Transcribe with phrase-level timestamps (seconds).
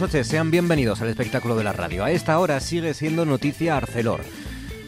[0.00, 2.04] Buenas noches, sean bienvenidos al espectáculo de la radio.
[2.04, 4.22] A esta hora sigue siendo noticia Arcelor.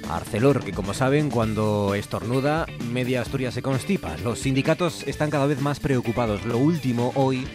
[0.08, 4.16] Arcelor, que como saben, cuando estornuda, media Asturias se constipa.
[4.24, 6.46] Los sindicatos están cada vez más preocupados.
[6.46, 7.46] Lo último hoy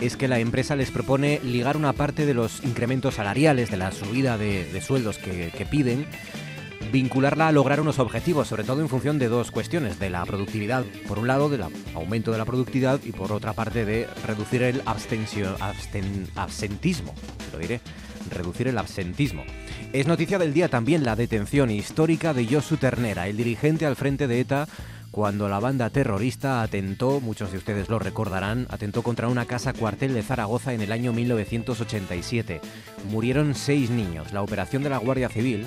[0.00, 3.90] es que la empresa les propone ligar una parte de los incrementos salariales, de la
[3.90, 6.06] subida de, sueldos que, que piden,
[6.92, 10.84] vincularla a lograr unos objetivos, sobre todo en función de dos cuestiones, de la productividad,
[11.06, 14.82] por un lado, del aumento de la productividad y por otra parte de reducir el
[14.86, 15.56] abstencio,
[16.34, 17.14] absentismo,
[17.52, 17.80] lo diré,
[18.30, 19.44] reducir el absentismo.
[19.92, 24.26] Es noticia del día también la detención histórica de Josu Ternera, el dirigente al frente
[24.26, 24.68] de ETA
[25.10, 30.14] cuando la banda terrorista atentó, muchos de ustedes lo recordarán, atentó contra una casa cuartel
[30.14, 32.60] de Zaragoza en el año 1987.
[33.10, 34.32] Murieron seis niños.
[34.32, 35.66] La operación de la Guardia Civil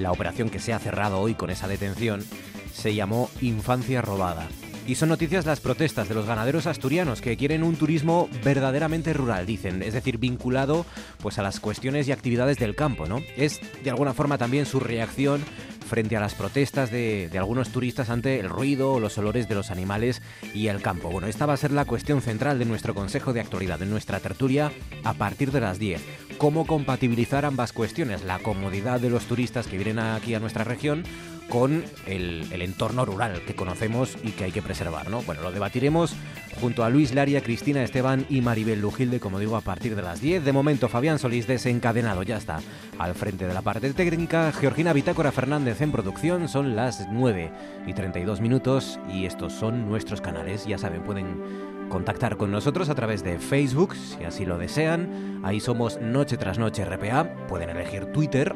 [0.00, 2.24] la operación que se ha cerrado hoy con esa detención
[2.72, 4.48] se llamó Infancia Robada.
[4.86, 9.46] Y son noticias las protestas de los ganaderos asturianos que quieren un turismo verdaderamente rural,
[9.46, 10.84] dicen, es decir, vinculado
[11.22, 13.20] pues a las cuestiones y actividades del campo, ¿no?
[13.36, 15.44] Es de alguna forma también su reacción
[15.86, 19.54] frente a las protestas de, de, algunos turistas ante el ruido o los olores de
[19.54, 20.22] los animales
[20.54, 21.10] y el campo.
[21.10, 24.18] Bueno, esta va a ser la cuestión central de nuestro Consejo de Actualidad, de nuestra
[24.18, 24.72] tertulia,
[25.04, 29.76] a partir de las 10 cómo compatibilizar ambas cuestiones, la comodidad de los turistas que
[29.76, 31.04] vienen aquí a nuestra región
[31.50, 35.20] con el, entorno rural que conocemos y que hay que preservar, ¿no?
[35.20, 36.14] Bueno, lo debatiremos
[36.58, 40.22] junto a Luis Laria, Cristina Esteban y Maribel Lujilde, como digo, a partir de las
[40.22, 40.42] 10.
[40.42, 42.60] De momento, Fabián Solís desencadenado, ya está
[42.98, 44.50] al frente de la parte técnica.
[44.52, 47.52] Georgina Bitácora Fernández en producción, son las 9
[47.86, 52.94] y 32 minutos y estos son nuestros canales, ya saben, pueden contactar con nosotros a
[52.94, 55.40] través de Facebook, si así lo desean.
[55.42, 57.46] Ahí somos Noche tras Noche RPA.
[57.48, 58.54] Pueden elegir Twitter,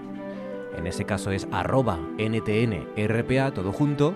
[0.78, 4.14] en ese caso es arroba NTNRPA, todo junto.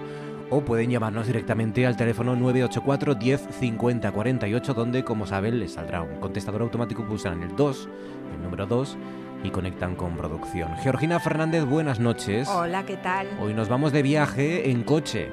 [0.50, 6.00] O pueden llamarnos directamente al teléfono 984 10 50 48, donde, como saben, les saldrá
[6.00, 7.88] un contestador automático, pulsan el 2,
[8.34, 8.96] el número 2,
[9.44, 10.74] y conectan con producción.
[10.78, 12.48] Georgina Fernández, buenas noches.
[12.48, 13.28] Hola, ¿qué tal?
[13.42, 15.30] Hoy nos vamos de viaje en coche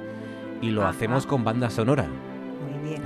[0.61, 2.07] y lo hacemos con banda sonora.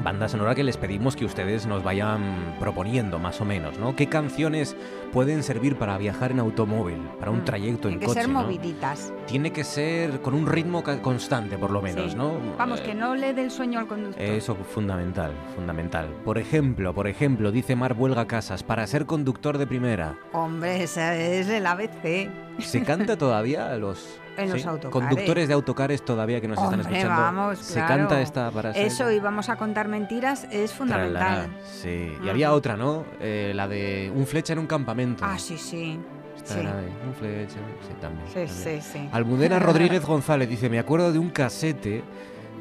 [0.04, 3.96] Banda sonora que les pedimos que ustedes nos vayan proponiendo más o menos, ¿no?
[3.96, 4.76] ¿Qué canciones
[5.12, 8.06] pueden servir para viajar en automóvil, para un mm, trayecto en coche?
[8.06, 9.14] Tiene que ser moviditas.
[9.28, 12.34] Tiene que ser con un ritmo constante, por lo menos, ¿no?
[12.58, 14.22] Vamos, que no le dé el sueño al conductor.
[14.22, 16.08] Eso fundamental, fundamental.
[16.24, 20.16] Por ejemplo, por ejemplo, dice Mar Huelga Casas, para ser conductor de primera.
[20.34, 22.30] Hombre, esa es el ABC.
[22.60, 25.08] ¿Se canta todavía los en los autocares.
[25.08, 27.10] Conductores de autocares todavía que nos están escuchando.
[27.10, 31.50] Vamos, Se canta esta para Eso y vamos a contar mentiras es fundamental.
[31.64, 33.06] sí, y había otra, ¿no?
[33.20, 35.24] Eh, la de un flecha en un campamento.
[35.26, 36.00] Ah, sí, sí.
[36.44, 36.56] sí.
[36.60, 38.28] un flecha, sí, también.
[38.34, 39.10] Sí, sí, sí.
[39.12, 42.04] Almudena Rodríguez González dice, me acuerdo de un casete,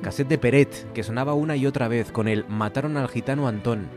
[0.02, 3.88] casete de Peret, que sonaba una y otra vez con el Mataron al gitano Antón.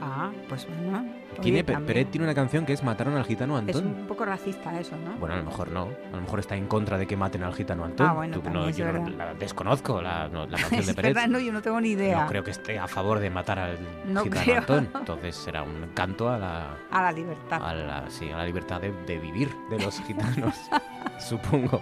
[0.00, 1.21] Ah, pues bueno.
[1.40, 3.76] Tiene, Peret tiene una canción que es Mataron al gitano Antón.
[3.76, 5.16] Es un poco racista eso, ¿no?
[5.18, 5.88] Bueno, a lo mejor no.
[6.12, 8.06] A lo mejor está en contra de que maten al gitano Antón.
[8.06, 11.14] Ah, bueno, no, yo la desconozco, la, canción de Peret.
[11.14, 12.22] Verdad, no, yo no tengo ni idea.
[12.22, 13.78] No creo que esté a favor de matar al
[14.22, 14.88] gitano Antón.
[14.94, 16.76] Entonces será un canto a la...
[16.90, 17.60] A la libertad.
[17.62, 20.54] A la, sí, a la libertad de, de vivir de los gitanos,
[21.18, 21.80] supongo.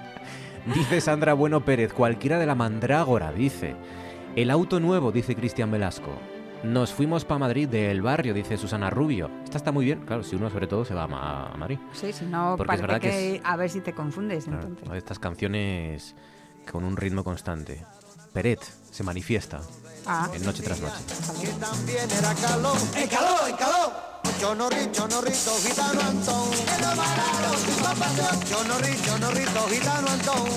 [0.67, 3.75] Dice Sandra Bueno Pérez, cualquiera de la mandrágora, dice.
[4.37, 6.13] El auto nuevo, dice Cristian Velasco.
[6.63, 9.31] Nos fuimos para Madrid del barrio, dice Susana Rubio.
[9.45, 11.79] Esta está muy bien, claro, si uno sobre todo se va a, Madrid.
[11.93, 14.47] Sí, si no, Porque es verdad que, a ver si te confundes.
[14.47, 14.89] entonces.
[14.93, 16.15] Estas canciones
[16.71, 17.85] con un ritmo constante.
[18.35, 18.61] Peret
[18.91, 19.61] se manifiesta
[20.07, 20.31] ah.
[20.35, 21.03] en Noche tras Noche.
[21.41, 24.10] Que también era calor, en calor, en calor.
[24.41, 26.49] Chonorri, chonorrito, gitano Antón.
[28.49, 30.49] Chonorri, chonorrito, gitano Antón.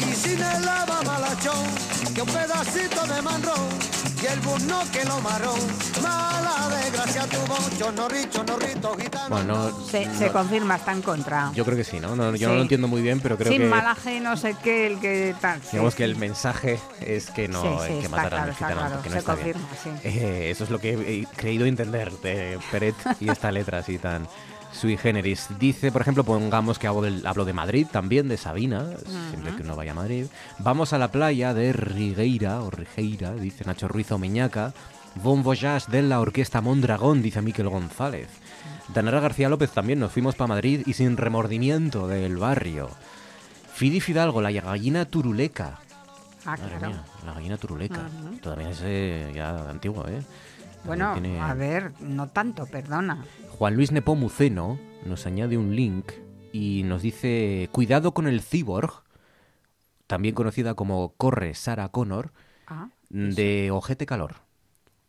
[0.00, 1.64] Y sin el lava malachón
[2.12, 3.68] que un pedacito de manrón
[4.24, 5.60] y el burno que lo marrón.
[6.02, 9.28] Mala desgracia tuvo, chonorri, chonorrito, gitano.
[9.28, 11.50] Bueno, se, se confirma, está en contra.
[11.54, 12.08] Yo creo que sí, ¿no?
[12.34, 13.64] yo no lo entiendo muy bien, pero creo Sin que...
[13.64, 15.60] Sin malaje, no sé qué, el que tal.
[15.70, 19.14] Digamos que el mensaje es que no hay que matar al gitano, claro, porque no
[19.14, 20.00] se está confirma, bien.
[20.04, 24.26] Eh, eso es lo que he creído entender de Peret y esta letra así tan
[24.74, 25.46] sui generis.
[25.58, 28.86] Dice, por ejemplo, pongamos que hablo, de Madrid también, de Sabina,
[29.30, 30.26] siempre que uno vaya a Madrid.
[30.58, 34.74] Vamos a la playa de Rigueira, o Rigeira, dice Nacho Ruiz o Miñaca.
[35.22, 38.28] Bon Voyage de la Orquesta Mondragón, dice Miquel González.
[38.92, 42.90] Danara García López también, nos fuimos para Madrid y sin remordimiento del barrio.
[43.72, 45.78] Fidi Fidalgo, la gallina turuleca.
[46.44, 46.94] Ah, claro.
[47.24, 48.02] la gallina turuleca.
[48.42, 50.20] Todavía es eh, ya antiguo, ¿eh?
[50.84, 53.24] Bueno, a ver, no tanto, perdona.
[53.58, 56.10] Juan Luis Nepomuceno nos añade un link
[56.52, 59.04] y nos dice, cuidado con el cyborg,
[60.08, 62.32] también conocida como Corre Sarah Connor,
[62.66, 64.34] ah, de Ojete Calor.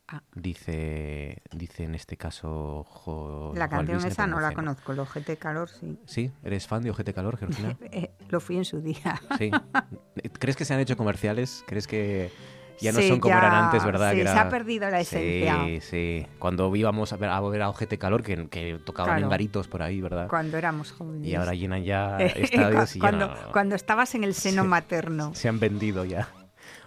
[0.07, 0.21] Ah.
[0.35, 5.97] Dice, dice en este caso La canción esa no la conozco, el Ojete Calor sí.
[6.05, 6.31] ¿Sí?
[6.43, 7.75] ¿Eres fan de Ojete Calor, Georgina?
[7.91, 9.19] Eh, lo fui en su día.
[9.39, 9.49] Sí.
[10.39, 11.63] ¿Crees que se han hecho comerciales?
[11.65, 12.31] ¿Crees que
[12.79, 14.13] ya no son como eran antes, ¿verdad?
[14.13, 15.63] Sí, se ha perdido la esencia.
[15.65, 16.27] Sí, sí.
[16.39, 19.81] Cuando íbamos a ver a, ver a Ojete Calor, que, que tocaban en garitos por
[19.81, 20.27] ahí, ¿verdad?
[20.27, 21.27] Cuando éramos jóvenes.
[21.27, 25.33] Y ahora llenan ya estadios y cuando, cuando estabas en el seno materno.
[25.33, 26.27] Se han vendido ya.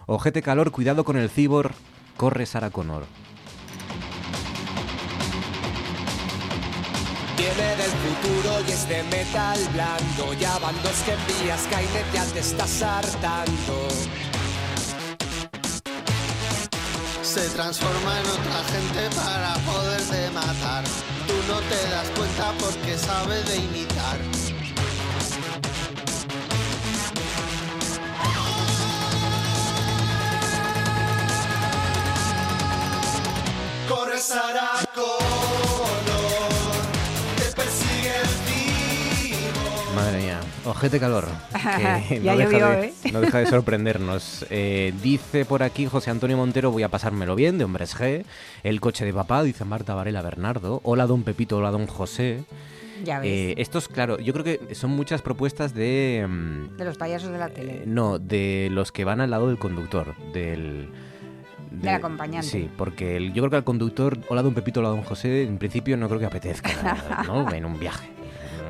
[0.05, 1.71] Ojete Calor, cuidado con el cibor,
[2.17, 3.03] corre Sara Connor.
[7.37, 10.33] Viene del futuro y es de metal blando.
[10.39, 13.87] Ya van dos que envías, Skynet ya te estás hartando.
[17.29, 20.83] Se transforma en otra gente para poderte matar.
[21.27, 24.17] Tú no te das cuenta porque sabe de imitar.
[33.87, 35.38] Corre Saraco.
[40.69, 41.25] Ojete calor.
[42.07, 42.93] Que no, deja de, ¿eh?
[43.11, 44.45] no deja de sorprendernos.
[44.51, 48.23] Eh, dice por aquí José Antonio Montero, voy a pasármelo bien, de Hombres G.
[48.61, 50.79] El coche de papá, dice Marta Varela Bernardo.
[50.83, 52.43] Hola, don Pepito, hola, don José.
[53.03, 53.29] Ya ves.
[53.29, 56.27] Eh, estos, claro, yo creo que son muchas propuestas de...
[56.29, 57.81] Mm, de los payasos de la tele.
[57.87, 60.89] no, de los que van al lado del conductor, del...
[61.71, 62.47] del acompañante.
[62.47, 65.97] Sí, porque yo creo que al conductor, hola don Pepito, hola don José, en principio
[65.97, 67.51] no creo que apetezca, ¿no?
[67.53, 68.18] En un viaje.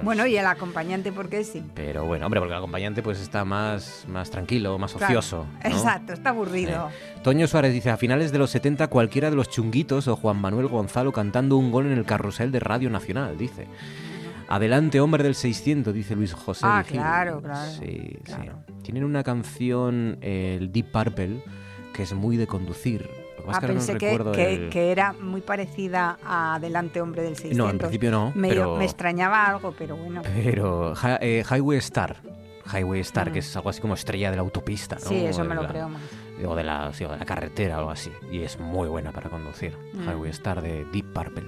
[0.04, 1.63] Bueno, y el acompañante, ¿por qué sí?
[1.75, 5.46] Pero bueno, hombre, porque el acompañante pues está más, más tranquilo, más ocioso.
[5.63, 6.90] Exacto, está aburrido.
[7.24, 10.68] Toño Suárez dice, a finales de los 70 cualquiera de los chunguitos o Juan Manuel
[10.68, 13.68] Gonzalo cantando un gol en el carrusel de Radio Nacional, dice.
[14.48, 16.66] Adelante, hombre del 600, dice Luis José.
[16.68, 17.72] Ah, claro, claro.
[17.72, 18.34] Sí, sí.
[18.81, 21.44] Tienen una canción, el Deep Purple,
[21.94, 23.07] que es muy de conducir
[23.48, 27.58] Ah, pensé que, que, era muy parecida a Adelante Hombre del 600.
[27.58, 28.32] No, en principio no.
[28.36, 30.22] Me, me extrañaba algo, pero bueno.
[30.24, 32.18] Pero eh, Highway Star.
[32.72, 34.96] Highway Star, que es algo así como estrella de la autopista.
[34.96, 35.08] ¿no?
[35.08, 36.02] Sí, eso me lo creo más.
[36.46, 38.12] O de, la, de la carretera o algo así.
[38.32, 39.76] Y es muy buena para conducir.
[39.94, 40.10] Mm.
[40.10, 41.48] Highway Star de Deep Purple.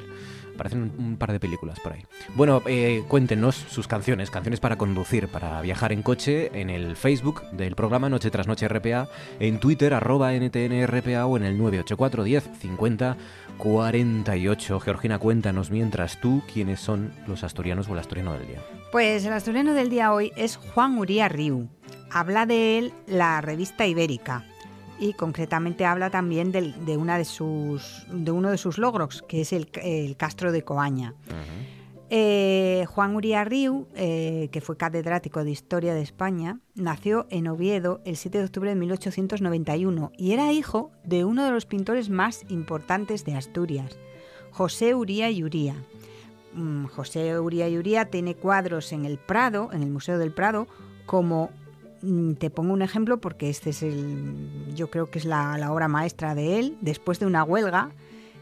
[0.62, 2.06] Parecen un, par de películas por ahí.
[2.36, 7.42] Bueno, eh, cuéntenos sus canciones, canciones para conducir, para viajar en coche, en el Facebook
[7.50, 9.10] del programa Noche tras Noche RPA,
[9.40, 13.18] en Twitter, arroba NTNRPA o en el 984 10 50
[13.58, 14.80] 48.
[14.80, 18.60] Georgina, cuéntanos mientras tú quiénes son los asturianos o el asturiano del día.
[18.92, 21.70] Pues el asturiano del día hoy es Juan Uría Riu.
[22.12, 24.46] Habla de él la revista Ibérica
[25.02, 29.52] y concretamente habla también de, una de, sus, de uno de sus logros, que es
[29.52, 29.72] el,
[30.16, 31.16] Castro de Coaña.
[32.12, 38.02] Eh, Juan Uría Riu, eh, que fue catedrático de Historia de España, nació en Oviedo
[38.06, 42.46] el 7 de octubre de 1891 y era hijo de uno de los pintores más
[42.50, 43.98] importantes de Asturias,
[44.52, 45.74] José Uría y Uría.
[46.54, 50.68] Mm, José Uría y Uría tiene cuadros en el Prado, en el Museo del Prado,
[51.08, 51.50] como
[52.40, 56.36] te pongo un ejemplo porque este es el, yo creo que es la, obra maestra
[56.36, 57.92] de él, después de una huelga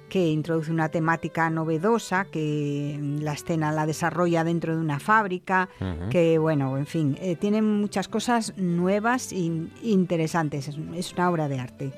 [0.09, 5.69] que introduce una temática novedosa, que la escena la desarrolla dentro de una fábrica,
[6.09, 9.51] que bueno, en fin, eh, tiene muchas cosas nuevas e
[9.83, 11.91] interesantes, es, una obra de arte.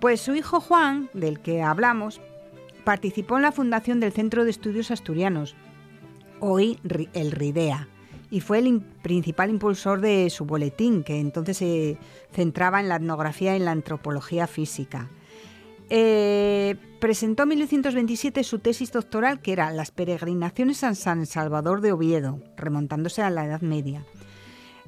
[0.00, 2.22] Pues su hijo Juan, del que hablamos,
[2.84, 5.54] participó en la fundación del Centro de Estudios Asturianos,
[6.40, 6.78] hoy
[7.12, 7.86] el RIDEA
[8.30, 11.98] y fue el principal impulsor de su boletín, que entonces se
[12.32, 15.08] centraba en la etnografía y en la antropología física.
[15.92, 21.92] Eh, presentó en 1927 su tesis doctoral, que era Las peregrinaciones a San Salvador de
[21.92, 24.04] Oviedo, remontándose a la Edad Media.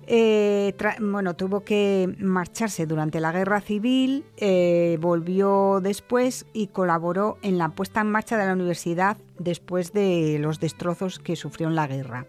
[0.07, 7.59] Eh, bueno, tuvo que marcharse durante la guerra civil, eh, volvió después y colaboró en
[7.59, 11.87] la puesta en marcha de la universidad después de los destrozos que sufrió en la
[11.87, 12.27] guerra.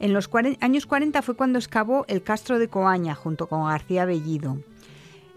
[0.00, 0.28] En los
[0.60, 4.58] años 40 fue cuando excavó el Castro de Coaña junto con García Bellido.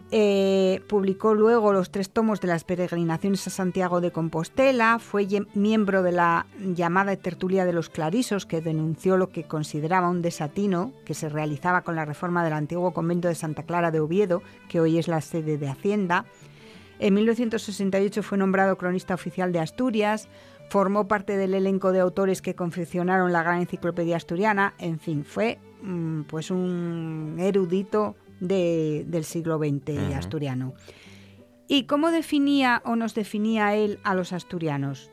[0.10, 6.02] Eh, publicó luego los tres tomos de las peregrinaciones a Santiago de Compostela, fue miembro
[6.02, 11.14] de la llamada tertulia de los clarisos, que denunció lo que consideraba un desatino que
[11.14, 14.98] se realizaba con la reforma del antiguo convento de Santa Clara de Oviedo, que hoy
[14.98, 16.26] es la sede de Hacienda.
[17.00, 20.30] En 1968 fue nombrado cronista oficial de Asturias,
[20.70, 25.60] formó parte del elenco de autores que confeccionaron la gran enciclopedia asturiana, en fin, fue
[25.82, 30.74] mm, pues un erudito del siglo XX asturiano.
[31.68, 35.10] ¿Y cómo definía o nos definía él a los asturianos?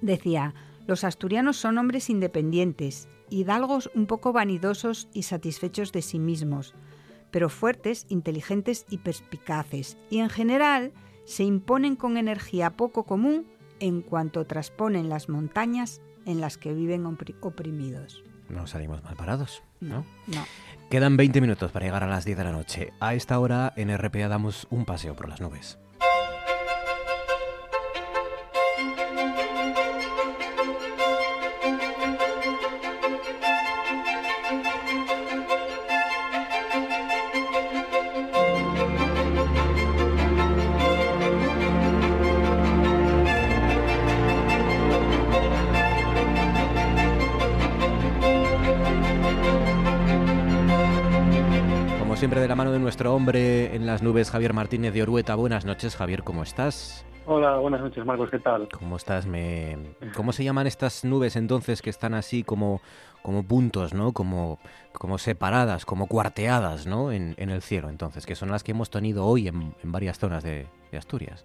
[0.00, 0.54] Decía,
[0.86, 6.74] los asturianos son hombres independientes, hidalgos un poco vanidosos y satisfechos de sí mismos,
[7.30, 10.92] pero fuertes, inteligentes y perspicaces, y en general
[11.24, 13.46] se imponen con energía poco común
[13.82, 17.04] en cuanto trasponen las montañas en las que viven
[17.40, 18.22] oprimidos.
[18.48, 20.06] No salimos mal parados, ¿no?
[20.28, 20.44] No.
[20.88, 22.92] Quedan 20 minutos para llegar a las 10 de la noche.
[23.00, 25.78] A esta hora en RPA damos un paseo por las nubes.
[52.22, 55.34] Siempre de la mano de nuestro hombre en las nubes, Javier Martínez de Orueta.
[55.34, 57.04] Buenas noches, Javier, ¿cómo estás?
[57.26, 58.68] Hola, buenas noches, Marcos, ¿qué tal?
[58.68, 59.26] ¿Cómo estás?
[59.26, 59.76] Me...
[60.16, 62.80] ¿Cómo se llaman estas nubes entonces que están así como,
[63.22, 64.12] como puntos, ¿no?
[64.12, 64.60] Como,
[64.92, 67.10] como separadas, como cuarteadas, ¿no?
[67.10, 70.68] En, el cielo, entonces, que son las que hemos tenido hoy en, varias zonas de,
[70.96, 71.44] Asturias.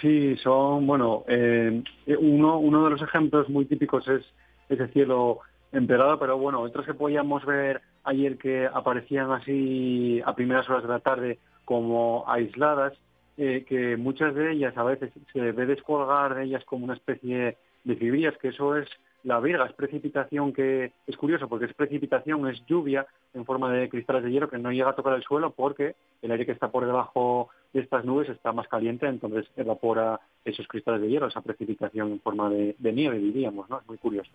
[0.00, 1.84] Sí, son, bueno, eh,
[2.18, 4.24] uno, uno de los ejemplos muy típicos es
[4.68, 5.38] ese cielo
[5.70, 10.88] empeorado, pero bueno, otros que podíamos ver ayer que aparecían así a primeras horas de
[10.88, 12.92] la tarde como aisladas,
[13.36, 17.56] eh, que muchas de ellas a veces se ve descolgar de ellas como una especie
[17.84, 18.88] de fibrillas, que eso es
[19.24, 23.88] la virga, es precipitación que es curioso porque es precipitación, es lluvia en forma de
[23.88, 26.70] cristales de hielo que no llega a tocar el suelo porque el aire que está
[26.70, 31.40] por debajo de estas nubes está más caliente, entonces evapora esos cristales de hielo, esa
[31.40, 33.80] precipitación en forma de, nieve, diríamos, ¿no?
[33.80, 34.30] Es muy curioso.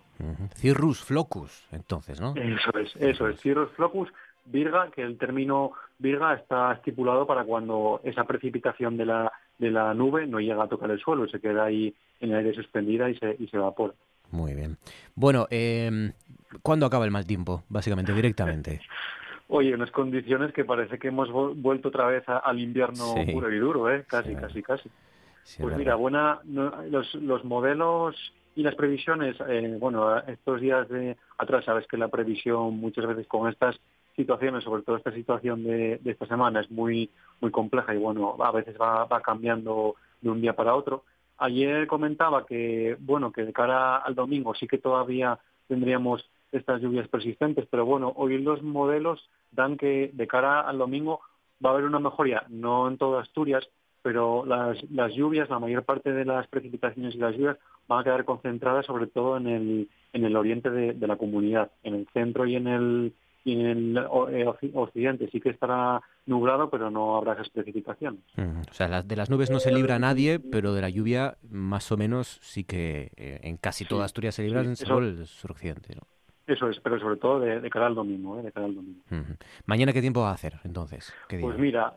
[0.55, 2.33] Cirrus flocus, entonces, ¿no?
[2.35, 4.09] Eso es, eso es, Cirrus flocus,
[4.45, 9.93] virga, que el término virga está estipulado para cuando esa precipitación de la, de la
[9.93, 13.17] nube no llega a tocar el suelo, se queda ahí en el aire suspendida y
[13.17, 13.93] se, y se evapora.
[14.31, 14.77] Muy bien.
[15.15, 16.11] Bueno, eh,
[16.61, 17.63] ¿cuándo acaba el mal tiempo?
[17.69, 18.81] Básicamente, directamente.
[19.51, 23.89] Oye, unas condiciones que parece que hemos vuelto otra vez al invierno puro y duro,
[23.91, 24.05] ¿eh?
[24.07, 24.91] Casi, casi, casi.
[25.59, 28.15] pues mira, buena, los, los modelos
[28.55, 33.25] y las previsiones, eh, bueno, estos días de atrás sabes que la previsión muchas veces
[33.25, 33.75] con estas
[34.15, 37.09] situaciones, sobre todo esta situación de, esta semana, es muy
[37.41, 41.05] muy compleja y bueno, a veces va, va cambiando de un día para otro.
[41.39, 47.07] Ayer comentaba que, bueno, que de cara al domingo sí que todavía tendríamos estas lluvias
[47.07, 51.21] persistentes, pero bueno, hoy los modelos dan que de cara al domingo
[51.63, 53.67] va a haber una mejoría, no en toda Asturias,
[54.01, 58.03] pero las, las lluvias, la mayor parte de las precipitaciones y las lluvias van a
[58.03, 62.45] quedar concentradas sobre todo en el, en el oriente de la comunidad, en el centro
[62.45, 63.13] y en el,
[63.43, 63.97] y en el
[64.31, 68.21] eh, occidente sí que estará nublado, pero no habrá esas precipitaciones.
[68.69, 71.97] O sea, de las nubes no se libra nadie, pero de la lluvia más o
[71.97, 76.01] menos sí que eh, en casi toda Asturias se libra, en el suroccidente, ¿no?
[76.49, 78.41] Eso es, pero sobre todo de, cara al domingo, ¿eh?
[78.41, 79.01] de cara al domingo.
[79.67, 81.13] ¿Mañana qué tiempo va a hacer, entonces?
[81.29, 81.93] pues mira,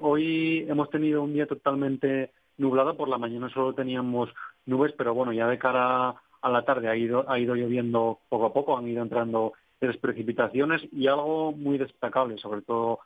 [0.00, 4.28] hoy hemos tenido un día totalmente nublado, por la mañana solo teníamos
[4.66, 6.10] nubes, pero bueno, ya de cara
[6.42, 9.96] a la tarde ha ido, ha ido lloviendo poco a poco, han ido entrando las
[9.96, 13.00] precipitaciones y algo muy destacable, sobre todo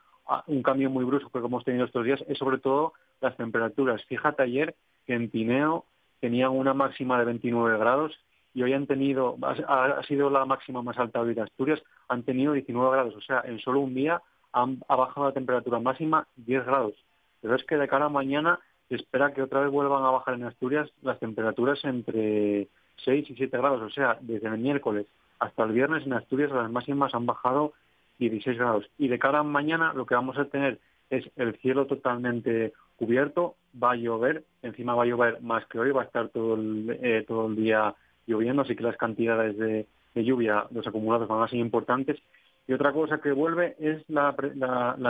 [0.48, 4.04] un cambio muy brusco que hemos tenido estos días, es sobre todo las temperaturas.
[4.06, 4.74] Fíjate ayer
[5.06, 5.84] que en Tineo
[6.20, 8.18] tenían una máxima de 29 grados
[8.58, 12.54] y hoy han tenido, ha, sido la máxima más alta hoy de Asturias, han tenido
[12.54, 13.14] 19 grados.
[13.14, 14.20] O sea, en solo un día
[14.52, 16.94] han, ha bajado la temperatura máxima 10 grados.
[17.40, 20.34] Pero es que de cara a mañana se espera que otra vez vuelvan a bajar
[20.34, 22.66] en Asturias las temperaturas entre
[23.04, 23.80] 6 y 7 grados.
[23.80, 25.06] O sea, desde el miércoles
[25.38, 27.74] hasta el viernes en Asturias las máximas han bajado
[28.18, 28.90] 16 grados.
[28.98, 33.54] Y de cara a mañana lo que vamos a tener es el cielo totalmente cubierto,
[33.80, 36.98] va a llover, encima va a llover más que hoy, va a estar todo el,
[37.00, 37.94] eh, todo el día
[38.28, 42.20] lloviendo, así que las cantidades de, lluvia, los acumulados van a ser importantes.
[42.66, 44.34] Y otra cosa que vuelve es la,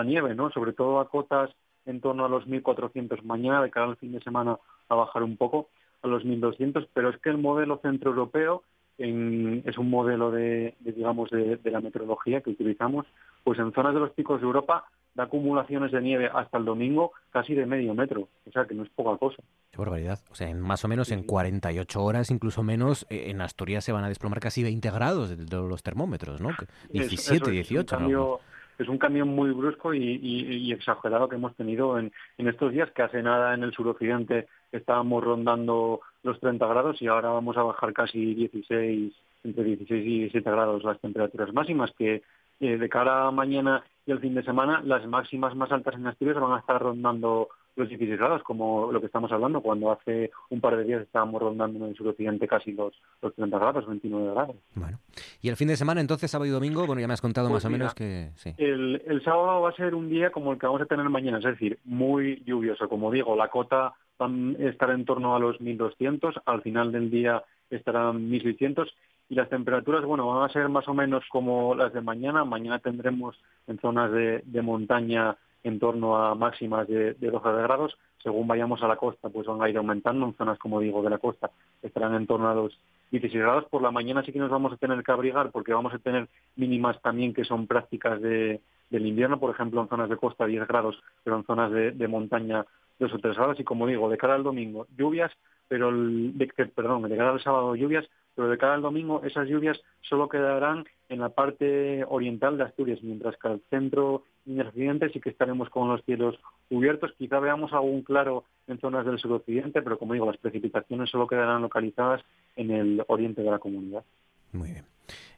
[0.05, 0.51] nieve, ¿no?
[0.51, 1.51] Sobre todo a cotas
[1.87, 3.23] en torno a los 1.400.
[3.23, 4.59] Mañana, de cara al fin de semana,
[4.89, 5.69] a bajar un poco
[6.03, 8.63] a los 1.200, pero es que el modelo centroeuropeo
[8.99, 13.07] es un modelo de, digamos de, la meteorología que utilizamos,
[13.45, 14.85] pues en zonas de los picos de Europa
[15.19, 18.85] da acumulaciones de nieve hasta el domingo casi de medio metro, o sea que no
[18.85, 19.43] es poca cosa.
[19.73, 23.41] Qué barbaridad, o sea, en más o menos en 48 horas, incluso menos, eh, en
[23.41, 26.51] Asturias se van a desplomar casi 20 grados de, los termómetros, ¿no?
[26.93, 27.97] 17, 18.
[27.97, 28.39] cambio,
[28.79, 33.21] es un cambio muy brusco y, exagerado que hemos tenido en, estos días, que hace
[33.21, 38.35] nada en el suroccidente estábamos rondando los 30 grados y ahora vamos a bajar casi
[38.35, 42.23] 16, entre 16 y 17 grados las temperaturas máximas, que
[42.61, 46.07] eh, de cara a mañana y el fin de semana las máximas más altas en
[46.07, 50.31] Asturias van a estar rondando los 16 grados, como lo que estamos hablando, cuando hace
[50.49, 54.33] un par de días estábamos rondando en el suroccidente casi los, los 30 grados, 29
[54.33, 54.57] grados.
[54.75, 54.99] Bueno,
[55.43, 57.63] y el fin de semana, entonces, sábado y domingo, bueno, ya me has contado pues
[57.63, 58.31] más o menos que...
[58.37, 58.55] Sí.
[58.57, 61.37] El, el sábado va a ser un día como el que vamos a tener mañana,
[61.37, 62.89] es decir, muy lluvioso.
[62.89, 67.11] Como digo, la cota va a estar en torno a los 1.200, al final del
[67.11, 68.89] día estarán 1.600
[69.29, 72.45] y las temperaturas, bueno, van a ser más o menos como las de mañana.
[72.45, 77.99] Mañana tendremos en zonas de, montaña en torno a máximas de, de 12 grados.
[78.23, 80.25] Según vayamos a la costa, pues van a ir aumentando.
[80.25, 81.51] En zonas, como digo, de la costa
[81.83, 82.79] estarán en torno a los
[83.11, 83.65] 16 grados.
[83.67, 86.29] Por la mañana sí que nos vamos a tener que abrigar porque vamos a tener
[86.57, 89.39] mínimas también que son prácticas de, del invierno.
[89.39, 92.65] Por ejemplo, en zonas de costa 10 grados, pero en zonas de, de montaña
[92.99, 93.61] 2 o 3 grados.
[93.61, 95.33] Y como digo, de cara al domingo, lluvias,
[95.69, 98.09] pero el, de, perdón, de cara al sábado lluvias,
[98.39, 103.01] pero de cara al domingo esas lluvias solo quedarán en la parte oriental de Asturias,
[103.03, 107.11] mientras que al centro y en el occidente sí que estaremos con los cielos cubiertos.
[107.19, 111.63] Quizá veamos algún claro en zonas del suroccidente, pero como digo, las precipitaciones solo quedarán
[111.63, 112.23] localizadas
[112.55, 114.05] en el oriente de la comunidad.
[114.53, 114.85] Muy bien.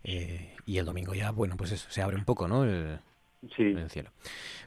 [0.04, 2.66] Eh, y el domingo ya, bueno, pues eso, se abre un poco, ¿no?
[3.56, 3.62] Sí.
[3.62, 4.10] en el cielo.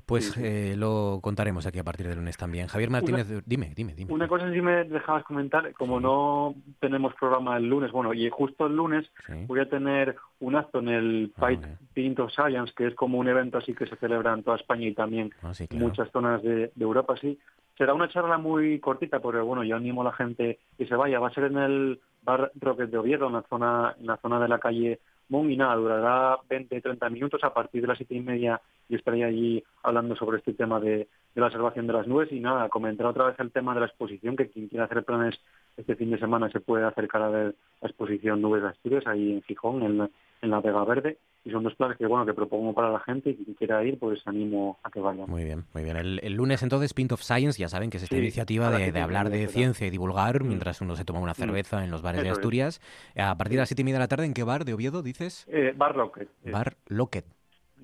[0.06, 2.68] Pues Eh, lo contaremos aquí a partir del lunes también.
[2.68, 4.14] Javier Martínez, dime, dime, dime.
[4.14, 8.66] Una cosa si me dejabas comentar, como no tenemos programa el lunes, bueno, y justo
[8.66, 9.10] el lunes
[9.48, 11.62] voy a tener un acto en el ah, Fight
[11.94, 14.88] Pint of Science, que es como un evento así que se celebra en toda España
[14.88, 17.40] y también ah, en muchas zonas de, Europa, sí.
[17.78, 21.20] Será una charla muy cortita, porque bueno, yo animo a la gente que se vaya.
[21.20, 24.40] Va a ser en el Bar Rocket de Oviedo, en la zona, en la zona
[24.40, 25.00] de la calle
[25.30, 29.24] y nada, durará 20, 30 minutos a partir de las siete y media y estaré
[29.24, 32.32] allí hablando sobre este tema de, la observación de las nubes.
[32.32, 35.40] Y nada, comentar otra vez el tema de la exposición, que quien quiera hacer planes
[35.76, 39.34] este fin de semana se puede acercar a ver la exposición Nubes de Asturias ahí
[39.34, 40.10] en Gijón, en
[40.44, 43.32] en la Vega Verde y son dos planes que bueno que propongo para la gente
[43.32, 45.26] y quien quiera ir pues animo a que vaya.
[45.26, 45.98] Muy bien, muy bien.
[45.98, 49.48] El, lunes entonces Pint of Science, ya saben que es esta iniciativa de, hablar de
[49.48, 50.48] ciencia y divulgar mm.
[50.48, 51.36] mientras uno se toma una mm.
[51.36, 52.82] cerveza en los bares de Asturias.
[53.16, 55.02] A partir de las siete y media de la tarde, ¿en qué bar de Oviedo
[55.02, 55.46] dices?
[55.50, 56.30] Eh, bar Rocket.
[56.46, 57.26] Bar Locket.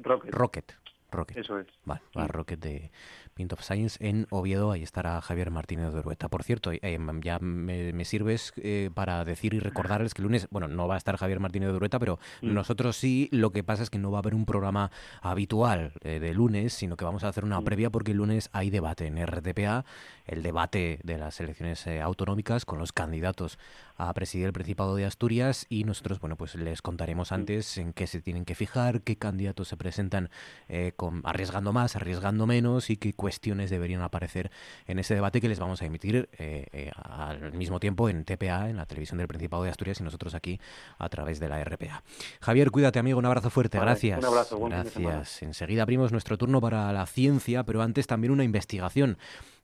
[0.02, 0.32] Rocket.
[0.32, 0.74] Rocket.
[1.12, 1.38] Rocket.
[1.38, 1.68] Eso es.
[1.86, 2.92] Vale, Bar Rocket de
[3.52, 4.72] Of Science en Oviedo.
[4.72, 6.28] Ahí estará Javier Martínez de Urueta.
[6.28, 10.68] Por cierto, eh, ya me, sirves eh, para decir y recordarles que el lunes, bueno,
[10.68, 12.54] no va a estar Javier Martínez de Urueta, pero mm.
[12.54, 13.30] nosotros sí.
[13.32, 16.74] Lo que pasa es que no va a haber un programa habitual eh, de lunes,
[16.74, 17.64] sino que vamos a hacer una mm.
[17.64, 19.86] previa porque el lunes hay debate en RTPA,
[20.26, 23.58] el debate de las elecciones autonómicas con los candidatos
[24.00, 28.08] a presidir el Principado de Asturias y nosotros, bueno, pues les contaremos antes en qué
[28.08, 30.30] se tienen que fijar, qué candidatos se presentan
[30.96, 34.52] con, arriesgando más, arriesgando menos y qué cuestiones deberían aparecer
[34.88, 38.70] en ese debate que les vamos a emitir eh, eh, al mismo tiempo en TPA,
[38.70, 40.60] en la televisión del Principado de Asturias y nosotros aquí
[40.98, 42.04] a través de la RPA.
[42.42, 44.20] Javier, cuídate amigo, un abrazo fuerte, gracias.
[44.20, 45.42] Un abrazo, Gracias.
[45.44, 49.18] Enseguida abrimos nuestro turno para la ciencia, pero antes también una investigación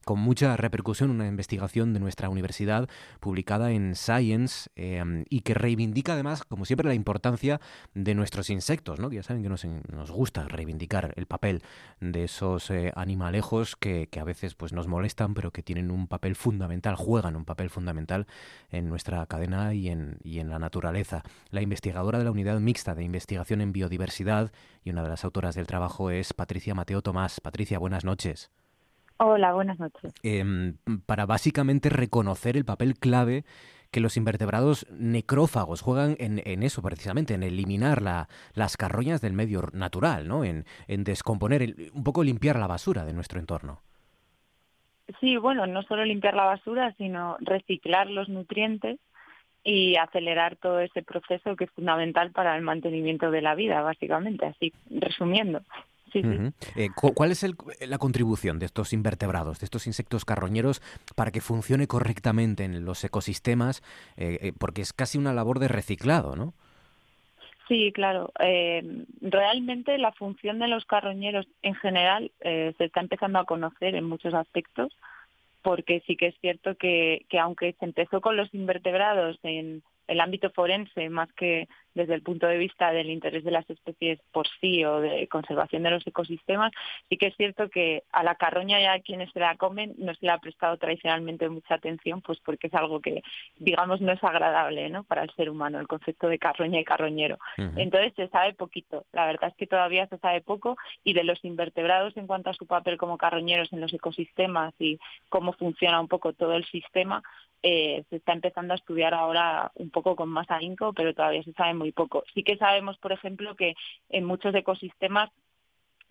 [0.06, 2.88] con mucha repercusión, una investigación de nuestra universidad
[3.18, 7.60] publicada en Science em, y que reivindica además, como siempre, la importancia
[7.92, 9.10] de nuestros insectos, ¿no?
[9.10, 11.64] que ya saben que nos, gusta reivindicar el papel
[11.98, 16.36] de esos eh, animalejos que, a veces pues, nos molestan, pero que tienen un papel
[16.36, 18.28] fundamental, juegan un papel fundamental
[18.70, 21.24] en nuestra cadena y en, y en la naturaleza.
[21.50, 24.52] La investigadora de la Unidad Mixta de Investigación en Biodiversidad
[24.84, 27.40] y una de las autoras del trabajo es Patricia Mateo Tomás.
[27.40, 28.52] Patricia, buenas noches.
[29.18, 30.12] Hola, buenas noches.
[30.22, 30.76] Em,
[31.06, 33.44] para básicamente reconocer el papel clave
[33.90, 39.32] que los invertebrados necrófagos juegan en, en eso precisamente, en eliminar la, las carroñas del
[39.32, 40.44] medio natural, ¿no?
[40.44, 43.80] En, en descomponer, un poco limpiar la basura de nuestro entorno.
[45.20, 48.98] Sí, bueno, no solo limpiar la basura, sino reciclar los nutrientes
[49.62, 54.46] y acelerar todo ese proceso que es fundamental para el mantenimiento de la vida, básicamente,
[54.46, 55.62] así resumiendo.
[56.76, 57.46] Eh, ¿Cuál es
[57.80, 60.80] la contribución de estos invertebrados, de estos insectos carroñeros,
[61.14, 63.82] para que funcione correctamente en los ecosistemas?
[64.16, 66.54] Eh, eh, porque es casi una labor de reciclado, ¿no?
[67.68, 68.30] Sí, claro.
[69.20, 74.34] realmente la función de los carroñeros en general se está empezando a conocer en muchos
[74.34, 74.96] aspectos,
[75.62, 80.20] porque sí que es cierto que, que aunque se empezó con los invertebrados en el
[80.20, 84.46] ámbito forense más que desde el punto de vista del interés de las especies por
[84.60, 86.70] sí o de conservación de los ecosistemas,
[87.08, 90.14] sí que es cierto que a la carroña y a quienes se la comen no
[90.14, 93.22] se le ha prestado tradicionalmente mucha atención, pues porque es algo que,
[93.56, 95.04] digamos, no es agradable ¿no?
[95.04, 97.38] para el ser humano, el concepto de carroña y carroñero.
[97.56, 101.42] Entonces se sabe poquito, la verdad es que todavía se sabe poco y de los
[101.44, 104.98] invertebrados en cuanto a su papel como carroñeros en los ecosistemas y
[105.30, 107.22] cómo funciona un poco todo el sistema,
[107.62, 111.52] eh, se está empezando a estudiar ahora un poco con más ahínco, pero todavía se
[111.52, 112.24] sabe muy poco.
[112.34, 113.74] Sí que sabemos, por ejemplo, que
[114.08, 115.30] en muchos ecosistemas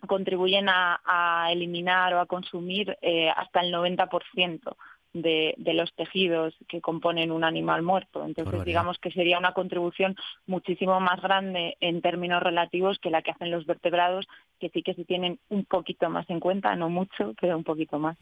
[0.06, 4.76] contribuyen a, eliminar o a consumir eh, hasta el 90%
[5.22, 8.24] de, de, los tejidos que componen un animal muerto.
[8.24, 13.30] Entonces, digamos que sería una contribución muchísimo más grande en términos relativos que la que
[13.30, 14.26] hacen los vertebrados,
[14.60, 17.98] que sí que se tienen un poquito más en cuenta, no mucho, pero un poquito
[17.98, 18.16] más.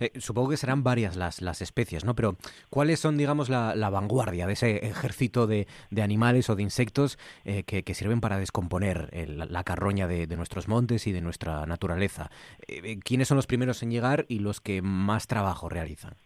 [0.00, 2.14] Eh, supongo que serán varias las, las especies, ¿no?
[2.14, 2.36] Pero,
[2.70, 7.62] ¿cuáles son, digamos, la, vanguardia de ese ejército de, de animales o de insectos eh,
[7.64, 12.30] que, que, sirven para descomponer la carroña de, de, nuestros montes y de nuestra naturaleza?
[12.66, 16.16] Eh, ¿Quiénes son los primeros en llegar y los que más trabajo realizan?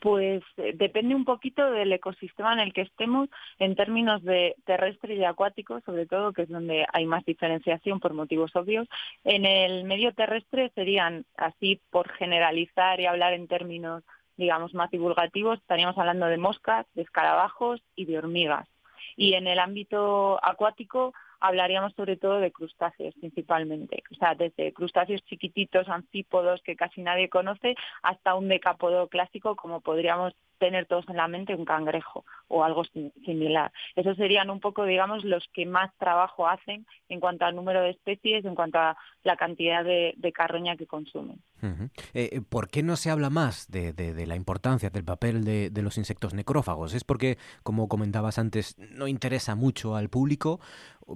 [0.00, 5.14] Pues eh, depende un poquito del ecosistema en el que estemos en términos de terrestre
[5.14, 8.88] y acuático, sobre todo, que es donde hay más diferenciación por motivos obvios.
[9.24, 14.04] En el medio terrestre serían, así por generalizar y hablar en términos,
[14.36, 18.68] digamos, más divulgativos, estaríamos hablando de moscas, de escarabajos y de hormigas.
[19.16, 25.24] Y en el ámbito acuático hablaríamos sobre todo de crustáceos principalmente, o sea, desde crustáceos
[25.24, 31.16] chiquititos, anfípodos que casi nadie conoce, hasta un decápodo clásico como podríamos tener todos en
[31.16, 32.84] la mente un cangrejo o algo
[33.24, 33.72] similar.
[33.96, 37.90] Esos serían un poco, digamos, los que más trabajo hacen en cuanto al número de
[37.90, 41.40] especies, en cuanto a la cantidad de, carroña que consumen.
[41.62, 43.92] Eh, eh, ¿Por qué no se habla más de,
[44.26, 46.94] la importancia del papel de, los insectos necrófagos?
[46.94, 50.60] ¿Es porque, como comentabas antes, no interesa mucho al público?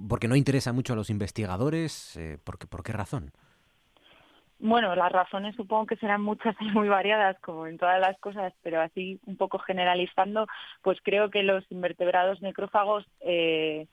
[0.09, 2.17] ¿Porque no interesa mucho a los investigadores?
[2.17, 3.31] Eh, ¿por, ¿Por qué razón?
[4.65, 8.53] Bueno, las razones supongo que serán muchas y muy variadas, como en todas las cosas,
[8.63, 10.47] pero así un poco generalizando,
[10.81, 13.87] pues creo que los invertebrados necrófagos eh,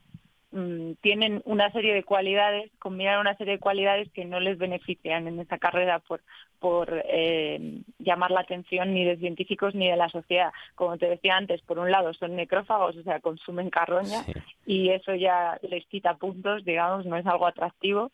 [0.53, 5.27] mm, tienen una serie de cualidades, combinan una serie de cualidades que no les benefician
[5.27, 6.21] en esta carrera por,
[6.61, 10.53] por eh, llamar la atención ni de científicos ni de la sociedad.
[10.77, 14.23] Como te decía antes, por un lado son necrófagos, o sea, consumen carroña
[14.65, 18.13] y eso ya les quita puntos, digamos, no es algo atractivo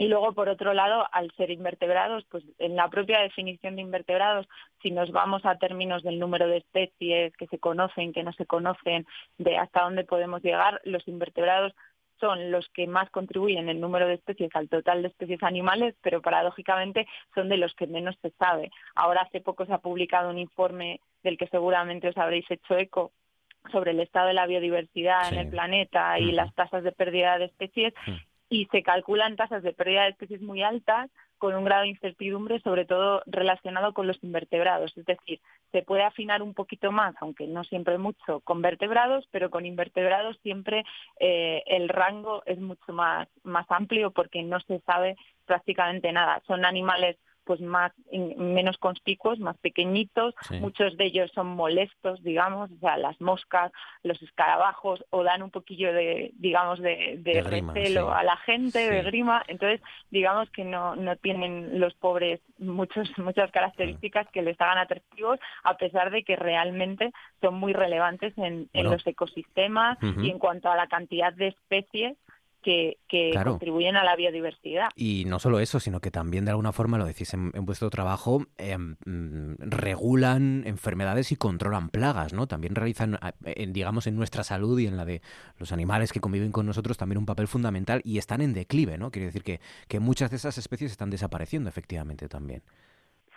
[0.00, 4.48] y luego, por otro lado, al ser invertebrados, pues en la propia definición de invertebrados,
[4.80, 8.46] si nos vamos a términos del número de especies que se conocen, que no se
[8.46, 11.74] conocen, de hasta dónde podemos llegar, los invertebrados
[12.18, 15.94] son los que más contribuyen en el número de especies al total de especies animales,
[16.00, 18.70] pero paradójicamente son de los que menos se sabe.
[18.94, 23.12] Ahora hace poco se ha publicado un informe del que seguramente os habréis hecho eco
[23.70, 27.44] sobre el estado de la biodiversidad en el planeta y las tasas de pérdida de
[27.44, 27.92] especies
[28.50, 31.08] y se calculan tasas de pérdida de especies muy altas
[31.38, 34.92] con un grado de incertidumbre, sobre todo relacionado con los invertebrados.
[34.98, 35.40] Es decir,
[35.72, 40.36] se puede afinar un poquito más, aunque no siempre mucho, con vertebrados, pero con invertebrados
[40.42, 40.84] siempre
[41.18, 46.42] eh, el rango es mucho más, más amplio porque no se sabe prácticamente nada.
[46.46, 47.16] Son animales
[47.50, 53.20] pues más menos conspicuos, más pequeñitos, muchos de ellos son molestos, digamos, o sea, las
[53.20, 53.72] moscas,
[54.04, 59.02] los escarabajos, o dan un poquillo de, digamos, de, de, recelo a la gente, de
[59.02, 59.80] grima, entonces,
[60.12, 65.76] digamos que no, no tienen los pobres muchos, muchas características que les hagan atractivos, a
[65.76, 67.10] pesar de que realmente
[67.40, 72.16] son muy relevantes en, los ecosistemas y en cuanto a la cantidad de especies
[72.62, 72.98] que,
[73.42, 74.88] contribuyen a la biodiversidad.
[74.94, 78.46] Y no solo eso, sino que también de alguna forma, lo decís en, vuestro trabajo,
[78.58, 82.46] em, mm, regulan enfermedades y controlan plagas, ¿no?
[82.46, 83.18] También realizan,
[83.68, 85.22] digamos, en nuestra salud y en la de
[85.58, 89.10] los animales que conviven con nosotros también un papel fundamental y están en declive, ¿no?
[89.10, 92.62] Quiere decir que, que muchas de esas especies están desapareciendo efectivamente también.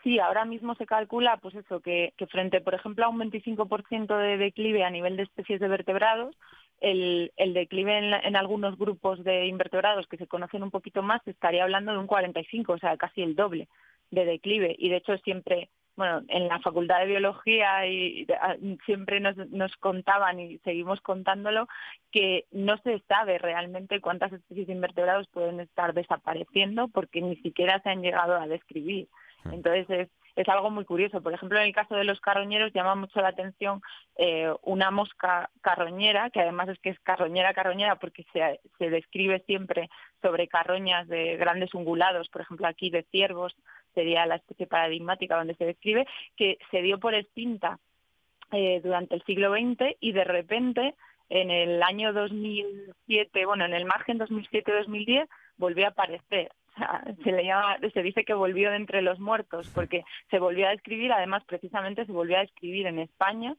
[0.03, 4.17] Sí, ahora mismo se calcula, pues eso, que, que frente, por ejemplo, a un 25%
[4.17, 6.35] de declive a nivel de especies de vertebrados,
[6.83, 11.93] el, declive en, algunos grupos de invertebrados que se conocen un poquito más estaría hablando
[11.93, 13.69] de un 45, o sea, casi el doble
[14.11, 14.75] de declive.
[14.77, 18.27] Y de hecho siempre, bueno, en la Facultad de Biología y,
[18.85, 21.67] siempre nos, nos contaban y seguimos contándolo
[22.11, 27.81] que no se sabe realmente cuántas especies de invertebrados pueden estar desapareciendo porque ni siquiera
[27.81, 29.07] se han llegado a describir.
[29.45, 29.53] Hmm.
[29.53, 31.21] Entonces es, es algo muy curioso.
[31.21, 33.81] Por ejemplo, en el caso de los carroñeros llama mucho la atención
[34.17, 39.43] eh, una mosca carroñera, que además es que es carroñera, carroñera, porque se, se describe
[39.45, 39.89] siempre
[40.21, 43.55] sobre carroñas de grandes ungulados, por ejemplo aquí de ciervos,
[43.93, 47.79] sería la especie paradigmática donde se describe, que se dio por extinta
[48.51, 50.95] eh, durante el siglo XX y de repente
[51.29, 56.51] en el año 2007, bueno, en el margen 2007-2010 volvió a aparecer.
[57.23, 60.71] se le llama, se dice que volvió de entre los muertos porque se volvió a
[60.71, 63.55] describir, además precisamente se volvió a describir en España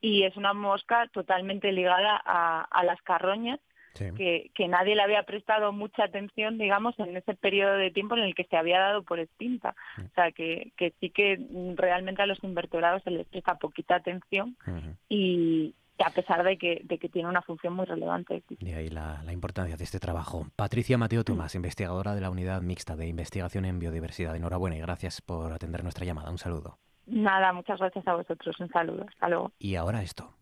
[0.00, 3.60] y es una mosca totalmente ligada a, las carroñas
[3.94, 8.22] que, que, nadie le había prestado mucha atención, digamos, en ese periodo de tiempo en
[8.22, 9.76] el que se había dado por extinta.
[9.98, 11.38] O sea, que, que sí que
[11.76, 14.56] realmente a los invertebrados se les presta poquita atención
[15.08, 18.42] y, a pesar de que, de que tiene una función muy relevante.
[18.48, 20.46] De ahí la, la, importancia de este trabajo.
[20.56, 24.36] Patricia Mateo Tomás, investigadora de la Unidad Mixta de Investigación en Biodiversidad.
[24.36, 26.30] Enhorabuena y gracias por atender nuestra llamada.
[26.30, 26.78] Un saludo.
[27.06, 28.58] Nada, muchas gracias a vosotros.
[28.60, 29.06] Un saludo.
[29.08, 29.52] Hasta luego.
[29.58, 30.34] Y ahora esto.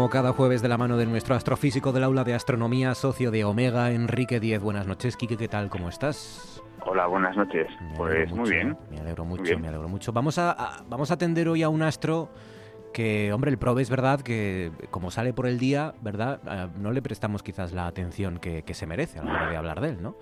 [0.00, 3.44] Como cada jueves de la mano de nuestro astrofísico del aula de astronomía, socio de
[3.44, 4.62] Omega, Enrique Diez.
[4.62, 5.68] Buenas noches, Quique, ¿qué tal?
[5.68, 6.62] ¿Cómo estás?
[6.86, 7.66] Hola, buenas noches.
[7.98, 8.78] Pues muy bien.
[8.90, 10.10] Me alegro mucho, me alegro mucho.
[10.10, 12.30] Vamos a, vamos a atender hoy a un astro
[12.94, 16.40] que, hombre, el probe es verdad que como sale por el día, ¿verdad?
[16.50, 19.56] Eh, no le prestamos quizás la atención que, que, se merece a la hora de
[19.58, 20.16] hablar de él, ¿no?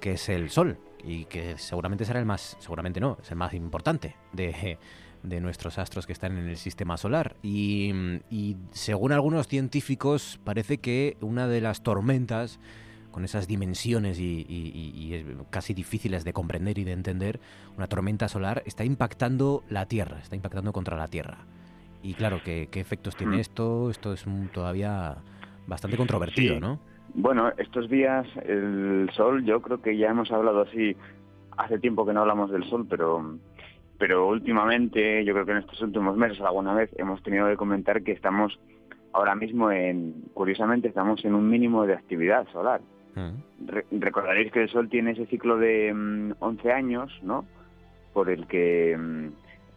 [0.00, 3.54] Que es el Sol y que seguramente será el más, seguramente no, es el más
[3.54, 4.76] importante de
[5.22, 7.36] de nuestros astros que están en el sistema solar.
[7.42, 12.60] Y, según algunos científicos, parece que una de las tormentas
[13.10, 17.40] con esas dimensiones y, casi difíciles de comprender y de entender,
[17.76, 21.38] una tormenta solar está impactando la Tierra, está impactando contra la Tierra.
[22.02, 23.40] Y claro, ¿qué, efectos tiene hmm.
[23.40, 23.90] esto?
[23.90, 25.16] Esto es todavía
[25.66, 26.80] bastante controvertido, ¿no?
[27.14, 30.96] Bueno, estos días el Sol, yo creo que ya hemos hablado así,
[31.56, 33.38] hace tiempo que no hablamos del Sol, pero
[34.00, 38.02] pero últimamente, yo creo que en estos últimos meses alguna vez hemos tenido que comentar
[38.02, 38.58] que estamos
[39.12, 42.80] ahora mismo en, curiosamente, estamos en un mínimo de actividad solar.
[43.14, 43.98] Mm.
[44.00, 45.90] recordaréis que el Sol tiene ese ciclo de
[46.38, 47.44] 11 mm, años, ¿no?
[48.14, 49.28] Por el que mm,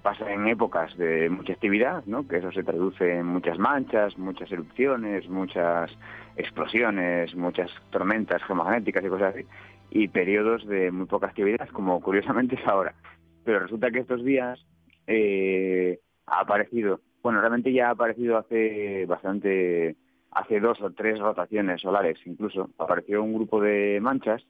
[0.03, 2.25] pasa en épocas de mucha actividad, ¿no?
[2.25, 5.91] Que eso se traduce en muchas manchas, muchas erupciones, muchas
[6.37, 9.45] explosiones, muchas tormentas geomagnéticas y cosas así,
[9.91, 12.93] y periodos de muy poca actividad, como curiosamente es ahora
[13.43, 14.65] pero resulta que estos días
[15.07, 19.95] eh, ha aparecido, bueno, realmente ya ha aparecido hace bastante,
[20.31, 24.43] hace dos o tres rotaciones solares incluso, apareció un grupo de manchas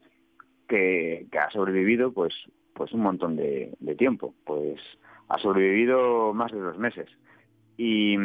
[0.67, 2.33] que, ha sobrevivido pues,
[2.73, 4.79] pues un montón de, tiempo, pues
[5.29, 7.09] ha sobrevivido más de dos meses.
[7.75, 8.15] Y,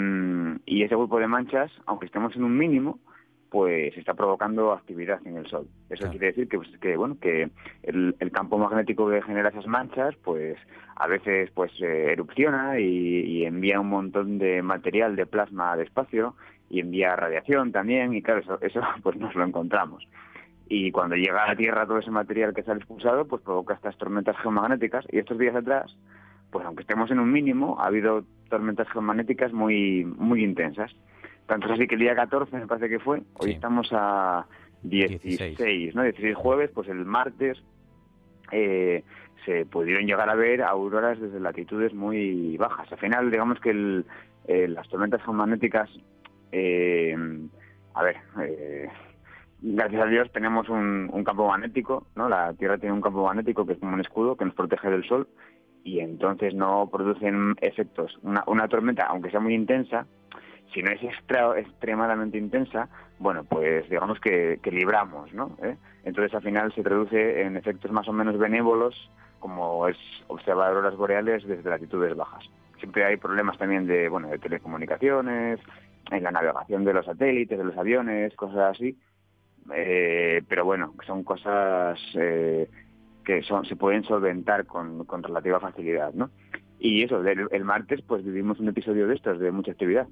[0.67, 3.01] y ese grupo de manchas, aunque estemos en un mínimo,
[3.51, 5.67] pues está provocando actividad en el Sol.
[5.89, 7.51] Eso quiere decir que, pues, que bueno que
[7.83, 10.59] el, campo magnético que genera esas manchas, pues
[10.97, 16.35] a veces pues eh, erupciona y, envía un montón de material de plasma al espacio
[16.69, 20.07] y envía radiación también y claro eso, eso pues nos lo encontramos.
[20.69, 23.97] Y cuando llega a la Tierra todo ese material que sale expulsado, pues provoca estas
[23.97, 25.97] tormentas geomagnéticas y estos días atrás,
[26.51, 30.95] pues aunque estemos en un mínimo, ha habido tormentas geomagnéticas muy muy intensas.
[31.49, 34.47] Tanto es así que el día 14 me parece que fue, hoy estamos a
[34.83, 36.03] 16, ¿no?
[36.03, 37.57] 16 jueves, pues el martes
[38.53, 39.03] eh,
[39.47, 42.93] se pudieron llegar a ver auroras desde latitudes muy bajas.
[42.93, 44.05] Al final, digamos que
[44.47, 45.89] eh, las tormentas geomagnéticas,
[46.53, 47.17] eh,
[47.95, 48.17] a ver,
[49.63, 52.29] gracias a Dios tenemos un, campo magnético, ¿no?
[52.29, 55.09] La Tierra tiene un campo magnético que es como un escudo que nos protege del
[55.09, 55.27] Sol
[55.83, 58.19] y entonces no producen efectos.
[58.23, 60.07] Una, una tormenta, aunque sea muy intensa,
[60.73, 65.57] si no es extra, extremadamente intensa, bueno, pues digamos que, libramos, ¿no?
[65.63, 65.77] ¿Eh?
[66.05, 69.97] Entonces al final se traduce en efectos más o menos benévolos, como es
[70.29, 72.45] observar auroras boreales desde latitudes bajas.
[72.79, 75.61] Siempre hay problemas también de, bueno, de telecomunicaciones,
[76.11, 78.97] en la navegación de los satélites, de los aviones, cosas así,
[79.75, 82.69] eh, pero bueno, son cosas eh,
[83.25, 86.31] que son, se pueden solventar con, con relativa facilidad, ¿no?
[86.79, 90.07] Y eso, el, el martes pues vivimos un episodio de estos, de mucha actividad.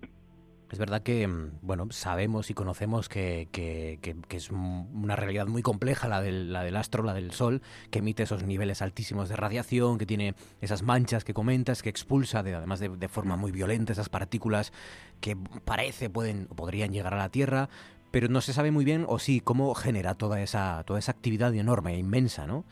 [0.71, 3.99] Es verdad que, mm, bueno, sabemos y conocemos que, que,
[4.31, 8.25] es una realidad muy compleja la del, la del astro, la del Sol, que emite
[8.25, 12.81] esos niveles altísimos de radiación, que tiene esas manchas que comentas, que expulsa, de, además
[12.81, 14.73] de, de forma muy violenta, esas partículas
[15.21, 17.69] que parece pueden o podrían llegar a la Tierra,
[18.11, 21.55] pero no se sabe muy bien, o sí, cómo genera toda esa, toda esa actividad
[21.55, 22.65] enorme e inmensa, ¿no?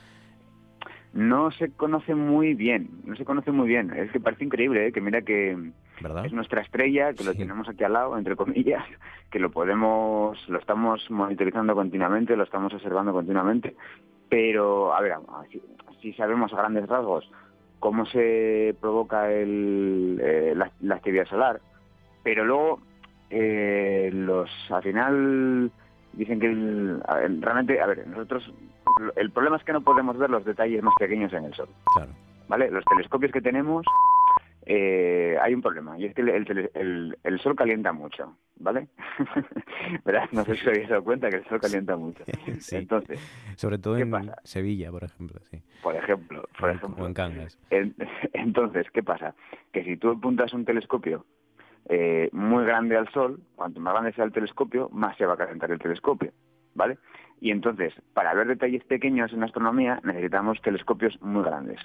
[1.12, 3.92] No se conoce muy bien, no se conoce muy bien.
[3.92, 4.92] Es que parece increíble, ¿eh?
[4.92, 6.26] que mira que ¿verdad?
[6.26, 7.38] Es nuestra estrella, que lo Sí.
[7.38, 8.84] tenemos aquí al lado, entre comillas,
[9.30, 13.76] que lo podemos, lo estamos monitorizando continuamente, lo estamos observando continuamente,
[14.28, 15.14] pero, a ver,
[15.50, 15.62] si,
[16.00, 17.30] si sabemos a grandes rasgos
[17.78, 21.60] cómo se provoca el, eh, la, la actividad solar,
[22.22, 22.80] pero luego
[23.30, 25.70] eh, los al final
[26.14, 28.52] dicen que el- a ver, realmente, a ver, nosotros
[29.16, 32.12] el problema es que no podemos ver los detalles más pequeños en el sol, Claro.
[32.48, 32.70] ¿vale?
[32.70, 33.84] Los telescopios que tenemos
[34.66, 38.88] eh, hay un problema y es que el, el el- el sol calienta mucho, ¿vale?
[40.04, 40.28] ¿Verdad?
[40.32, 42.24] No sé si os habéis dado cuenta que el sol calienta mucho.
[42.60, 42.76] Sí.
[42.76, 43.20] Entonces,
[43.56, 44.36] Sobre todo ¿qué en pasa?
[44.44, 45.62] Sevilla, por ejemplo, sí.
[45.82, 47.58] por ejemplo, por ejemplo, o en Cangas.
[47.70, 47.94] En-
[48.32, 49.34] Entonces, ¿qué pasa?
[49.72, 51.24] Que si tú apuntas un telescopio
[51.88, 55.36] eh, muy grande al Sol, cuanto más grande sea el telescopio, más se va a
[55.36, 56.32] calentar el telescopio,
[56.74, 56.98] ¿vale?
[57.40, 61.78] Y entonces, para ver detalles pequeños en astronomía, necesitamos telescopios muy grandes.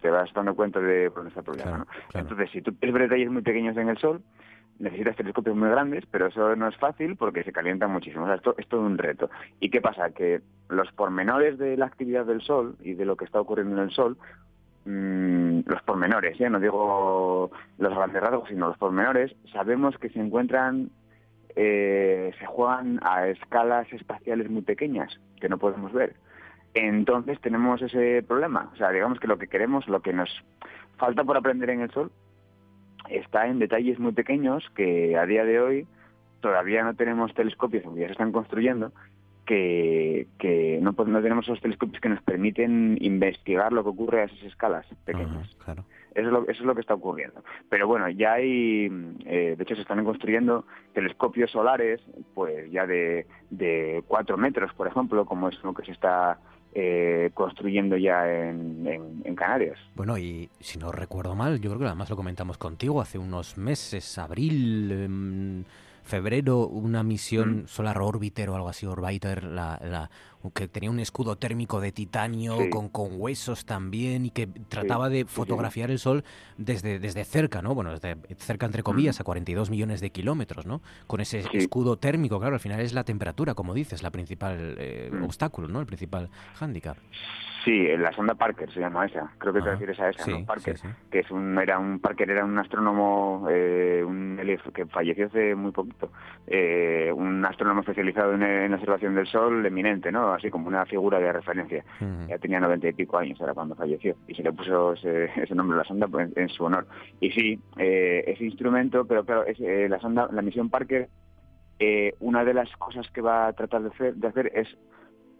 [0.00, 1.86] Te vas dando cuenta de dónde está el problema, Claro, ¿no?
[2.10, 2.28] claro.
[2.28, 4.22] Entonces, si tú quieres ver detalles muy pequeños en el Sol,
[4.78, 8.24] necesitas telescopios muy grandes, pero eso no es fácil porque se calienta muchísimo.
[8.24, 9.28] O sea, esto es todo un reto.
[9.58, 10.10] ¿Y qué pasa?
[10.10, 13.82] Que los pormenores de la actividad del Sol y de lo que está ocurriendo en
[13.82, 14.16] el Sol,
[14.84, 16.48] mm, los pormenores, ¿eh?
[16.48, 20.90] no digo los grandes rasgos, sino los pormenores, sabemos que se encuentran,
[21.56, 26.14] eh, se juegan a escalas espaciales muy pequeñas, que no podemos ver.
[26.74, 28.70] Entonces tenemos ese problema.
[28.72, 30.30] O sea, digamos que lo que queremos, lo que nos
[30.96, 32.10] falta por aprender en el Sol,
[33.08, 35.86] está en detalles muy pequeños que a día de hoy
[36.40, 38.92] todavía no tenemos telescopios, aunque ya se están construyendo,
[39.46, 44.24] que, que no, no tenemos esos telescopios que nos permiten investigar lo que ocurre a
[44.24, 45.56] esas escalas pequeñas.
[45.64, 45.84] Claro.
[46.14, 47.42] Eso es, lo, eso es lo que está ocurriendo.
[47.70, 48.86] Pero bueno, ya hay,
[49.24, 52.00] eh, de hecho se están construyendo telescopios solares,
[52.34, 56.38] pues ya de, de cuatro metros, por ejemplo, como es lo que se está
[56.74, 59.78] eh, construyendo ya en, en- Canarias.
[59.94, 63.56] Bueno, y si no recuerdo mal, yo creo que además lo comentamos contigo hace unos
[63.56, 65.64] meses, abril, em,
[66.08, 67.66] febrero, una misión Mm.
[67.68, 70.10] Solar Orbiter o algo así, Orbiter, la, la-
[70.54, 72.70] que tenía un escudo térmico de titanio Sí.
[72.70, 75.24] con, con huesos también y que trataba de sí.
[75.28, 76.24] fotografiar el Sol
[76.56, 77.74] desde, desde cerca, ¿no?
[77.74, 80.80] Bueno, desde cerca entre comillas, a 42 millones de kilómetros, ¿no?
[81.06, 81.56] Con ese Mm.
[81.58, 85.24] Escudo térmico, claro, al final es la temperatura, como dices, la principal eh, Mm.
[85.24, 85.80] obstáculo, ¿no?
[85.80, 86.96] El principal hándicap.
[87.68, 89.30] Sí, la sonda Parker se llama esa.
[89.36, 90.46] Creo que te Ah, refieres a esa, sí, ¿no?
[90.46, 90.78] Parker.
[90.78, 90.94] sí, sí.
[91.10, 94.40] Que es un, era un Parker era un astrónomo, eh, un
[94.72, 96.10] que falleció hace muy poquito.
[96.46, 100.32] Eh, un astrónomo especializado en, en la observación del Sol, eminente, ¿no?
[100.32, 101.84] Así como una figura de referencia.
[102.26, 104.16] Ya tenía noventa y pico años, era cuando falleció.
[104.26, 106.86] Y se le puso ese, ese nombre a la sonda pues, en, en su honor.
[107.20, 111.08] Y sí, eh, ese instrumento, pero claro, es, eh, la sonda, la misión Parker,
[111.78, 114.68] eh, una de las cosas que va a tratar de hacer, de hacer es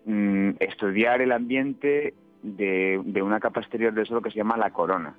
[0.09, 4.71] mm, estudiar el ambiente de, de una capa exterior del Sol que se llama la
[4.71, 5.15] corona.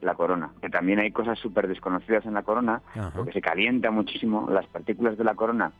[0.00, 3.12] La corona, que también hay cosas súper desconocidas en la corona, Ajá.
[3.14, 4.48] porque se calienta muchísimo.
[4.50, 5.72] Las partículas de la corona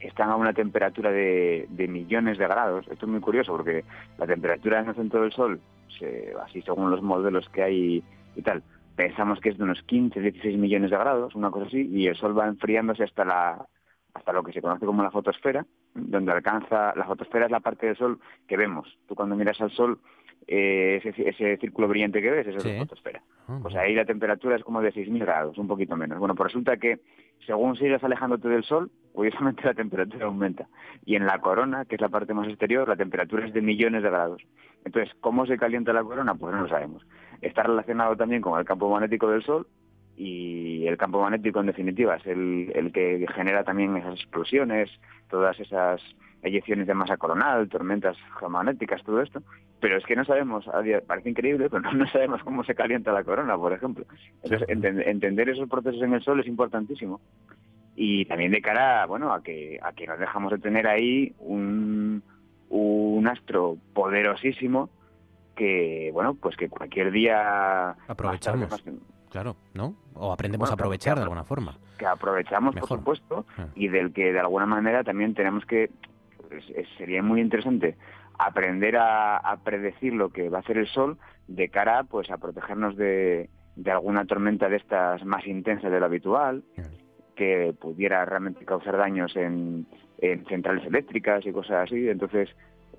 [0.00, 2.86] están a una temperatura de, de millones de grados.
[2.88, 3.84] Esto es muy curioso porque
[4.18, 5.58] la temperatura en el centro del Sol,
[5.98, 8.04] se- así según los modelos que hay
[8.36, 8.62] y tal,
[8.94, 12.16] pensamos que es de unos 15, 16 millones de grados, una cosa así, y el
[12.16, 13.66] Sol va enfriándose hasta la
[14.14, 17.86] hasta lo que se conoce como la fotosfera, donde alcanza la fotosfera es la parte
[17.86, 18.98] del Sol que vemos.
[19.06, 19.98] Tú cuando miras al Sol,
[20.46, 22.68] eh, ese, ese círculo brillante que ves, eso Sí.
[22.70, 23.22] es la fotosfera.
[23.48, 26.18] Ah, Pues ahí la temperatura es como de 6.000 grados, un poquito menos.
[26.18, 27.00] Bueno, pues resulta que
[27.46, 30.66] según sigues alejándote del Sol, curiosamente la temperatura aumenta.
[31.04, 34.02] Y en la corona, que es la parte más exterior, la temperatura es de millones
[34.02, 34.42] de grados.
[34.84, 36.34] Entonces, ¿cómo se calienta la corona?
[36.34, 37.06] Pues no lo sabemos.
[37.42, 39.66] Está relacionado también con el campo magnético del Sol
[40.16, 44.90] y el campo magnético, en definitiva, es el, el que genera también esas explosiones,
[45.30, 46.00] todas esas
[46.42, 49.42] eyecciones de masa coronal, tormentas geomagnéticas, todo esto.
[49.80, 50.66] Pero es que no sabemos,
[51.06, 54.04] parece increíble, pero no, no sabemos cómo se calienta la corona, por ejemplo.
[54.42, 57.20] Entonces, enten- entender esos procesos en el Sol es importantísimo.
[57.96, 62.22] Y también de cara, bueno, a que, a que nos dejamos de tener ahí un,
[62.68, 64.90] un astro poderosísimo
[65.56, 67.90] que, bueno, pues que cualquier día...
[68.08, 68.70] Aprovechamos.
[68.70, 69.94] más tarde, más- Claro, ¿no?
[70.14, 71.76] O aprendemos Bueno, a aprovechar de alguna forma.
[71.98, 72.88] que aprovechamos, Mejor.
[72.88, 73.66] por supuesto, Ah.
[73.74, 75.90] y del que de alguna manera también tenemos que,
[76.48, 77.96] pues, es- sería muy interesante
[78.38, 82.38] aprender a, a predecir lo que va a hacer el Sol de cara pues a
[82.38, 86.64] protegernos de, de alguna tormenta de estas más intensas de lo habitual,
[87.36, 89.86] que pudiera realmente causar daños en,
[90.18, 92.08] en centrales eléctricas y cosas así.
[92.08, 92.48] Entonces,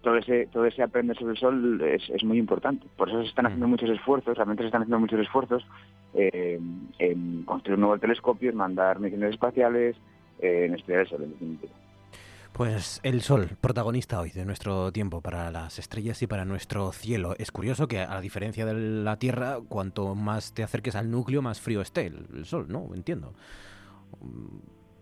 [0.02, 2.88] todo ese, todo ese aprender sobre el Sol es, es muy importante.
[2.98, 5.65] Por eso se están haciendo muchos esfuerzos, realmente se están haciendo muchos esfuerzos
[6.13, 6.60] eh,
[7.00, 9.96] en construir un nuevo telescopio, en mandar misiones espaciales,
[10.40, 11.73] eh, en estudiar el Sol, en definitiva.
[12.54, 17.34] Pues el sol, protagonista hoy de nuestro tiempo para las estrellas y para nuestro cielo.
[17.38, 21.62] Es curioso que a diferencia de la Tierra, cuanto más te acerques al núcleo, más
[21.62, 22.90] frío esté el, el sol, ¿no?
[22.94, 23.34] Entiendo.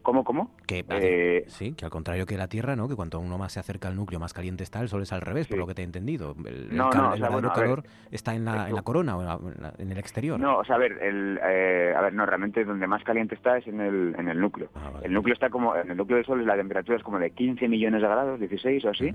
[0.01, 0.55] ¿Cómo, cómo?
[0.65, 2.87] Que, Eh, sí, que al contrario que la Tierra, ¿no?
[2.87, 5.21] Que cuanto uno más se acerca al núcleo, más caliente está, el Sol es al
[5.21, 6.35] revés, por lo que te he entendido.
[6.45, 8.81] El, el No, no, o el sea, bueno, ver, calor está en la, en la
[8.81, 10.39] corona o en, la- en el exterior.
[10.39, 13.57] No, o sea, a ver, el, eh, a ver, no, realmente donde más caliente está
[13.57, 14.69] es en el, en el núcleo.
[14.75, 15.05] Ah, vale.
[15.05, 17.67] El núcleo está como, en el núcleo del Sol la temperatura es como de 15
[17.67, 19.13] millones de grados, 16 o así.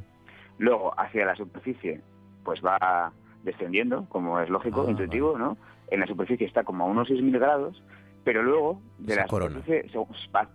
[0.58, 2.00] Luego, hacia la superficie,
[2.44, 3.12] pues va
[3.42, 5.56] descendiendo, como es lógico, Ah, intuitivo, ¿no?
[5.90, 7.82] En la superficie está como a unos 6.000 grados,
[8.24, 9.60] pero luego, de Esa la corona.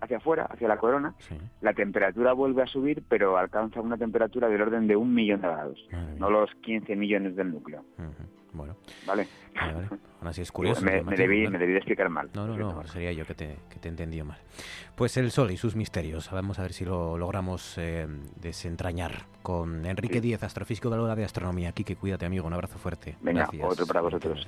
[0.02, 1.38] hacia afuera, hacia la corona, Sí.
[1.62, 5.48] la temperatura vuelve a subir, pero alcanza una temperatura del orden de un millón de
[5.48, 6.16] grados, Madre mía.
[6.20, 8.30] no los 15 millones del núcleo, Ujú.
[8.52, 9.28] Bueno, ¿vale?
[9.54, 9.74] vale,
[10.20, 10.42] vale.
[10.42, 10.82] Es curioso.
[10.84, 12.32] me, me debí, me debí de explicar mal.
[12.34, 12.88] No, no, no, Marco.
[12.88, 14.40] sería yo que te, que te he entendido mal.
[14.96, 16.32] Pues el Sol y sus misterios.
[16.32, 18.08] Vamos a ver si lo logramos eh,
[18.42, 20.22] desentrañar con Enrique Sí.
[20.22, 21.72] Díez, astrofísico de la Hora de Astronomía.
[21.74, 22.48] Quique, cuídate, amigo.
[22.48, 23.18] Un abrazo fuerte.
[23.22, 23.72] Venga, Gracias.
[23.72, 24.48] otro para vosotros.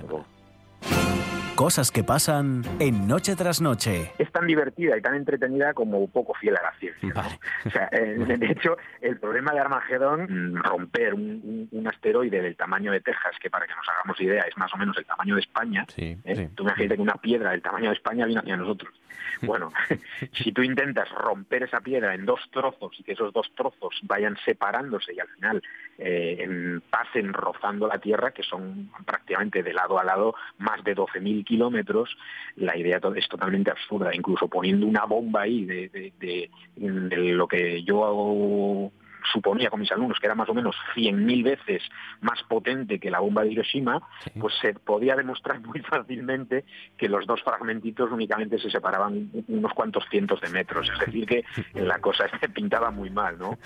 [1.55, 4.11] Cosas que pasan en Noche tras Noche.
[4.17, 7.09] es tan divertida y tan entretenida como poco fiel a la ciencia.
[7.09, 7.13] ¿no?
[7.15, 7.39] Vale.
[7.65, 12.91] O sea, eh, de hecho, el problema de Armagedón, mm, romper un asteroide del tamaño
[12.91, 15.41] de Texas, que para que nos hagamos idea es más o menos el tamaño de
[15.41, 16.35] España, Sí, ¿eh?
[16.35, 16.47] sí.
[16.55, 18.91] tú imagínate que una piedra del tamaño de España viene hacia nosotros.
[19.43, 19.71] Bueno,
[20.33, 24.37] si tú intentas romper esa piedra en dos trozos y que esos dos trozos vayan
[24.45, 25.63] separándose y al final
[26.03, 30.95] eh, en- pasen rozando la Tierra, que son prácticamente de lado a lado más de
[30.95, 32.17] 12.000 kilómetros,
[32.55, 34.13] la idea es totalmente absurda.
[34.15, 38.91] Incluso poniendo una bomba ahí de, de- de- de lo que yo hago-
[39.31, 41.83] suponía con mis alumnos que era más o menos 100.000 veces
[42.21, 44.31] más potente que la bomba de Hiroshima, Sí.
[44.39, 46.65] pues se podía demostrar muy fácilmente
[46.97, 50.89] que los dos fragmentitos únicamente se separaban unos cuantos cientos de metros.
[50.91, 51.43] Es decir, que
[51.75, 53.59] la cosa se pintaba muy mal, ¿no?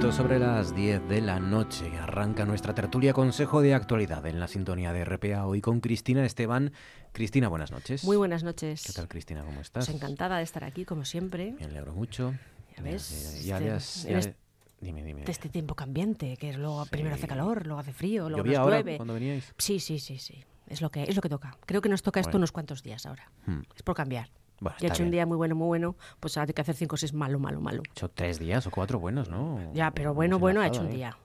[0.00, 1.94] Minutos sobre las 10 de la noche.
[1.98, 5.44] Arranca nuestra tertulia Consejo de Actualidad en la sintonía de RPA.
[5.44, 6.72] Hoy con Cristina Esteban.
[7.12, 8.02] Cristina, buenas noches.
[8.04, 8.82] Muy buenas noches.
[8.86, 9.44] ¿Qué tal, Cristina?
[9.44, 9.84] ¿Cómo estás?
[9.84, 12.32] Pues encantada de estar aquí, como siempre, Me alegro mucho.
[12.78, 14.36] Ya ves, Ya, este- ya este- le-
[14.80, 15.24] Dime, dime.
[15.24, 16.90] de este tiempo cambiante, que luego Sí.
[16.92, 18.96] primero hace calor, luego hace frío, luego ¿Llovía nos ahora llueve.
[18.96, 19.52] cuando veníais?
[19.58, 20.42] Sí, sí, sí, sí.
[20.66, 21.58] Es lo que es lo que toca.
[21.66, 22.38] Creo que nos toca esto Bueno.
[22.38, 23.30] unos cuantos días ahora.
[23.44, 23.60] Hmm.
[23.76, 24.30] Es por cambiar.
[24.60, 26.76] Bueno, he está hecho un día muy bueno, muy bueno, pues ahora hay que hacer
[26.76, 27.82] cinco o seis malo, malo, malo.
[27.86, 29.58] He hecho tres días o cuatro buenos, ¿no?
[29.72, 30.96] Ya, pero bueno, bueno, ha hecho un ¿eh?
[30.96, 31.16] día.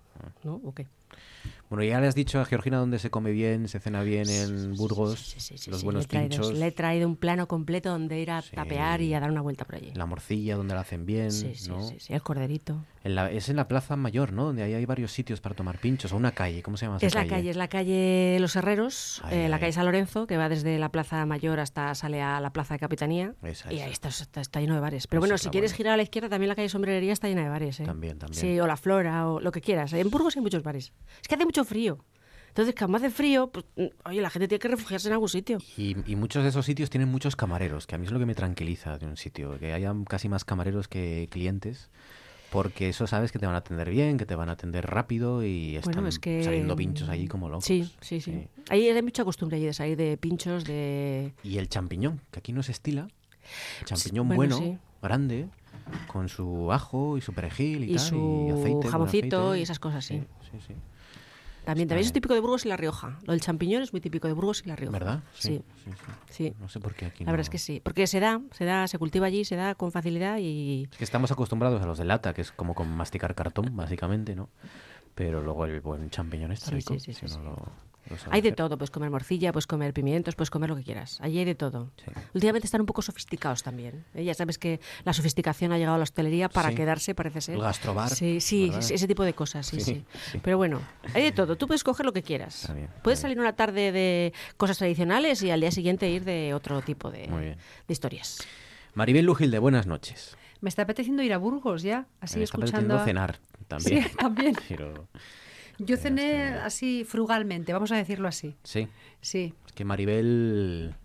[0.44, 0.62] ¿No?
[0.64, 0.88] ¿O qué?
[1.70, 4.76] Bueno, ya le has dicho a Georgina dónde se come bien, se cena bien en
[4.76, 7.90] Burgos, Sí, sí, sí, los buenos le, traído, pinchos, le he traído un plano completo
[7.90, 9.92] donde ir a tapear y a dar una vuelta por allí.
[9.96, 11.32] la morcilla donde la hacen bien, ¿no?
[11.32, 11.56] sí,
[12.00, 12.84] sí, el corderito.
[13.04, 14.46] En la- es en la Plaza Mayor, ¿no?
[14.46, 17.06] Donde ahí hay varios sitios para tomar pinchos, o una calle, ¿cómo se llama esa
[17.08, 20.38] Es la calle, es la calle Los Herreros, Ahí, eh, la calle San Lorenzo, que
[20.38, 23.34] va desde la Plaza Mayor hasta sale a la Plaza de Capitanía.
[23.44, 25.06] Esa, Y ahí está, está, está lleno de bares.
[25.08, 25.78] Pero Esa bueno, si quieres buena.
[25.78, 27.80] girar a la izquierda, también la calle Sombrerería está llena de bares.
[27.80, 27.84] ¿eh?
[27.86, 28.40] También, también.
[28.42, 29.94] Sí, o la Flora, o lo que quieras.
[29.94, 30.92] En Burgos hay muchos bares.
[31.22, 31.98] Es que hace mucho frío.
[32.50, 35.58] Entonces, como hace frío, pues, mm, oye, la gente tiene que refugiarse en algún sitio.
[35.78, 38.26] Y, y muchos de esos sitios tienen muchos camareros, que a mí es lo que
[38.26, 41.90] me tranquiliza de un sitio, que haya casi más camareros que clientes,
[42.52, 45.44] porque eso sabes que te van a atender bien, que te van a atender rápido
[45.46, 46.44] y están Bueno, es que...
[46.44, 47.66] saliendo pinchos allí como locos.
[47.66, 48.48] Sí, sí, sí.
[48.70, 51.34] Ahí hay mucha costumbre allí de salir de pinchos, de...
[51.44, 53.08] Y el champiñón, que aquí no se estila.
[53.82, 54.78] El champiñón bueno, bueno, sí.
[55.02, 55.48] grande,
[56.08, 58.88] con su ajo y su perejil y, Y tal, su y aceite.
[58.88, 59.60] jamoncito aceite.
[59.60, 60.24] y esas cosas, sí.
[60.52, 60.74] Sí, sí.
[61.66, 63.20] También, también es típico de Burgos y La Rioja.
[63.26, 64.92] Lo del champiñón es muy típico de Burgos y La Rioja.
[64.94, 65.24] ¿Verdad?
[65.34, 65.62] Sí.
[65.84, 66.12] sí, sí.
[66.30, 66.54] Sí.
[66.60, 67.82] No sé por qué aquí La verdad no- es que sí.
[67.84, 70.88] Porque se da, se da, se cultiva allí, se da con facilidad y...
[70.92, 74.36] Es que estamos acostumbrados a los de lata, que es como con masticar cartón, básicamente,
[74.36, 74.50] ¿no?
[75.16, 76.94] Pero luego el buen champiñón está rico.
[76.94, 77.42] sí, sí, si sí, uno sí.
[77.44, 77.85] lo- lo sabe
[78.30, 81.20] Hay de todo, puedes comer morcilla, puedes comer pimientos, puedes comer lo que quieras.
[81.22, 81.92] Allí hay de todo.
[81.98, 82.12] Sí.
[82.34, 84.06] Últimamente están un poco sofisticados también.
[84.14, 84.24] ¿eh?
[84.24, 86.76] Ya sabes que la sofisticación ha llegado a la hostelería para Sí.
[86.76, 87.56] quedarse, parece ser.
[87.56, 88.92] El gastrobar, Sí, sí, ¿verdad?
[88.92, 90.40] ese tipo de cosas, sí, Sí, sí, sí.
[90.44, 90.82] Pero bueno,
[91.14, 91.56] hay de todo.
[91.58, 92.62] Tú puedes coger lo que quieras.
[92.62, 93.22] Está bien, está puedes bien.
[93.24, 97.28] salir una tarde de cosas tradicionales y al día siguiente ir de otro tipo de,
[97.28, 97.56] de
[97.88, 98.40] historias.
[98.94, 100.38] Maribel Lujilde, buenas noches.
[100.62, 102.96] Me está apeteciendo ir a Burgos ya, así Me está escuchando.
[102.96, 104.04] apeteciendo a- cenar también.
[104.04, 104.56] Sí, también.
[104.70, 105.08] Pero,
[105.80, 108.56] Yo cené así frugalmente, vamos a decirlo así.
[108.64, 108.88] sí,
[109.22, 109.54] Sí.
[109.66, 110.96] es que Maribel...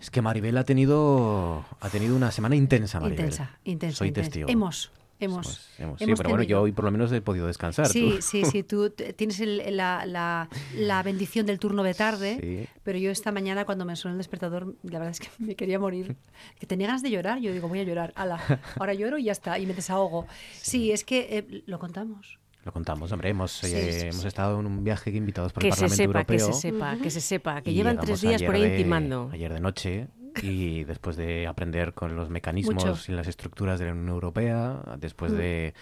[0.00, 3.18] Es que Maribel ha tenido ha tenido una semana intensa, Maribel.
[3.26, 3.96] Intensa, intensa.
[3.96, 4.28] Soy intensa.
[4.30, 4.48] testigo.
[4.48, 5.70] Hemos, hemos.
[5.76, 7.88] Hemos- sí, hemos pero bueno, yo hoy por lo menos he podido descansar.
[7.88, 8.22] Sí, tú.
[8.22, 12.68] sí, sí, tú tienes el- la, la- la bendición del turno de tarde, Sí.
[12.84, 15.80] pero yo esta mañana cuando me sonó el despertador, la verdad es que me quería
[15.80, 16.14] morir,
[16.60, 18.38] que tenía ganas de llorar, yo digo, voy a llorar, ala,
[18.78, 20.28] ahora lloro y ya está, y me desahogo.
[20.62, 22.38] Sí, es que eh, lo contamos.
[22.64, 23.30] Lo contamos, hombre.
[23.30, 25.96] Hemos, Sí, eh, sí, hemos estado en un viaje invitados por Que el se Parlamento
[26.12, 26.52] sepa, que Europeo.
[26.54, 29.30] se sepa, que se sepa, que llevan tres días por ahí de- intimando.
[29.32, 30.08] Ayer de noche
[30.42, 33.12] y después de aprender con los mecanismos Mucho.
[33.12, 35.72] y las estructuras de la Unión Europea, después de,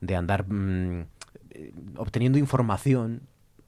[0.00, 1.06] de andar mm,
[1.50, 3.22] eh, obteniendo información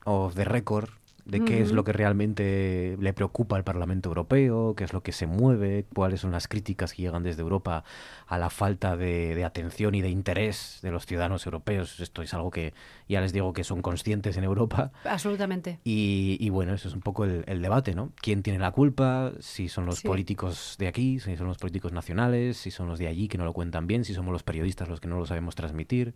[0.05, 0.91] off the record
[1.29, 5.13] de qué es lo que realmente le preocupa al Parlamento Europeo, qué es lo que
[5.13, 7.85] se mueve, cuáles son las críticas que llegan desde Europa
[8.27, 12.01] a la falta de, de atención y de interés de los ciudadanos europeos.
[12.01, 12.73] Esto es algo que
[13.11, 14.91] ya les digo que son conscientes en Europa.
[15.05, 15.79] Absolutamente.
[15.85, 18.11] Y, y bueno, eso es un poco el, el debate, ¿no?
[18.23, 19.33] ¿Quién tiene la culpa?
[19.41, 20.09] Si son los Sí.
[20.09, 23.45] políticos de aquí, si son los políticos nacionales, si son los de allí que no
[23.45, 26.15] lo cuentan bien, si somos los periodistas los que no lo sabemos transmitir,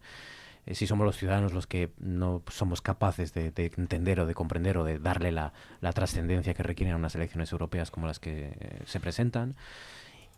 [0.67, 4.35] eh, si somos los ciudadanos los que no somos capaces de, de entender o de
[4.35, 8.55] comprender o de darle la, la trascendencia que requieren unas elecciones europeas como las que
[8.59, 9.55] eh, se presentan.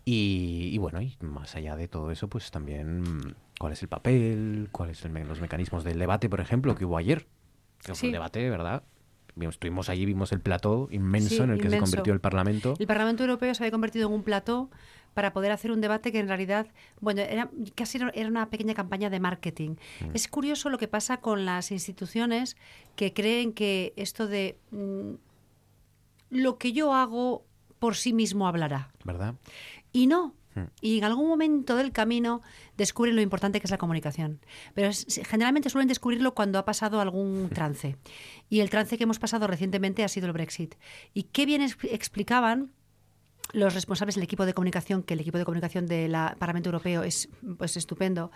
[0.07, 3.87] Y, y bueno, y más allá de todo eso, pues también mm, cuál es el
[3.87, 7.25] papel, cuáles son los mecanismos del debate, por ejemplo, que hubo ayer.
[7.83, 8.83] Que fue un debate, ¿verdad?
[9.35, 12.75] Vimos- Estuvimos allí, vimos el plató inmenso Sí, en el que se convirtió el Parlamento.
[12.79, 14.69] El Parlamento Europeo se había convertido en un plató
[15.15, 16.67] para poder hacer un debate que en realidad,
[17.01, 19.71] bueno, era casi era- una pequeña campaña de marketing.
[20.01, 20.09] Mm.
[20.13, 22.55] Es curioso lo que pasa con las instituciones
[22.95, 25.13] que creen que esto de mm,
[26.31, 27.45] lo que yo hago
[27.79, 28.91] por sí mismo hablará.
[29.03, 29.35] ¿Verdad?
[29.91, 30.35] Y no.
[30.55, 30.67] Hmm.
[30.81, 32.41] Y en algún momento del camino
[32.77, 34.39] descubren lo importante que es la comunicación.
[34.73, 37.97] Pero es- generalmente suelen descubrirlo cuando ha pasado algún trance.
[38.49, 40.75] Y el trance que hemos pasado recientemente ha sido el Brexit.
[41.13, 42.71] Y qué bien ex- explicaban
[43.55, 47.29] los responsables del equipo de comunicación, que el equipo de comunicación del Parlamento Europeo es
[47.57, 48.31] pues estupendo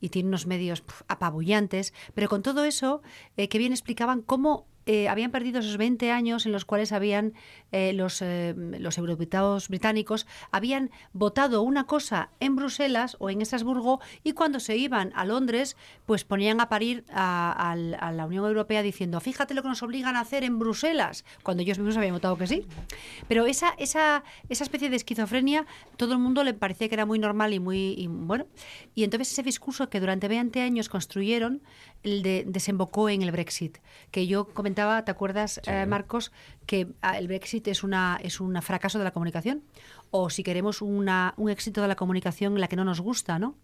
[0.00, 3.02] y tiene unos medios apabullantes, pero con todo eso,
[3.36, 7.32] eh, que bien explicaban cómo eh, habían perdido esos 20 años en los cuales habían
[7.72, 14.00] eh, los, eh, los eurodiputados británicos habían votado una cosa en Bruselas o en Estrasburgo
[14.22, 15.76] y cuando se iban a Londres,
[16.06, 20.16] pues ponían a parir a, a la Unión Europea diciendo, fíjate lo que nos obligan
[20.16, 22.66] a hacer en Bruselas, cuando ellos mismos habían votado que sí.
[23.28, 25.66] Pero esa, esa, esa especie de esquizofrenia,
[25.96, 28.46] todo el mundo le parecía que era muy normal y muy y bueno.
[28.94, 31.62] Y entonces ese discurso que durante 20 años construyeron,
[32.04, 33.78] el de, desembocó en el Brexit.
[34.10, 36.30] Que yo comentaba, ¿te acuerdas, eh, Marcos,
[36.66, 39.64] que ah, el Brexit es una es un fracaso de la comunicación?
[40.10, 43.56] O si queremos una, un éxito de la comunicación la que no nos gusta, ¿no?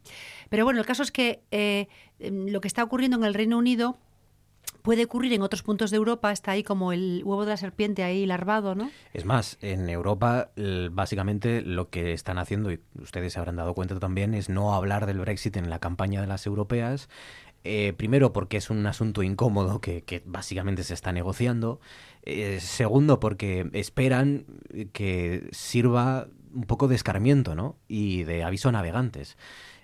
[0.48, 1.86] Pero bueno, el caso es que eh,
[2.18, 3.98] em, lo que está ocurriendo en el Reino Unido
[4.82, 8.02] puede ocurrir en otros puntos de Europa, está ahí como el huevo de la serpiente
[8.02, 8.90] ahí larvado, ¿no?
[9.12, 10.50] Es más, en Europa
[10.90, 15.06] básicamente lo que están haciendo, y ustedes se habrán dado cuenta también, es no hablar
[15.06, 17.08] del Brexit en la campaña de las europeas.
[17.62, 21.80] Eh, primero porque es un asunto incómodo que, básicamente se está negociando.
[22.22, 24.44] Eh, segundo porque esperan
[24.92, 27.76] que sirva un poco de escarmiento ¿no?
[27.88, 29.36] y de aviso a navegantes.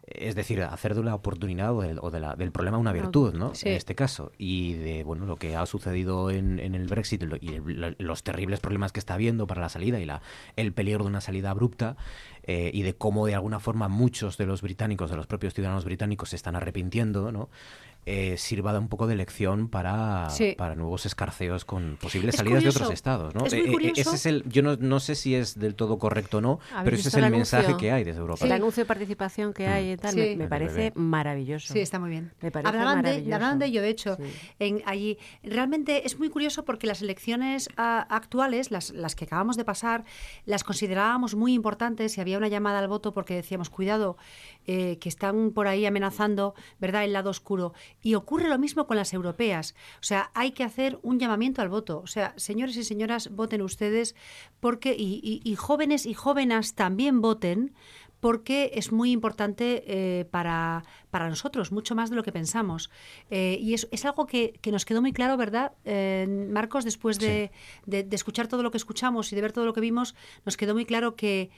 [0.06, 3.34] Es decir, hacer de la oportunidad o del, o de la- del problema una virtud,
[3.34, 3.54] ¿no?
[3.56, 3.68] Sí.
[3.70, 4.30] En este caso.
[4.38, 8.22] Y de bueno lo que ha sucedido en, en el Brexit lo- y el- los
[8.22, 10.22] terribles problemas que está habiendo para la salida y la,
[10.54, 11.96] el peligro de una salida abrupta
[12.44, 15.84] eh, y de cómo de alguna forma muchos de los británicos, de los propios ciudadanos
[15.84, 17.48] británicos, se están arrepintiendo, ¿no?
[18.08, 20.54] Eh, sirva de un poco de lección para, Sí.
[20.56, 23.44] para nuevos escarceos con posibles Es salidas curioso, de otros estados, ¿no?
[23.46, 24.00] es muy Eh, eh, curioso.
[24.00, 26.84] ese es el, yo no, no sé si es del todo correcto o no, ¿Habéis
[26.84, 28.44] pero ese es el el mensaje que hay desde Europa.
[28.46, 30.36] El anuncio de participación que hay tal, Sí.
[30.36, 31.72] me, parece maravilloso.
[31.72, 32.32] Sí, está muy bien.
[32.42, 33.34] Me parece Hablaban de, maravilloso.
[33.34, 34.22] hablaban de ello, de hecho, Sí.
[34.60, 35.18] en, allí.
[35.42, 40.04] Realmente es muy curioso porque las elecciones ah, actuales, las, las que acabamos de pasar,
[40.44, 44.16] las considerábamos muy importantes y había una llamada al voto porque decíamos, cuidado,
[44.66, 47.72] eh, que están por ahí amenazando, ¿verdad?, el lado oscuro.
[48.02, 49.74] Y ocurre lo mismo con las europeas.
[50.00, 52.00] O sea, hay que hacer un llamamiento al voto.
[52.00, 54.14] O sea, señores y señoras, voten ustedes
[54.60, 57.74] porque, y, y- y jóvenes y jóvenes también voten
[58.18, 62.90] porque es muy importante eh, para, para nosotros, mucho más de lo que pensamos.
[63.30, 66.84] Eh, y es, es algo que, que nos quedó muy claro, ¿verdad, Eh, Marcos?
[66.84, 67.50] Después de,
[67.84, 70.14] de- de escuchar todo lo que escuchamos y de ver todo lo que vimos,
[70.46, 71.50] nos quedó muy claro que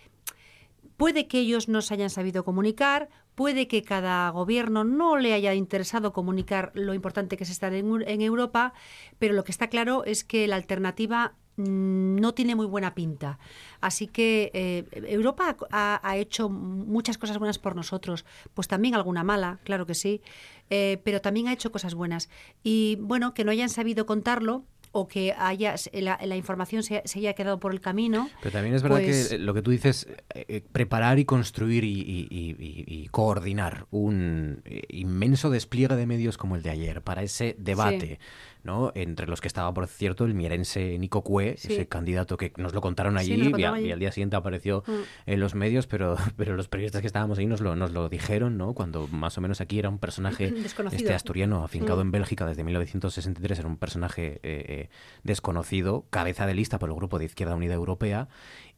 [0.99, 5.55] puede que ellos no se hayan sabido comunicar, puede que cada gobierno no le haya
[5.55, 8.75] interesado comunicar lo importante que es estar en, Eu- en Europa,
[9.19, 13.39] pero lo que está claro es que la alternativa mm, no tiene muy buena pinta.
[13.81, 18.25] Así que eh, Europa ha, ha hecho muchas cosas buenas por nosotros,
[18.55, 20.21] pues también alguna mala, claro que sí,
[20.69, 22.29] eh, pero también ha hecho cosas buenas.
[22.65, 27.19] Y bueno, que no hayan sabido contarlo o que haya la, la información se, se
[27.19, 28.29] haya quedado por el camino.
[28.41, 31.85] Pero también es verdad pues- que lo que tú dices, eh, eh, preparar y construir
[31.85, 36.71] y, y- y- y- y coordinar un eh, inmenso despliegue de medios como el de
[36.71, 38.19] ayer para ese debate,
[38.65, 38.93] ¿no?
[38.95, 41.73] Entre los que estaba, por cierto, el mierense Nico Cue, Sí.
[41.73, 43.89] ese candidato que nos lo contaron allí, lo y, contaron a- allí.
[43.89, 44.93] y al día siguiente apareció Mm.
[45.31, 48.59] en los medios, pero, pero los periodistas que estábamos ahí nos lo, nos lo dijeron,
[48.59, 48.75] ¿no?
[48.75, 50.53] Cuando más o menos aquí era un personaje
[50.93, 52.07] este asturiano afincado Mm.
[52.07, 54.88] en Bélgica desde 1963, era un personaje eh,
[55.23, 58.29] desconocido, cabeza de lista por el grupo de Izquierda Unida Europea,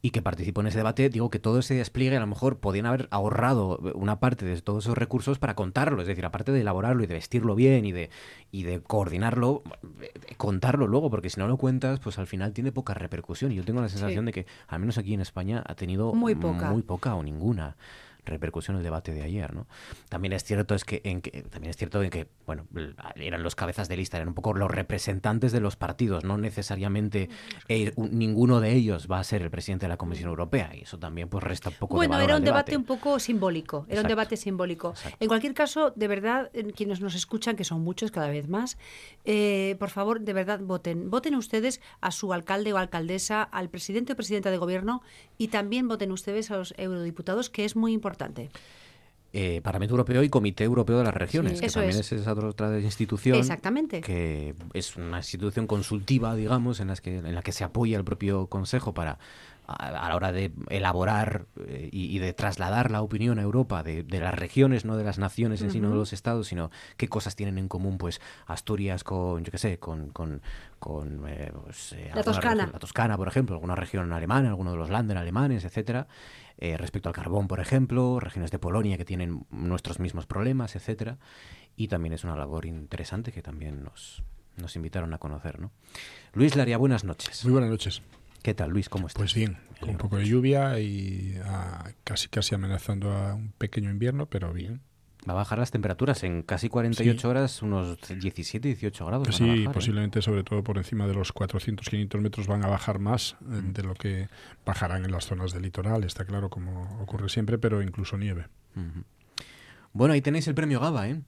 [0.01, 1.09] y que participó en ese debate.
[1.09, 4.85] Digo que todo ese despliegue a lo mejor podían haber ahorrado una parte de todos
[4.85, 8.09] esos recursos para contarlo, es decir, aparte de elaborarlo y de vestirlo bien y de,
[8.51, 9.61] y de coordinarlo,
[10.01, 13.51] eh, contarlo luego, porque si no lo cuentas, pues al final tiene poca repercusión.
[13.51, 16.35] Y yo tengo la sensación de que, al menos aquí en España, ha tenido Muy
[16.35, 16.71] poca.
[16.71, 17.75] muy poca o ninguna
[18.25, 19.67] repercusión el debate de ayer, ¿no?
[20.09, 22.67] También es cierto es que, en que también es cierto en que bueno
[23.15, 27.29] eran los cabezas de lista, eran un poco los representantes de los partidos, no necesariamente
[27.67, 30.81] eh, un- ninguno de ellos va a ser el presidente de la Comisión Europea y
[30.81, 32.71] eso también pues resta un poco de Bueno, valor era al un debate.
[32.71, 32.77] debate.
[32.77, 34.93] un poco simbólico, era un debate simbólico.
[35.19, 38.77] En cualquier caso, de verdad, quienes nos escuchan, que son muchos cada vez más,
[39.25, 41.09] eh, por favor, de verdad, voten.
[41.09, 45.01] Voten ustedes a su alcalde o alcaldesa, al presidente o presidenta de gobierno
[45.37, 48.10] y también voten ustedes a los eurodiputados, que es muy importante.
[49.33, 51.65] Eh, Parlamento Europeo y Comité Europeo de las Regiones, Sí.
[51.65, 52.11] que también es.
[52.11, 54.01] es, esa otra institución Exactamente.
[54.01, 58.03] que es una institución consultiva, digamos, en, las que, en la que se apoya el
[58.03, 59.19] propio Consejo para
[59.67, 59.73] a,
[60.05, 64.03] a la hora de elaborar eh, y, y de trasladar la opinión a Europa de,
[64.03, 67.07] de las regiones, no de las naciones en sí, no de los estados, sino qué
[67.07, 70.41] cosas tienen en común, pues Asturias con, yo qué sé, con, con,
[70.79, 72.53] con, eh, pues, eh, La Toscana.
[72.65, 76.05] región- la Toscana, por ejemplo, alguna región alemana, alguno de los Länder alemanes, etcétera.
[76.63, 81.17] Eh, respecto al carbón, por ejemplo, regiones de Polonia que tienen nuestros mismos problemas, etcétera.
[81.75, 84.21] Y también es una labor interesante que también nos,
[84.57, 85.71] nos invitaron a conocer, ¿no?
[86.33, 87.43] Luis Laria, buenas noches.
[87.45, 88.03] Muy buenas noches.
[88.43, 88.89] ¿Qué tal, Luis?
[88.89, 89.19] ¿Cómo estás?
[89.19, 93.89] Pues bien, con un poco de lluvia y ah, casi casi amenazando a un pequeño
[93.89, 94.81] invierno, pero bien.
[95.27, 97.27] Va a bajar las temperaturas en casi 48 Sí.
[97.27, 99.27] horas, unos 17, 18 grados.
[99.35, 99.69] Sí, bajar, ¿eh?
[99.71, 103.61] posiblemente sobre todo por encima de los 400, 500 metros van a bajar más eh,
[103.63, 104.29] de lo que
[104.65, 108.47] bajarán en las zonas del litoral, está claro, como ocurre siempre, pero incluso nieve.
[108.75, 109.03] Ujú.
[109.93, 111.21] Bueno, ahí tenéis el premio GABA, ¿eh?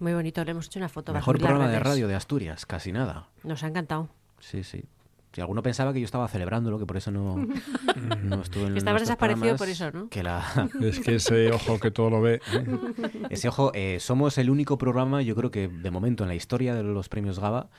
[0.00, 1.12] Muy bonito, le hemos hecho una foto.
[1.12, 3.28] Mejor programa de radio de Asturias, casi nada.
[3.44, 4.08] Nos ha encantado.
[4.38, 4.84] Sí, sí.
[5.32, 7.36] Si alguno pensaba que yo estaba celebrándolo, que por eso no,
[8.22, 10.08] no estuve en Que estabas desaparecido por eso, ¿no?
[10.08, 10.44] Que la...
[10.80, 12.40] Es que ese ojo que todo lo ve.
[12.52, 12.66] ¿eh?
[13.30, 16.74] Ese ojo, eh, somos el único programa, yo creo que de momento en la historia
[16.74, 17.70] de los premios GABA,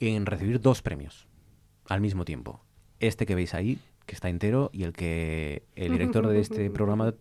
[0.00, 1.26] en recibir dos premios
[1.86, 2.60] al mismo tiempo.
[3.00, 7.14] Este que veis ahí, que está entero, y el que el director de este programa,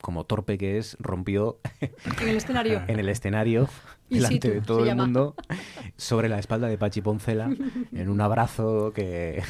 [0.00, 1.58] como torpe que es, rompió
[2.20, 2.82] En el escenario.
[2.86, 3.68] en el escenario,
[4.10, 5.04] delante situ, de todo el llama.
[5.04, 5.34] mundo,
[5.96, 7.50] sobre la espalda de Pachi Poncela,
[7.92, 9.42] en un abrazo que,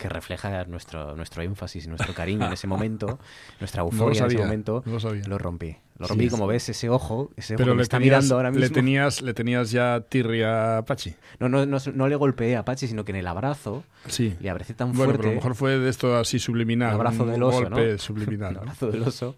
[0.00, 3.18] que refleja nuestro, nuestro énfasis y nuestro cariño en ese momento,
[3.60, 4.82] nuestra No lo euforia en ese sabía, momento.
[4.86, 5.22] no lo sabía.
[5.38, 5.76] rompí.
[5.98, 6.30] Lo rompí, sí.
[6.30, 8.64] como ves, ese ojo, ese ojo Pero que me le está tenías, mirando ahora mismo.
[8.64, 11.14] le tenías, le tenías ya tirria a Pachi.
[11.38, 14.34] No, no, no, no le golpeé a Pachi, sino que en el abrazo Sí.
[14.40, 15.18] le abracé tan Bueno, fuerte.
[15.18, 16.88] pero a lo mejor fue de esto así subliminal.
[16.88, 17.98] El abrazo un del oso, golpe ¿no?
[17.98, 18.52] subliminal.
[18.52, 19.36] El abrazo del oso.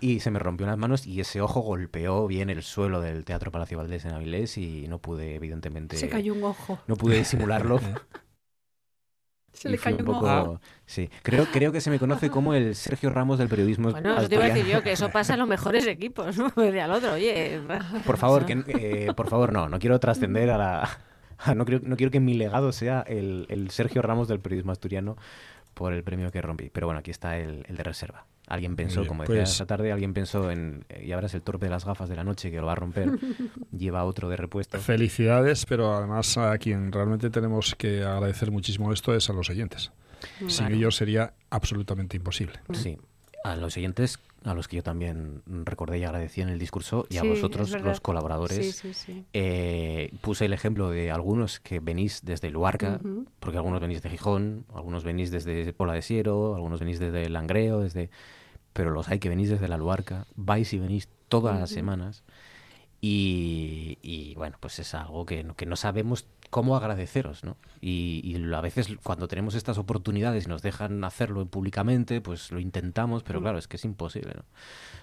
[0.00, 3.50] Y se me rompió las manos y ese ojo golpeó bien el suelo del Teatro
[3.50, 5.96] Palacio Valdés en Avilés y no pude, evidentemente...
[5.96, 6.78] Se cayó un ojo.
[6.88, 7.80] No pude disimularlo.
[9.52, 10.26] Se le cayó un poco...
[10.26, 10.60] ojo.
[10.86, 14.28] Sí, creo, creo que se me conoce como el Sergio Ramos del periodismo Bueno, eso
[14.28, 16.50] te iba a decir yo, que eso pasa en los mejores equipos, ¿no?
[16.56, 17.60] De al otro, oye.
[18.06, 20.98] Por favor, que, eh, por favor, no, no quiero trascender a la...
[21.38, 24.72] a- no, quiero, no quiero que mi legado sea el, el Sergio Ramos del periodismo
[24.72, 25.16] asturiano
[25.74, 26.70] por el premio que rompí.
[26.70, 28.26] Pero bueno, aquí está el, el de reserva.
[28.52, 31.40] Alguien pensó, como decía pues- esta tarde, alguien pensó en, eh, y ahora es el
[31.40, 33.08] torpe de las gafas de la noche que lo va a romper,
[33.72, 34.78] lleva otro de repuesto.
[34.78, 39.90] Felicidades, pero además a quien realmente tenemos que agradecer muchísimo esto es a los oyentes.
[40.48, 42.60] Sin ellos sería absolutamente imposible.
[42.74, 42.98] Sí.
[43.42, 47.16] A los oyentes, a los que yo también recordé y agradecí en el discurso, y
[47.16, 48.76] a vosotros, los colaboradores.
[48.76, 49.24] Sí, sí, sí.
[49.32, 53.24] Eh, puse el ejemplo de algunos que venís desde Luarca, Ujú.
[53.40, 57.80] porque algunos venís de Gijón, algunos venís desde Pola de Siero, algunos venís desde Langreo,
[57.80, 58.10] desde...
[58.72, 62.22] pero los hay que venís desde la Luarca, vais y venís todas las semanas.
[63.00, 67.56] Y, y, bueno, pues es algo que, no- que no sabemos cómo agradeceros, ¿no?
[67.80, 72.60] Y, y a veces cuando tenemos estas oportunidades y nos dejan hacerlo públicamente, pues lo
[72.60, 73.42] intentamos, pero Mm.
[73.42, 74.44] claro, es que es imposible, ¿no?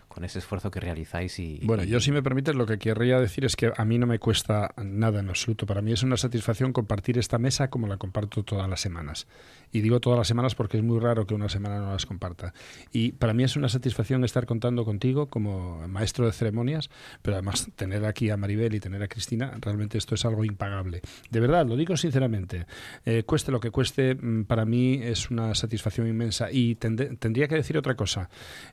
[0.10, 1.60] Con ese esfuerzo que realizáis y...
[1.64, 4.08] Bueno, y- yo si me permites, lo que querría decir es que a mí no
[4.08, 5.66] me cuesta nada en absoluto.
[5.66, 9.28] Para mí es una satisfacción compartir esta mesa como la comparto todas las semanas.
[9.72, 12.54] Y digo todas las semanas porque es muy raro que una semana no las comparta.
[12.92, 16.90] Y para mí es una satisfacción estar contando contigo como maestro de ceremonias,
[17.22, 21.02] pero además tener aquí a Maribel y tener a Cristina, realmente esto es algo impagable.
[21.30, 22.66] De verdad, lo digo sinceramente.
[23.06, 26.52] Eh, cueste lo que cueste, mm, para mí es una satisfacción inmensa.
[26.52, 28.28] Y tendría que decir otra cosa.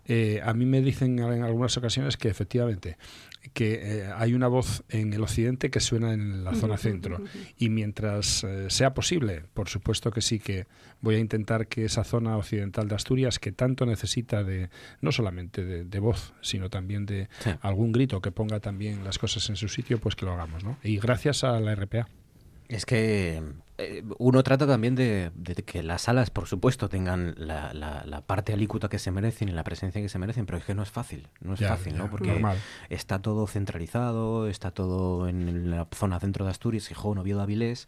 [0.07, 2.97] Eh, a mí me dicen en algunas ocasiones que efectivamente
[3.53, 7.23] que eh, hay una voz en el occidente que suena en la zona centro
[7.57, 10.67] y mientras eh, sea posible, por supuesto que sí que
[11.01, 14.69] voy a intentar que esa zona occidental de Asturias que tanto necesita de
[15.01, 17.51] no solamente de, de voz, sino también de Sí.
[17.61, 20.77] algún grito que ponga también las cosas en su sitio, pues que lo hagamos, ¿no?
[20.83, 22.09] Y gracias a la RPA.
[22.69, 23.41] Es que
[23.79, 28.21] eh, uno trata también de, de que las salas, por supuesto, tengan la, la- la
[28.23, 30.83] parte alícuota que se merecen y la presencia que se merecen, pero es que no
[30.83, 32.11] es fácil, no es Ya, fácil, ya, ¿no?
[32.11, 32.59] Porque normal.
[32.89, 37.87] está todo centralizado, está todo en la zona centro de Asturias, Gijón, Oviedo, Avilés,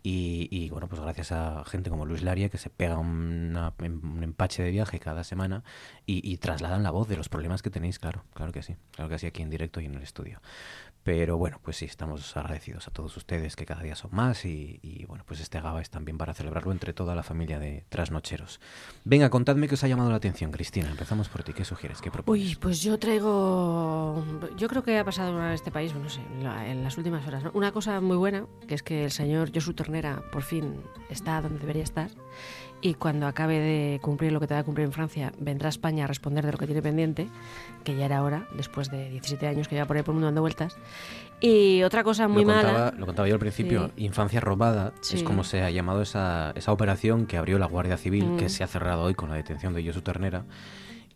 [0.00, 4.22] y, y, bueno, pues gracias a gente como Luis Laria que se pega una- un
[4.22, 5.64] empache de viaje cada semana
[6.06, 9.08] y, y trasladan la voz de los problemas que tenéis, claro, claro que sí, claro
[9.10, 10.40] que sí, aquí en directo y en el estudio.
[11.08, 14.78] Pero bueno, pues sí, estamos agradecidos a todos ustedes que cada día son más y,
[14.82, 18.60] y, bueno, pues este GABA es también para celebrarlo entre toda la familia de trasnocheros.
[19.04, 20.90] Venga, contadme qué os ha llamado la atención, Cristina.
[20.90, 21.54] Empezamos por ti.
[21.54, 22.02] ¿Qué sugieres?
[22.02, 22.42] ¿Qué propones?
[22.44, 24.22] Uy, pues yo traigo.
[24.58, 27.26] Yo creo que ha pasado en este país, no sé, en, la- en las últimas
[27.26, 27.42] horas.
[27.42, 27.52] ¿no?
[27.54, 31.58] Una cosa muy buena, que es que el señor Josu Tornera por fin está donde
[31.58, 32.10] debería estar.
[32.80, 35.70] Y cuando acabe de cumplir lo que te va a cumplir en Francia, vendrá a
[35.70, 37.26] España a responder de lo que tiene pendiente,
[37.82, 40.26] que ya era hora, después de 17 años que lleva por ahí por el mundo
[40.26, 40.76] dando vueltas.
[41.40, 42.94] Y otra cosa muy lo, contaba, mala.
[42.96, 44.04] lo contaba yo al principio, Sí.
[44.04, 45.16] infancia robada Sí.
[45.16, 48.48] es como se ha llamado esa, esa operación que abrió la Guardia Civil, que Mm.
[48.50, 50.44] se ha cerrado hoy con la detención de Josu Ternera.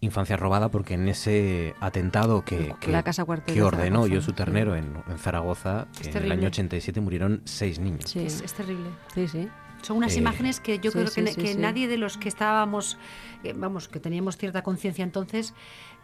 [0.00, 4.30] Infancia robada porque en ese atentado que, que, La casa que de ordenó Zaragoza, Josu
[4.32, 4.36] sí.
[4.36, 8.06] Ternero en, en Zaragoza, en el año 87 murieron seis niños.
[8.10, 8.18] Sí.
[8.18, 8.88] Es, es terrible.
[9.14, 9.48] Sí, sí.
[9.82, 11.58] Son unas Eh, imágenes que yo sí, creo sí, que, sí, que sí.
[11.58, 12.96] nadie de los que estábamos,
[13.44, 15.54] eh, vamos, que teníamos cierta conciencia entonces,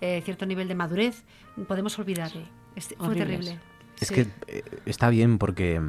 [0.01, 1.25] eh, cierto nivel de madurez,
[1.67, 2.31] podemos olvidar.
[2.77, 3.27] Es- fue Horribles.
[3.47, 3.61] terrible.
[4.01, 4.15] Es Sí.
[4.15, 5.81] que eh, está bien porque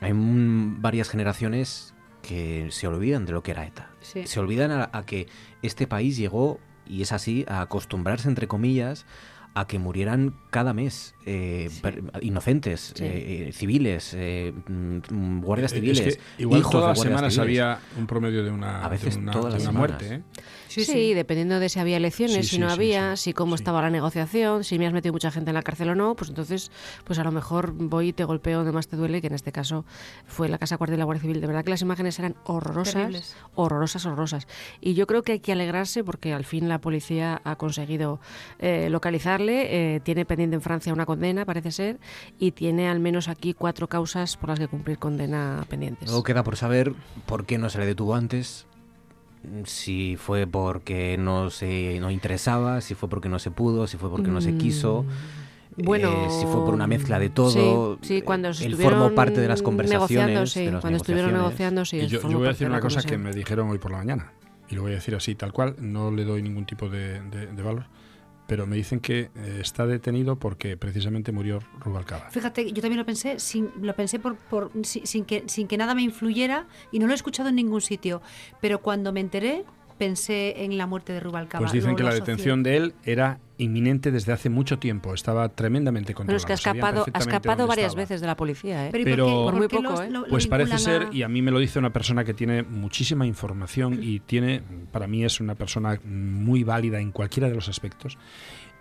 [0.00, 3.90] hay mm, varias generaciones que se olvidan de lo que era ETA.
[4.00, 4.26] Sí.
[4.26, 5.26] Se olvidan a, a que
[5.62, 9.06] este país llegó, y es así, a acostumbrarse, entre comillas,
[9.54, 13.04] a que murieran cada mes eh, per- inocentes, Sí.
[13.04, 16.00] eh, eh, civiles, eh, mm, guardias Eh, civiles.
[16.00, 17.62] Es que igual hijos todas las semanas civiles.
[17.62, 20.00] había un promedio de una, A veces de una, todas de las una semanas.
[20.02, 20.22] muerte.
[20.80, 20.84] ¿Eh?
[20.84, 23.82] Sí, dependiendo de si había elecciones, Sí, si sí, no sí, había, si cómo estaba
[23.82, 26.70] la negociación, si me has metido mucha gente en la cárcel o no, pues entonces,
[27.04, 29.52] pues a lo mejor voy y te golpeo donde más te duele, que en este
[29.52, 29.84] caso
[30.26, 31.40] fue la Casa Cuartel de la Guardia Civil.
[31.40, 33.36] De verdad que las imágenes eran horrorosas, Terribles.
[33.54, 34.46] horrorosas, horrorosas.
[34.80, 38.20] Y yo creo que hay que alegrarse porque al fin la policía ha conseguido
[38.58, 41.98] eh, localizarle, eh, tiene pendiente en Francia una condena, parece ser,
[42.38, 46.08] y tiene al menos aquí cuatro causas por las que cumplir condena pendientes.
[46.08, 46.94] Luego queda por saber
[47.26, 48.66] por qué no se le detuvo antes,
[49.64, 54.10] si fue porque no se no interesaba, si fue porque no se pudo, si fue
[54.10, 55.04] porque no se quiso.
[55.76, 57.96] Mm, Bueno, eh, si fue por una mezcla de todo.
[58.02, 60.26] Sí, sí, cuando él estuvieron formó parte de las conversaciones.
[60.28, 61.96] negociando, sí, de las cuando estuvieron negociando, sí.
[61.96, 63.98] Y yo, yo voy a decir de una cosa que me dijeron hoy por la
[63.98, 64.32] mañana,
[64.68, 67.46] y lo voy a decir así, tal cual, no le doy ningún tipo de, de-
[67.46, 67.86] de valor,
[68.52, 72.28] pero me dicen que eh, está detenido porque precisamente murió Rubalcaba.
[72.28, 75.78] Fíjate, yo también lo pensé, sin, lo pensé por, por, sin, sin que, sin que
[75.78, 78.20] nada me influyera y no lo he escuchado en ningún sitio.
[78.60, 79.64] Pero cuando me enteré,
[79.96, 81.62] pensé en la muerte de Rubalcaba.
[81.62, 82.26] Pues dicen que la asocié.
[82.26, 86.46] detención de él era inminente desde hace mucho tiempo, estaba tremendamente Bueno, es controlado.
[86.46, 88.02] que ha escapado, ha escapado varias estaba.
[88.02, 88.90] veces de la policía, ¿eh?
[88.92, 90.10] Pero ¿y por Pero- qué- Por muy por qué poco, los- ¿eh?
[90.10, 92.62] lo- lo Pues parece ser, y a mí me lo dice una persona que tiene
[92.62, 97.68] muchísima información y tiene, para mí es una persona muy válida en cualquiera de los
[97.68, 98.18] aspectos,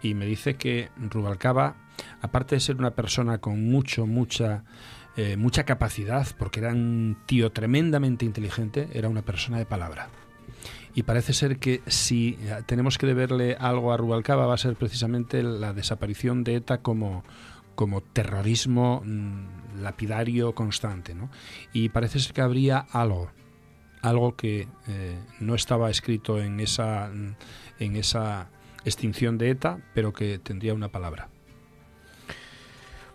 [0.01, 1.75] y me dice que Rubalcaba,
[2.21, 4.63] aparte de ser una persona con mucho, mucha,
[5.15, 10.09] eh, mucha capacidad, porque era un tío tremendamente inteligente, era una persona de palabra.
[10.93, 15.43] Y parece ser que si tenemos que deberle algo a Rubalcaba va a ser precisamente
[15.43, 17.23] la desaparición de ETA como,
[17.75, 21.15] como terrorismo mm, lapidario constante.
[21.15, 21.29] ¿no?
[21.73, 23.31] Y parece ser que habría algo,
[24.01, 27.09] algo que eh, no estaba escrito en esa,
[27.79, 28.49] en esa
[28.83, 31.29] extinción de ETA, pero que tendría una palabra.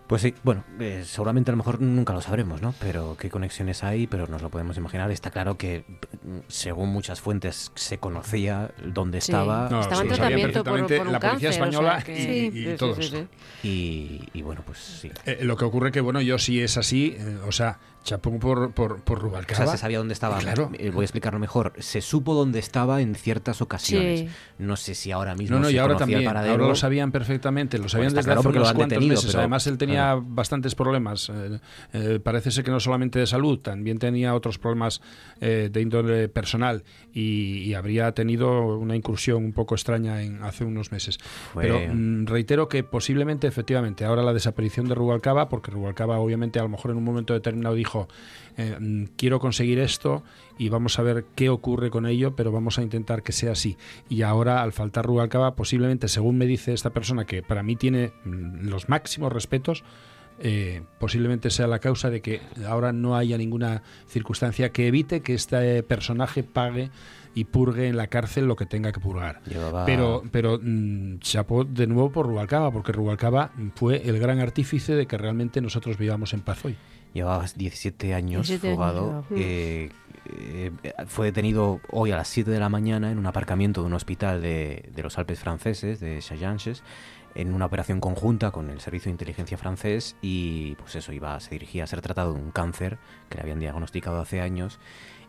[0.07, 2.73] Pues sí, bueno, eh, seguramente a lo mejor nunca lo sabremos, ¿no?
[2.79, 5.11] Pero qué conexiones hay, pero nos lo podemos imaginar.
[5.11, 5.83] Está claro que,
[6.23, 9.65] mm, según muchas fuentes, se conocía dónde estaba.
[9.81, 13.13] estaba en tratamiento por, un la policía española y, todos.
[13.63, 15.11] Y, bueno, pues sí.
[15.25, 17.77] Eh, lo que ocurre que, bueno, yo sí es así, eh, o sea,
[18.07, 19.63] chapón por, por, por Rubalcaba.
[19.63, 20.37] O sea, se sabía dónde estaba.
[20.39, 20.71] Claro.
[20.93, 21.73] Voy a explicarlo mejor.
[21.79, 24.25] Se supo dónde estaba en ciertas ocasiones.
[24.57, 26.23] No sé si ahora mismo No, no, se y ahora también.
[26.23, 26.53] paradero.
[26.53, 27.77] Ahora lo sabían perfectamente.
[27.77, 29.27] Lo sabían está desde claro hace unos han cuantos detenido, meses.
[29.31, 30.23] pero- Además, él tenía claro.
[30.27, 31.29] bastantes problemas.
[31.29, 31.59] Eh,
[31.93, 35.01] eh, parece ser que no solamente de salud, también tenía otros problemas
[35.41, 36.83] eh, de índole personal
[37.13, 41.17] y, y habría tenido una incursión un poco extraña en hace unos meses.
[41.53, 46.59] Fue- Pero mm, reitero que posiblemente, efectivamente, ahora la desaparición de Rubalcaba, porque Rubalcaba obviamente
[46.59, 47.96] a lo mejor en un momento determinado dijo,
[48.57, 50.23] eh, quiero conseguir esto
[50.59, 53.77] y vamos a ver qué ocurre con ello, pero vamos a intentar que sea así.
[54.09, 58.11] Y ahora, al faltar Rubalcaba, posiblemente, según me dice esta persona, que para mí tiene
[58.25, 59.83] mm, los máximos respetos,
[60.39, 65.33] eh, posiblemente sea la causa de que ahora no haya ninguna circunstancia que evite que
[65.33, 66.91] este personaje pague
[67.33, 69.41] y purgue en la cárcel lo que tenga que purgar.
[69.45, 74.93] Llevaba- Pero, pero mm, chapó de nuevo por Rubalcaba, porque Rubalcaba fue el gran artífice
[74.95, 76.75] de que realmente nosotros vivamos en paz hoy.
[77.13, 79.07] Llevaba 17 años 17 años fugado.
[79.07, 79.25] llevaba.
[79.35, 79.89] eh,
[80.29, 80.71] eh,
[81.07, 84.41] fue detenido hoy a las 7 de la mañana en un aparcamiento de un hospital
[84.41, 86.83] de, de los Alpes franceses, de Chaillanges,
[87.35, 91.51] en una operación conjunta con el Servicio de Inteligencia francés y pues eso, iba, se
[91.51, 92.97] dirigía a ser tratado de un cáncer
[93.29, 94.79] que le habían diagnosticado hace años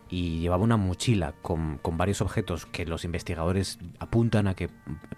[0.09, 4.71] y llevaba una mochila con, con varios objetos que los investigadores apuntan a que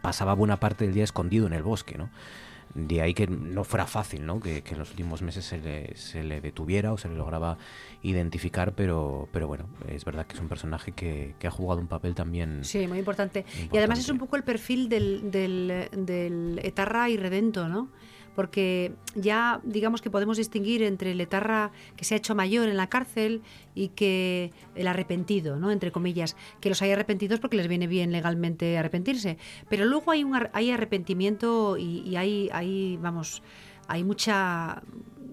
[0.03, 2.11] pasaba buena parte del día escondido en el bosque, ¿no?
[2.75, 4.39] De ahí que no fuera fácil, ¿no?
[4.39, 7.59] Que, que en los últimos meses se le, se le detuviera o se le lograba
[8.03, 11.89] identificar, pero, pero bueno, es verdad que es un personaje que, que ha jugado un
[11.89, 12.65] papel también.
[12.65, 13.41] Sí, muy importante.
[13.41, 13.79] Y Importante.
[13.79, 17.89] además es un poco el perfil del, del, del etarra irredento, ¿no?
[18.37, 22.77] Porque ya digamos que podemos distinguir entre el etarra que se ha hecho mayor en
[22.77, 23.43] la cárcel
[23.75, 25.71] y que el arrepentido, ¿no?
[25.71, 29.37] Entre comillas, que los hay arrepentidos porque les viene bien legalmente arrepentirse.
[29.69, 33.43] Pero luego hay un ar- hay arrepentimiento y, hay, hay, vamos,
[33.89, 34.83] hay mucha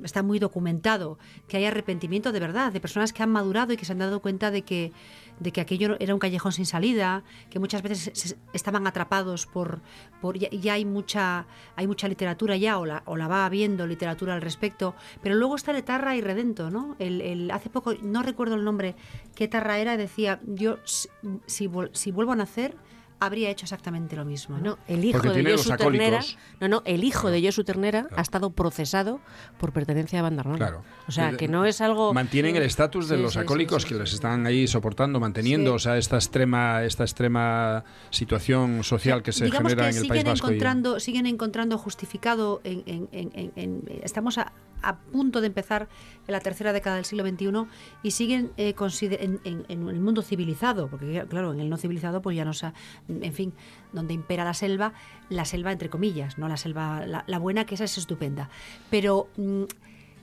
[0.03, 1.17] está muy documentado
[1.47, 4.21] que hay arrepentimiento de verdad de personas que han madurado y que se han dado
[4.21, 4.91] cuenta de que
[5.39, 9.81] de que aquello era un callejón sin salida, que muchas veces estaban atrapados por,
[10.21, 14.33] por ya, hay mucha hay mucha literatura ya o la, o la va habiendo literatura
[14.33, 16.95] al respecto, pero luego está el Etarra y Redento, ¿no?
[16.99, 18.95] El, el- hace poco no recuerdo el nombre
[19.35, 21.07] qué Etarra era, decía yo si,
[21.45, 22.75] si, si vuelvo a nacer
[23.19, 24.57] habría hecho exactamente lo mismo.
[24.59, 24.77] ¿no?
[24.87, 26.37] El hijo Porque de tiene Josu los Ternera, acólicos.
[26.59, 29.19] no, no, el hijo de Josu Ternera ha estado procesado
[29.59, 30.57] por pertenencia a banda armada.
[30.57, 30.83] Claro.
[31.07, 33.39] O sea, que no es algo Mantienen el estatus de Sí, los sí,
[33.83, 34.15] sí, que sí, les sí.
[34.15, 35.75] están ahí soportando, manteniendo, Sí.
[35.75, 40.01] o sea, esta extrema, esta extrema situación social que se digamos genera que en el
[40.03, 40.47] siguen País Vasco.
[40.47, 44.51] y- encontrando siguen encontrando justificado en, en- en- en- en- estamos a,
[44.81, 45.87] a punto de empezar
[46.27, 47.67] en la tercera década del siglo XXI
[48.03, 52.45] y siguen eh, en, el mundo civilizado porque claro en el no civilizado pues ya
[52.45, 52.73] no sa-
[53.07, 53.53] en fin
[53.93, 54.93] donde impera la selva
[55.29, 58.49] la selva entre comillas no la selva la, buena que esa es estupenda.
[58.89, 59.63] Pero mm,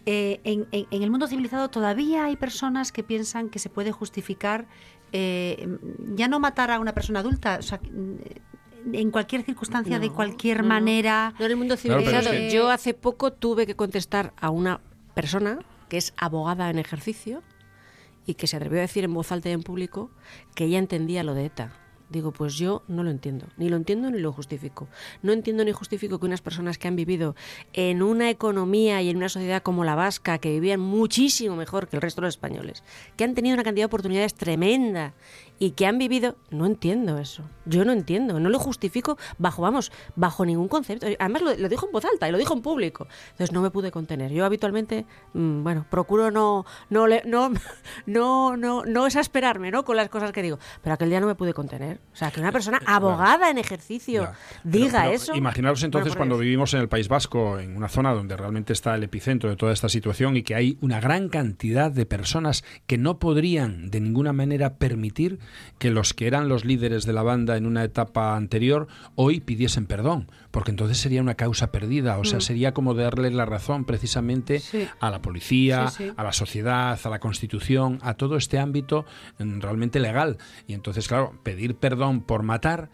[0.06, 4.66] eh, en, el mundo civilizado todavía hay personas que piensan que se puede justificar
[5.12, 5.78] eh,
[6.14, 8.14] ya no matar a una persona adulta, mm,
[8.92, 11.34] en cualquier circunstancia, de cualquier no, manera.
[11.38, 12.34] No en el mundo Claro, civilizado.
[12.34, 14.80] es que- Yo hace poco tuve que contestar a una
[15.14, 15.58] persona
[15.88, 17.42] que es abogada en ejercicio
[18.26, 20.10] y que se atrevió a decir en voz alta y en público
[20.54, 21.72] que ella entendía lo de ETA.
[22.10, 24.88] Digo, pues yo no lo entiendo, ni lo entiendo ni lo justifico.
[25.22, 27.34] No entiendo ni justifico que unas personas que han vivido
[27.72, 31.96] en una economía y en una sociedad como la vasca, que vivían muchísimo mejor que
[31.96, 32.84] el resto de los españoles,
[33.16, 35.14] que han tenido una cantidad de oportunidades tremenda
[35.58, 37.42] y que han vivido, no entiendo eso.
[37.64, 41.06] Yo no entiendo, no lo justifico bajo, vamos, bajo ningún concepto.
[41.18, 43.06] Además lo, lo dijo en voz alta y lo dijo en público.
[43.32, 44.32] Entonces no me pude contener.
[44.32, 47.52] Yo habitualmente, mm, bueno, procuro no, no, no,
[48.06, 49.84] no, no, no exasperarme, ¿no?
[49.84, 50.58] Con las cosas que digo.
[50.82, 52.00] Pero aquel día no me pude contener.
[52.12, 54.34] O sea, que una persona abogada en ejercicio Ya.
[54.62, 55.34] Diga pero eso.
[55.34, 59.02] Imaginaros entonces cuando vivimos en el País Vasco, en una zona donde realmente está el
[59.02, 63.18] epicentro de toda esta situación y que hay una gran cantidad de personas que no
[63.18, 65.38] podrían de ninguna manera permitir
[65.78, 69.86] que los que eran los líderes de la banda en una etapa anterior hoy pidiesen
[69.86, 72.42] perdón, porque entonces sería una causa perdida, o sea, Mm.
[72.42, 74.86] sería como darle la razón precisamente Sí.
[75.00, 76.12] a la policía, Sí, sí.
[76.16, 79.04] a la sociedad, a la Constitución, a todo este ámbito
[79.38, 80.38] mm, realmente legal.
[80.66, 82.88] Y entonces, claro, pedir perdón por matar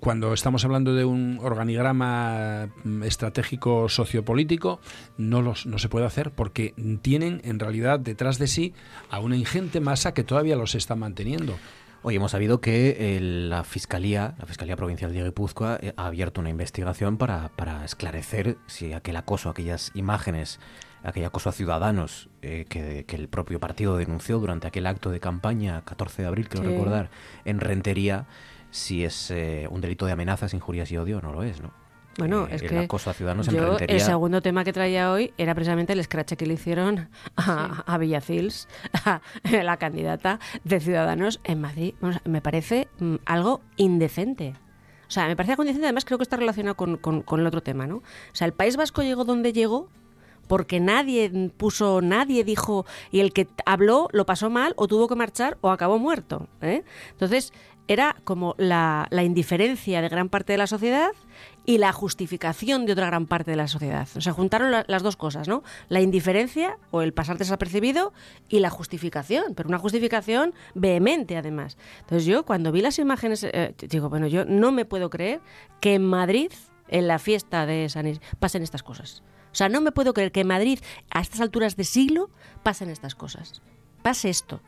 [0.00, 4.80] cuando estamos hablando de un organigrama mm, estratégico sociopolítico,
[5.18, 8.72] no, los, no se puede hacer porque tienen en realidad detrás de sí
[9.10, 11.56] a una ingente masa que todavía los está manteniendo.
[12.04, 16.40] Hoy hemos sabido que eh, la Fiscalía, la Fiscalía Provincial de Guipúzcoa, eh, ha abierto
[16.40, 20.58] una investigación para, para esclarecer si aquel acoso, aquellas imágenes,
[21.04, 25.20] aquel acoso a ciudadanos eh, que, que el propio partido denunció durante aquel acto de
[25.20, 26.70] campaña, 14 de abril, creo Sí.
[26.70, 27.10] recordar,
[27.44, 28.26] en Rentería,
[28.72, 31.70] si es eh, un delito de amenazas, injurias y odio, no lo es, ¿no?
[32.18, 33.94] Bueno, Eh, es el que acoso a ciudadanos en yo, Rentería.
[33.96, 37.96] el segundo tema que traía hoy era precisamente el escrache que le hicieron a, a
[37.98, 38.68] Villacils,
[39.04, 39.20] a
[39.62, 41.94] la candidata de Ciudadanos en Madrid.
[42.24, 44.54] Me parece mm, algo indecente.
[45.08, 47.46] O sea, me parece algo indecente, además creo que está relacionado con, con- con el
[47.46, 47.96] otro tema, ¿no?
[47.98, 48.02] O
[48.34, 49.88] sea, el País Vasco llegó donde llegó
[50.48, 55.14] porque nadie puso, nadie dijo, y el que habló lo pasó mal o tuvo que
[55.14, 56.48] marchar o acabó muerto.
[56.60, 56.82] ¿eh?
[57.12, 57.52] Entonces,
[57.88, 61.10] era como la, la indiferencia de gran parte de la sociedad
[61.64, 64.08] y la justificación de otra gran parte de la sociedad.
[64.16, 65.62] O sea, juntaron la- las dos cosas, ¿no?
[65.88, 68.12] La indiferencia o el pasar desapercibido
[68.48, 71.76] y la justificación, pero una justificación vehemente además.
[72.00, 75.40] Entonces yo cuando vi las imágenes, eh, digo, bueno, yo no me puedo creer
[75.80, 76.52] que en Madrid,
[76.88, 79.22] en la fiesta de San Is- pasen estas cosas.
[79.50, 80.78] O sea, no me puedo creer que en Madrid,
[81.10, 82.30] a estas alturas de siglo,
[82.62, 83.60] pasen estas cosas.
[84.02, 84.60] Pase esto.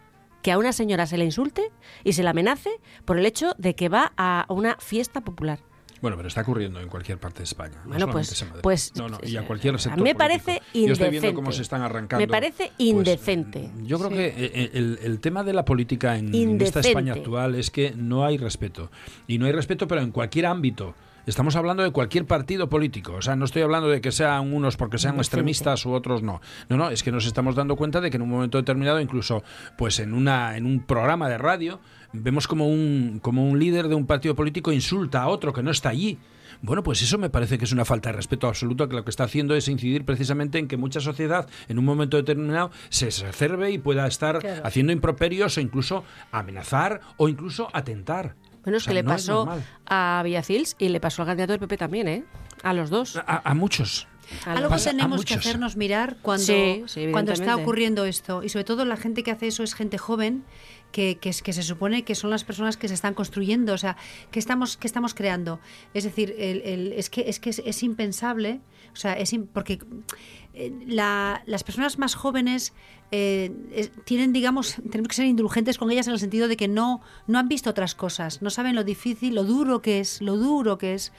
[0.44, 1.72] Que a una señora se le insulte
[2.04, 2.68] y se la amenace
[3.06, 5.58] por el hecho de que va a una fiesta popular.
[6.02, 7.76] Bueno, pero está ocurriendo en cualquier parte de España.
[7.84, 10.44] no Bueno, pues- pues, no, no, y a eh, cualquier a sector mí me político.
[10.44, 11.34] parece Yo estoy viendo indecente.
[11.34, 12.20] cómo se están arrancando.
[12.20, 13.70] Me parece pues, indecente.
[13.84, 14.16] Yo creo Sí.
[14.16, 16.88] que eh, el, el tema de la política en, en esta Indecente.
[16.88, 18.90] España actual es que no hay respeto.
[19.26, 20.94] Y no hay respeto, pero en cualquier ámbito.
[21.26, 23.14] Estamos hablando de cualquier partido político.
[23.14, 26.40] O sea, no estoy hablando de que sean unos porque sean extremistas u otros no.
[26.68, 29.42] No, no, es que nos estamos dando cuenta de que en un momento determinado, incluso
[29.78, 31.80] pues en una en un programa de radio,
[32.12, 35.70] vemos como un como un líder de un partido político insulta a otro que no
[35.70, 36.18] está allí.
[36.62, 39.10] Bueno, pues eso me parece que es una falta de respeto absoluto, que lo que
[39.10, 43.70] está haciendo es incidir precisamente en que mucha sociedad en un momento determinado se exacerbe
[43.72, 44.62] y pueda estar Claro.
[44.64, 48.36] haciendo improperios o incluso amenazar o incluso atentar.
[48.64, 49.48] Bueno, es O sea, que le no pasó
[49.86, 52.24] a Villacils y le pasó al candidato del PP también, ¿eh?
[52.62, 53.16] A los dos.
[53.16, 54.06] A, a muchos.
[54.46, 58.42] A Algo Pasa tenemos que hacernos mirar cuando, Sí, sí, cuando está ocurriendo esto.
[58.42, 60.44] Y sobre todo la gente que hace eso es gente joven,
[60.92, 63.96] que, que, se supone que son las personas que se están construyendo, o sea,
[64.30, 65.60] que estamos, que estamos creando.
[65.92, 68.60] Es decir, el, el- es que, es, que es, es impensable,
[68.94, 69.78] o sea, es im- porque
[70.54, 72.72] eh, la- las personas más jóvenes
[73.10, 76.68] eh, es- tienen, digamos, tenemos que ser indulgentes con ellas en el sentido de que
[76.68, 80.36] no, no han visto otras cosas, no saben lo difícil, lo duro que es, lo
[80.36, 81.12] duro que es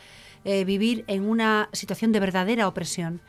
[0.44, 3.22] eh, vivir en una situación de verdadera opresión.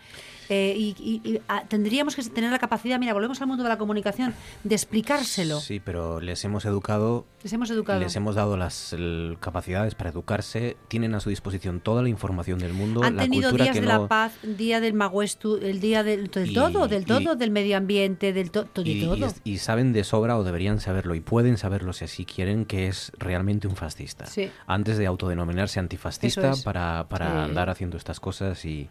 [0.49, 3.69] Eh, y y- y, ah, tendríamos que tener la capacidad, mira, volvemos al mundo de
[3.69, 4.35] la comunicación,
[4.65, 5.61] de explicárselo.
[5.61, 8.01] Sí, pero les hemos educado Les hemos educado.
[8.01, 12.59] Les hemos dado las el- capacidades para educarse, tienen a su disposición toda la información
[12.59, 15.81] del mundo, Han la tenido días que de no la paz, día del Maguestu, el
[15.81, 19.29] día del, del Y- todo, del todo, del medio ambiente, del to- to- de todo.
[19.45, 23.13] y saben de sobra o deberían saberlo y pueden saberlo si así quieren que es
[23.19, 24.27] realmente un fascista.
[24.27, 24.51] Sí.
[24.67, 26.63] Antes de autodenominarse antifascista es.
[26.63, 27.51] para, para Sí.
[27.51, 28.89] andar haciendo estas cosas y,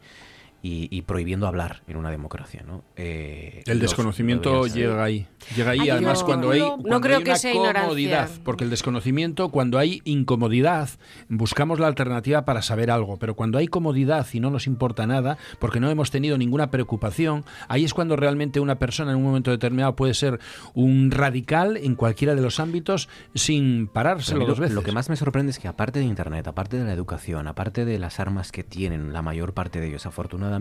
[0.67, 2.83] y- y prohibiendo hablar en una democracia, ¿no?
[2.95, 5.27] Eh, El desconocimiento llega ahí.
[5.55, 7.81] Llega ahí, Ay, además, yo cuando hay, no cuando creo hay que una sea ignorancia.
[7.83, 8.29] comodidad.
[8.43, 10.89] Porque el desconocimiento, cuando hay incomodidad,
[11.29, 13.17] buscamos la alternativa para saber algo.
[13.17, 17.45] Pero cuando hay comodidad y no nos importa nada, porque no hemos tenido ninguna preocupación,
[17.67, 20.39] ahí es cuando realmente una persona en un momento determinado puede ser
[20.73, 24.73] un radical en cualquiera de los ámbitos sin parárselo dos veces.
[24.73, 27.85] lo que más me sorprende es que aparte de Internet, aparte de la educación, aparte
[27.85, 30.54] de las armas que tienen la mayor parte de ellos, afortunadamente,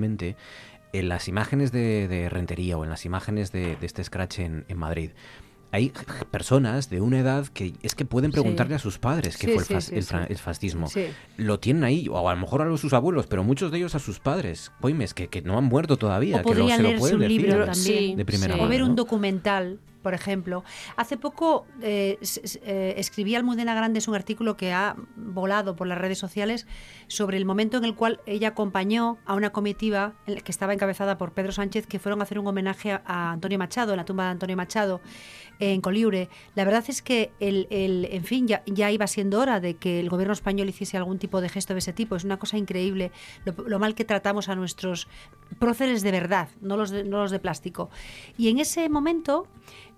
[0.93, 4.65] en las imágenes de, de Rentería o en las imágenes de, de este scratch en,
[4.69, 5.11] en Madrid,
[5.73, 5.93] hay
[6.31, 9.63] personas de una edad que es que pueden preguntarle a sus padres qué Sí, fue
[9.63, 10.09] el, sí, fas- sí, el sí.
[10.09, 10.87] fra- el fascismo.
[10.87, 11.07] Sí.
[11.37, 13.97] Lo tienen ahí, o a lo mejor a los- sus abuelos, pero muchos de ellos
[13.97, 14.71] a sus padres.
[14.81, 17.41] Poimes, que, que no han muerto todavía, O que lo- se lo pueden un decir
[17.43, 18.17] libro de- también.
[18.17, 18.59] de primera Sí.
[18.61, 18.71] O mano.
[18.71, 18.95] ver un ¿no?
[18.95, 20.63] documental, por ejemplo.
[20.97, 22.19] Hace poco eh,
[22.63, 26.69] eh, escribía Almudena Grandes un artículo que ha volado por las redes sociales
[27.09, 31.33] sobre el momento en el cual ella acompañó a una comitiva que estaba encabezada por
[31.33, 34.31] Pedro Sánchez que fueron a hacer un homenaje a, Antonio Machado, en la tumba de
[34.31, 35.01] Antonio Machado
[35.59, 36.29] en Coliure.
[36.55, 40.01] La verdad es que, el, el- en fin, ya, ya iba siendo hora de que
[40.01, 42.15] el gobierno español hiciese algún tipo de gesto de ese tipo.
[42.17, 43.11] Es una cosa increíble
[43.45, 45.09] lo, mal que tratamos a nuestros
[45.59, 47.89] próceres de verdad, no los no los de plástico.
[48.37, 49.47] Y en ese momento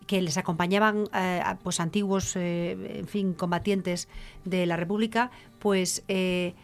[0.06, 4.08] que les acompañaban eh, pues antiguos, eh, en fin, combatientes
[4.44, 6.54] de la República, pues eh,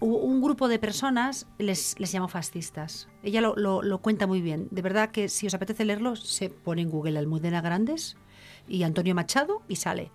[0.00, 3.08] un grupo de personas les, les llamó fascistas.
[3.22, 4.66] Ella lo, lo- lo cuenta muy bien.
[4.72, 8.16] De verdad que si os apetece leerlo, se pone en Google Almudena Grandes
[8.68, 10.10] y Antonio Machado y sale.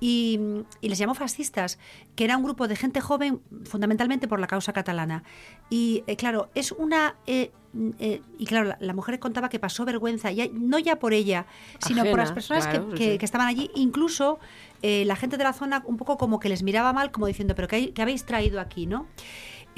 [0.00, 0.38] Y,
[0.80, 1.78] y les llamó fascistas,
[2.14, 5.22] que era un grupo de gente joven fundamentalmente por la causa catalana.
[5.70, 7.16] Y eh, claro, es una...
[7.26, 7.50] eh,
[7.98, 11.46] eh, y claro, la, la mujer contaba que pasó vergüenza, ya, no ya por ella,
[11.78, 13.18] sino por las personas claro, que, sí, que- sí.
[13.18, 13.70] que estaban allí.
[13.74, 14.38] Incluso
[14.82, 17.66] la gente de la zona un poco como que les miraba mal, como diciendo, pero
[17.66, 18.86] ¿qué, hay- qué habéis traído aquí?
[18.86, 19.06] ¿no?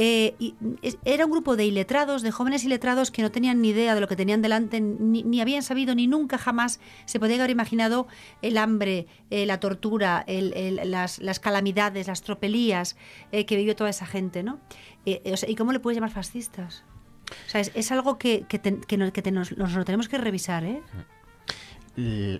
[0.01, 0.55] Eh, y
[1.05, 4.07] era un grupo de iletrados, de jóvenes iletrados que no tenían ni idea de lo
[4.07, 8.07] que tenían delante, ni, ni habían sabido, ni nunca jamás se podía haber imaginado
[8.41, 12.97] el hambre, eh, la tortura, el- el- las, las calamidades, las tropelías
[13.33, 14.61] eh, que vivió toda esa gente, ¿no?
[15.05, 16.85] Eh, eh, o sea, ¿Y cómo le puedes llamar fascistas?
[17.47, 20.09] O sea, es, es algo que, que, te- que que te- nos, nos lo tenemos
[20.09, 20.81] que revisar, ¿eh?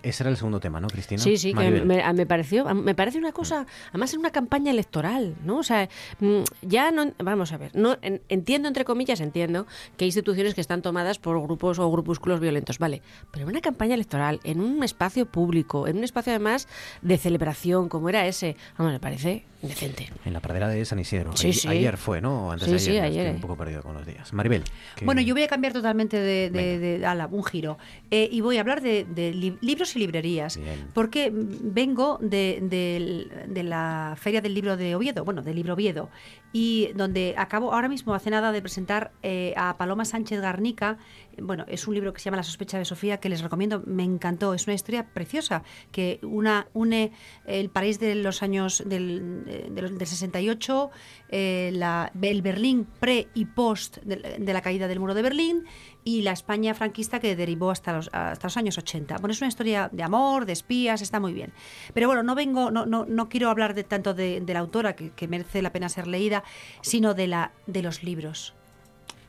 [0.03, 1.21] Ese era el segundo tema, ¿no, Cristina?
[1.21, 5.35] Sí, sí, que me, me pareció, me parece una cosa, además es una campaña electoral,
[5.43, 5.57] ¿no?
[5.57, 5.89] O sea,
[6.19, 10.53] mm, ya no, vamos a ver, no en- entiendo entre comillas, entiendo que hay instituciones
[10.55, 13.01] que están tomadas por grupos o grupúsculos violentos, vale,
[13.31, 16.67] pero en una campaña electoral, en un espacio público, en un espacio además
[17.01, 20.09] de celebración como era ese, vamos, me parece indecente.
[20.25, 21.35] En la pradera de San Isidro.
[21.35, 21.67] Sí, Ayer- sí.
[21.67, 22.51] Ayer fue, ¿no?
[22.51, 23.01] Antes Sí, de sí, ayer.
[23.01, 23.35] ya ayer, Estoy eh.
[23.35, 24.31] un poco perdido con los días.
[24.33, 24.63] Maribel.
[24.95, 27.77] ¿qué- Bueno, yo voy a cambiar totalmente de, de- de- ala, un giro
[28.11, 30.87] Eh, y voy a hablar de, de li- libros y librerías, Bien.
[30.93, 36.09] porque vengo de la Feria del Libro de Oviedo, bueno, del Libro Oviedo,
[36.53, 40.97] y donde acabo ahora mismo, hace nada, de presentar eh, a Paloma Sánchez Garnica.
[41.41, 44.03] Bueno, es un libro que se llama La sospecha de Sofía, que les recomiendo, me
[44.03, 47.11] encantó, es una historia preciosa, que una, une
[47.45, 50.91] el París de los años del, de los- del 68,
[51.29, 55.65] eh, la, el Berlín pre y post de, de la caída del muro de Berlín
[56.03, 59.17] y la España franquista que derivó hasta los, hasta los años 80.
[59.17, 61.51] Bueno, es una historia de amor, de espías, está muy bien.
[61.93, 64.95] Pero bueno, no vengo, no, no, no quiero hablar de tanto de, de la autora,
[64.95, 66.43] que, que merece la pena ser leída,
[66.81, 68.55] sino de, la, de los libros,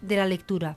[0.01, 0.77] de la lectura.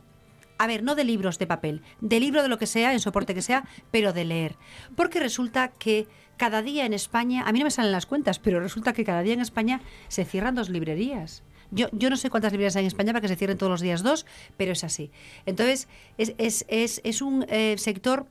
[0.58, 3.34] A ver, no de libros de papel, de libro de lo que sea, en soporte
[3.34, 4.56] que sea, pero de leer.
[4.94, 8.60] Porque resulta que cada día en España, a mí no me salen las cuentas, pero
[8.60, 11.42] resulta que cada día en España se cierran dos librerías.
[11.70, 13.80] Yo, yo no sé cuántas librerías hay en España para que se cierren todos los
[13.80, 14.26] días dos,
[14.56, 15.10] pero es así.
[15.46, 15.88] Entonces,
[16.18, 18.26] es, es, es, es un eh, sector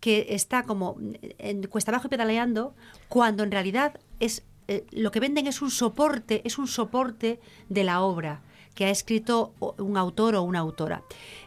[0.00, 0.96] que está como
[1.38, 2.74] en cuesta abajo y pedaleando,
[3.08, 7.84] cuando en realidad es eh, lo que venden es un soporte, es un soporte de
[7.84, 8.42] la obra
[8.78, 11.02] que ha escrito un autor o una autora.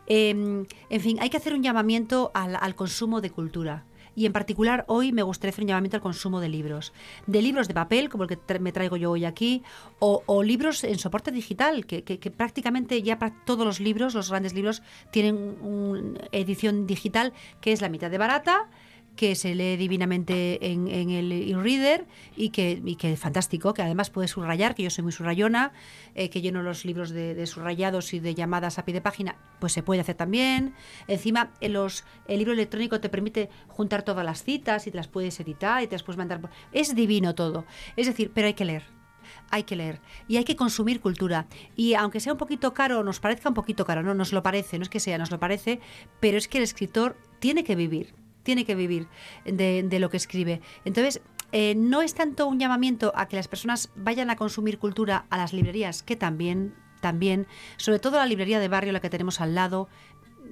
[0.06, 0.32] Eh,
[0.90, 3.86] en fin, hay que hacer un llamamiento al, consumo de cultura.
[4.18, 6.92] Y en particular hoy me gustaría hacer un llamamiento al consumo de libros.
[7.28, 9.64] De libros de papel, como el que me traigo yo hoy aquí,
[10.00, 15.38] o, libros en soporte digital, que, prácticamente ya todos los libros, los grandes libros, tienen
[15.62, 18.70] una edición digital que es la mitad de barata,
[19.16, 22.06] que se lee divinamente en, en el e-reader
[22.36, 25.74] y que, es fantástico, que además puedes subrayar, que yo soy muy subrayona,
[26.16, 29.74] eh, que lleno los libros de, subrayados y de llamadas a pie de página, pues
[29.74, 30.74] se puede hacer también.
[31.08, 35.08] Encima, en los, el libro electrónico te permite juntar todas las citas y te las
[35.08, 36.42] puedes editar y te las puedes mandar.
[36.72, 37.66] Es divino todo.
[37.96, 38.84] Es decir, pero hay que leer
[39.50, 41.46] hay que leer y hay que consumir cultura.
[41.76, 44.80] Y aunque sea un poquito caro, nos parezca un poquito caro, no nos lo parece,
[44.80, 45.80] no es que sea, nos lo parece,
[46.20, 49.08] pero es que el escritor tiene que vivir, tiene que vivir
[49.46, 50.62] de, de lo que escribe.
[50.86, 51.22] Entonces,
[51.52, 55.38] eh, no es tanto un llamamiento a que las personas vayan a consumir cultura a
[55.38, 57.46] las librerías, que también, también,
[57.78, 59.90] sobre todo la librería de barrio, la que tenemos al lado,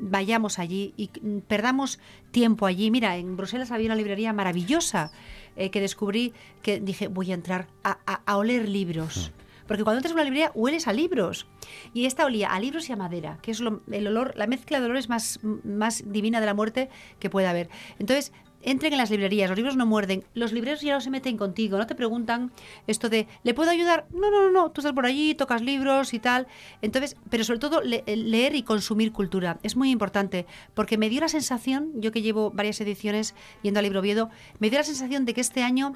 [0.01, 1.99] vayamos allí y mm, perdamos
[2.31, 2.91] tiempo allí.
[2.91, 5.11] Mira, en Bruselas había una librería maravillosa
[5.55, 9.31] eh, que descubrí que dije, voy a entrar a, a- a oler libros.
[9.69, 11.45] Porque cuando entras a una librería hueles a libros.
[11.93, 14.85] Y esta olía a libros y a madera, que es el olor, la mezcla de
[14.87, 16.89] olores más, más divina de la muerte
[17.19, 17.69] que puede haber.
[17.99, 21.37] Entonces, entren en las librerías, los libros no muerden, los libreros ya no se meten
[21.37, 22.51] contigo, no te preguntan
[22.87, 24.07] esto de, ¿le puedo ayudar?
[24.11, 26.47] No, no, no, no, tú estás por allí, tocas libros y tal.
[26.81, 31.21] Entonces, pero sobre todo le- leer y consumir cultura, es muy importante, porque me dio
[31.21, 35.25] la sensación, yo que llevo varias ediciones yendo al libro Oviedo, me dio la sensación
[35.25, 35.95] de que este año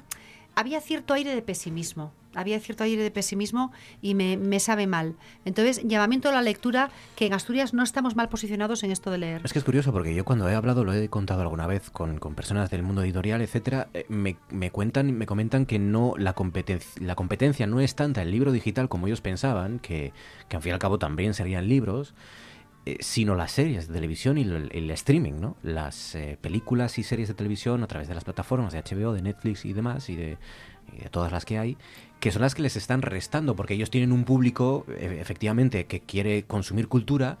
[0.54, 5.14] había cierto aire de pesimismo, había cierto aire de pesimismo y me, me sabe mal.
[5.44, 9.18] Entonces, llamamiento a la lectura, que en Asturias no estamos mal posicionados en esto de
[9.18, 9.40] leer.
[9.44, 12.18] Es que es curioso porque yo cuando he hablado, lo he contado alguna vez con,
[12.18, 16.32] con personas del mundo editorial, etcétera, eh, me, me cuentan, me comentan que no la
[16.32, 20.12] competencia, la competencia no es tanta el libro digital como ellos pensaban, que,
[20.48, 22.14] que al fin y al cabo también serían libros,
[22.86, 25.56] eh, sino las series de televisión y el, streaming, ¿no?
[25.62, 29.22] Las eh, películas y series de televisión a través de las plataformas de HBO, de
[29.22, 30.36] Netflix y demás, y de,
[30.92, 31.78] y de todas las que hay,
[32.20, 36.00] que son las que les están restando, porque ellos tienen un público, eh, efectivamente, que
[36.00, 37.38] quiere consumir cultura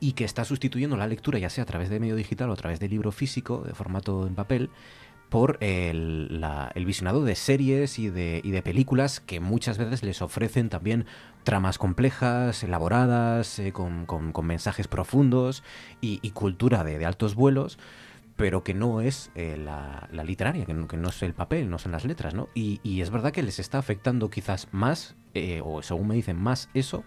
[0.00, 2.56] y que está sustituyendo la lectura, ya sea a través de medio digital o a
[2.56, 4.70] través de libro físico, de formato en papel,
[5.30, 6.28] por el,
[6.84, 11.06] visionado de series y de, y de películas que muchas veces les ofrecen también
[11.44, 14.06] tramas complejas, elaboradas, eh, con,
[14.42, 15.62] mensajes profundos
[16.00, 17.78] y, cultura de, altos vuelos,
[18.36, 22.04] pero que no es eh, la, literaria, que no, es el papel, no son las
[22.04, 22.48] letras, ¿no?
[22.54, 26.68] Y, es verdad que les está afectando quizás más, eh, o según me dicen más
[26.74, 27.04] eso,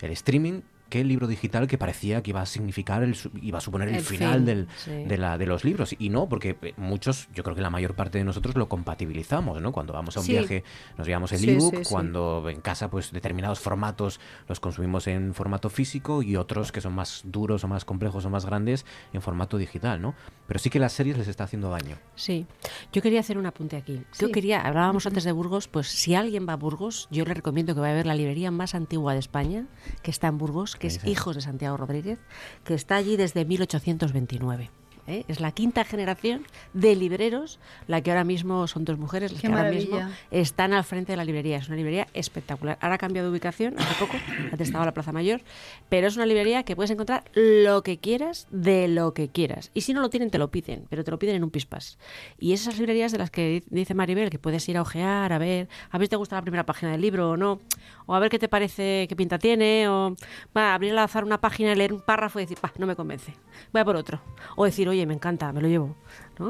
[0.00, 3.60] el streaming que el libro digital que parecía que iba a significar, el, iba a
[3.60, 5.94] suponer el, final del, de, la, de los libros.
[5.98, 9.62] Y no, porque eh, muchos, yo creo que la mayor parte de nosotros lo compatibilizamos,
[9.62, 9.72] ¿no?
[9.72, 10.64] Cuando vamos a un viaje
[10.98, 16.22] nos llevamos el ebook, cuando en casa pues determinados formatos los consumimos en formato físico
[16.22, 20.02] y otros que son más duros o más complejos o más grandes en formato digital,
[20.02, 20.14] ¿no?
[20.46, 21.96] Pero sí que las series les está haciendo daño.
[22.16, 22.46] Sí,
[22.92, 24.02] yo quería hacer un apunte aquí.
[24.18, 27.74] Yo quería, hablábamos antes de Burgos, pues si alguien va a Burgos, yo le recomiendo
[27.74, 29.66] que vaya a ver la librería más antigua de España,
[30.02, 32.18] que está en Burgos, que es Hijos de Santiago Rodríguez,
[32.64, 34.70] que está allí desde 1829.
[35.06, 35.24] ¿Eh?
[35.28, 39.48] Es la quinta generación de libreros, la que ahora mismo son dos mujeres, las que
[39.48, 39.98] ahora mismo
[40.30, 41.58] están al frente de la librería.
[41.58, 42.78] Es una librería espectacular.
[42.80, 44.16] Ahora ha cambiado de ubicación hace poco,
[44.52, 45.42] antes estaba la Plaza Mayor,
[45.88, 49.70] pero es una librería que puedes encontrar lo que quieras de lo que quieras.
[49.74, 51.98] Y si no lo tienen, te lo piden, pero te lo piden en un pispas.
[52.38, 55.68] Y esas librerías de las que dice Maribel, que puedes ir a ojear, a ver,
[55.90, 57.60] a ver si te gusta la primera página del libro o no,
[58.06, 60.16] o a ver qué te parece, qué pinta tiene, o
[60.56, 63.34] va, abrir al azar una página, leer un párrafo y decir, no me convence,
[63.72, 64.20] voy a por otro.
[64.56, 65.96] O decir, oye, me encanta, me lo llevo.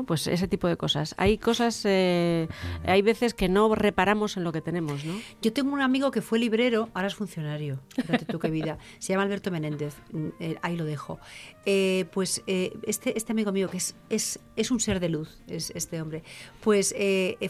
[0.06, 1.14] Pues ese tipo de cosas.
[1.18, 2.48] Hay cosas, eh,
[2.84, 5.14] hay veces que no reparamos en lo que tenemos, ¿no?
[5.42, 9.12] Yo tengo un amigo que fue librero, ahora es funcionario, fíjate tú qué vida, se
[9.12, 11.18] llama Alberto Menéndez, mm, eh, ahí lo dejo.
[11.66, 15.70] Eh, pues este, este amigo mío, que es, es, es, un ser de luz, es
[15.74, 16.22] este hombre,
[16.60, 16.94] pues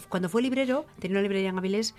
[0.08, 1.94] cuando fue librero, tenía una librería en Avilés,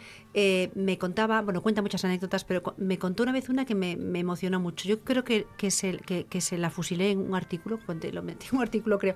[0.75, 4.19] me contaba, bueno, cuenta muchas anécdotas, pero me contó una vez una que me, me
[4.19, 4.87] emocionó mucho.
[4.87, 7.79] Yo creo que, que, se, que, se la fusilé en un artículo,
[8.11, 9.15] lo metí en un artículo creo,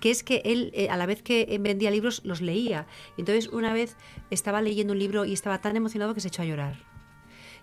[0.00, 0.42] que es que
[0.72, 2.86] eh, a la vez que vendía libros, los leía.
[3.16, 3.96] Y entonces una vez
[4.30, 6.94] estaba leyendo un libro y estaba tan emocionado que se echó a llorar.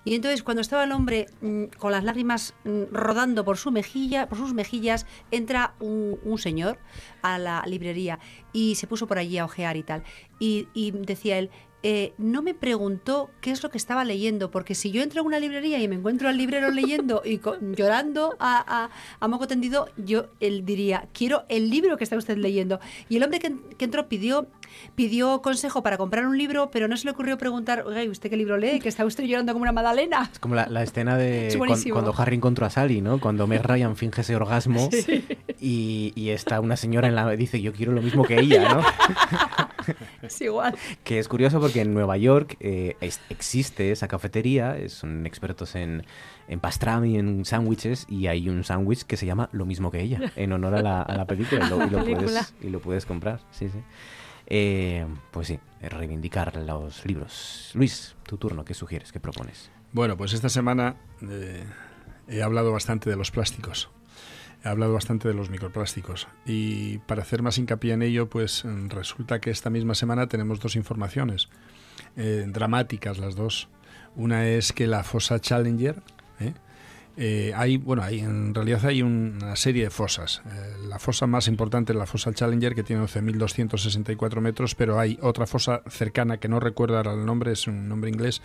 [0.04, 4.28] Y entonces cuando estaba el hombre mm, con las lágrimas mm, rodando por su mejilla,
[4.28, 6.80] por sus mejillas, entra un, señor
[7.22, 8.18] a la librería
[8.52, 10.04] y se puso por allí a ojear y tal.
[10.40, 11.52] y decía él,
[11.84, 15.26] eh, no me preguntó qué es lo que estaba leyendo, porque si yo entro a
[15.26, 17.42] una librería y me encuentro al librero leyendo y
[17.76, 18.90] llorando a,
[19.20, 22.80] a, moco tendido, yo él diría, quiero el libro que está usted leyendo.
[23.10, 24.48] Y el hombre que, entró pidió,
[24.94, 28.38] pidió consejo para comprar un libro, pero no se le ocurrió preguntar, oye, ¿usted qué
[28.38, 28.80] libro lee?
[28.80, 30.30] Que está usted llorando como una magdalena.
[30.32, 31.58] Es como la, escena de
[31.92, 33.20] cuando, Harry encontró a Sally, ¿no?
[33.20, 34.90] Cuando Meg Ryan finge ese orgasmo
[35.60, 37.28] y, y, está una señora en la...
[37.32, 38.82] dice, yo quiero lo mismo que ella, ¿no?
[40.22, 40.76] es igual.
[41.04, 42.96] Que es curioso porque en Nueva York eh,
[43.30, 46.04] existe esa cafetería, son expertos en,
[46.48, 50.32] en pastrami, en sándwiches, y hay un sándwich que se llama Lo mismo que ella,
[50.36, 53.42] en honor a la, a la película, y lo, Puedes, y lo, puedes, comprar.
[53.52, 53.80] Sí, sí.
[54.48, 57.72] Eh, pues sí, reivindicar los libros.
[57.74, 59.12] Luis, tu turno, ¿qué sugieres?
[59.12, 59.72] ¿Qué propones?
[59.94, 61.64] Bueno, pues esta semana eh,
[62.28, 63.90] he hablado bastante de los plásticos
[64.64, 68.90] he hablado bastante de los microplásticos y para hacer más hincapié en ello, pues mm,
[68.90, 71.50] resulta que esta misma semana tenemos dos informaciones
[72.16, 73.70] eh, dramáticas las dos.
[74.16, 76.02] Una es que la fosa Challenger,
[76.40, 76.54] ¿eh?
[77.18, 80.42] Eh, hay, bueno, hay, en realidad hay una serie de fosas.
[80.88, 85.46] la fosa más importante es la fosa Challenger, que tiene 11.264 metros, pero hay otra
[85.46, 88.42] fosa cercana que no recuerdo ahora el nombre, es un nombre inglés,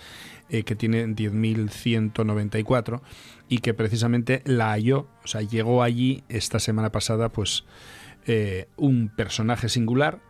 [0.49, 3.01] que tiene 10.194
[3.49, 7.65] y que precisamente la halló, o sea, llegó allí esta semana pasada, pues
[8.29, 10.21] eh, un personaje singular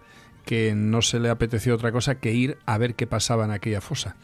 [0.47, 3.83] que no se le apeteció otra cosa que ir a ver qué pasaba en aquella
[3.83, 4.17] fosa,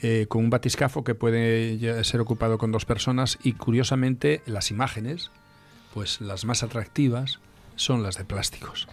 [0.00, 5.32] eh, con un batiscafo que puede ser ocupado con dos personas y curiosamente las imágenes,
[5.94, 7.40] pues las más atractivas
[7.76, 8.88] son las de plásticos.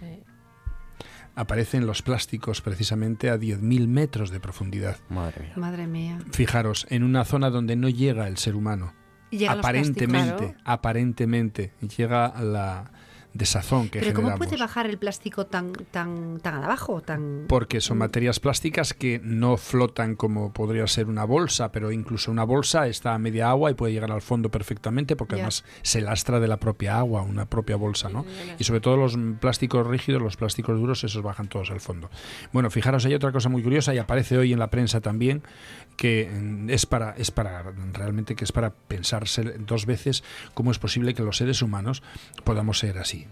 [1.36, 4.96] Aparecen los plásticos precisamente a 10.000 metros de profundidad.
[5.10, 5.52] Madre mía.
[5.56, 6.18] Madre mía.
[6.32, 8.94] Fijaros, en una zona donde no llega el ser humano
[9.48, 12.90] aparentemente, aparentemente llega la,
[13.38, 17.00] de sazón que Pero ¿cómo puede bajar el plástico tan, tan, tan abajo?
[17.00, 17.44] Tan...
[17.48, 22.42] Porque son materias plásticas que no flotan como podría ser una bolsa, pero incluso una
[22.42, 26.40] bolsa está a media agua y puede llegar al fondo perfectamente porque además se lastra
[26.40, 28.26] de la propia agua, una propia bolsa, ¿no?
[28.58, 32.10] Y sobre todo los plásticos rígidos, los plásticos duros, esos bajan todos al fondo.
[32.52, 35.42] Bueno, fijaros, hay otra cosa muy curiosa y aparece hoy en la prensa también
[35.98, 40.78] que mm, es para, es para realmente que es para pensarse dos veces cómo es
[40.78, 42.02] posible que los seres humanos
[42.44, 43.26] podamos ser así.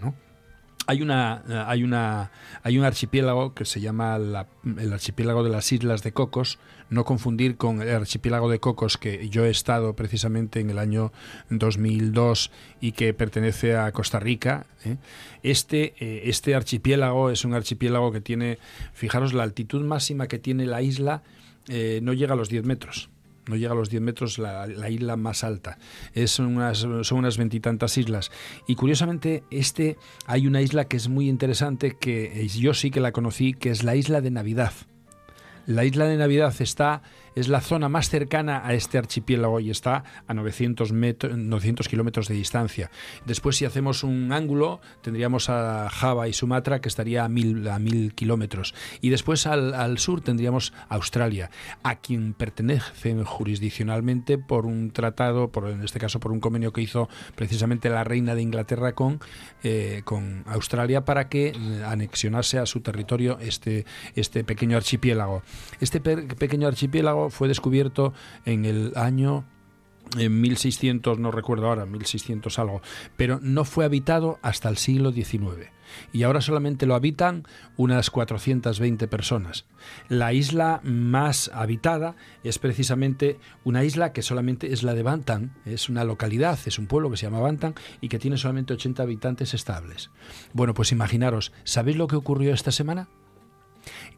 [0.88, 2.32] hay una hay una
[2.64, 6.58] hay un archipiélago que se llama el archipiélago de las Islas de Cocos
[6.90, 11.12] no confundir con el archipiélago de Cocos que yo he estado precisamente en el año
[11.50, 14.96] 2002 y que pertenece a Costa Rica ¿eh?
[15.44, 18.58] este eh, este archipiélago es un archipiélago que tiene
[18.92, 21.22] fijaros la altitud máxima que tiene la isla
[21.68, 23.10] eh, no llega a los 10 metros
[23.48, 25.78] no llega a los 10 metros la, isla más alta.
[26.14, 28.30] Es unas, son unas veintitantas islas.
[28.66, 33.12] Y curiosamente, este hay una isla que es muy interesante, que yo sí que la
[33.12, 34.72] conocí, que es la isla de Navidad.
[35.66, 37.02] La isla de Navidad está
[37.36, 42.34] es la zona más cercana a este archipiélago y está a 900, 900 kilómetros de
[42.34, 42.90] distancia.
[43.26, 47.78] Después, si hacemos un ángulo, tendríamos a Java y Sumatra, que estaría a mil, a
[47.78, 48.74] mil kilómetros.
[49.02, 51.50] Y después al, sur tendríamos Australia,
[51.82, 56.80] a quien pertenecen jurisdiccionalmente por un tratado, por, en este caso por un convenio que
[56.80, 59.20] hizo precisamente la reina de Inglaterra con,
[59.62, 63.84] eh, con Australia para que eh, anexionase a su territorio este,
[64.14, 65.42] este pequeño archipiélago.
[65.80, 68.12] Este pequeño archipiélago fue descubierto
[68.44, 69.44] en el año
[70.16, 72.80] en 1600, no recuerdo ahora, 1600 algo,
[73.16, 75.70] pero no fue habitado hasta el siglo XIX.
[76.12, 77.44] Y ahora solamente lo habitan
[77.76, 79.66] unas 420 personas.
[80.08, 85.88] La isla más habitada es precisamente una isla que solamente es la de Bantam, es
[85.88, 89.54] una localidad, es un pueblo que se llama Bantam y que tiene solamente 80 habitantes
[89.54, 90.10] estables.
[90.52, 93.08] Bueno, pues imaginaros, ¿sabéis lo que ocurrió esta semana?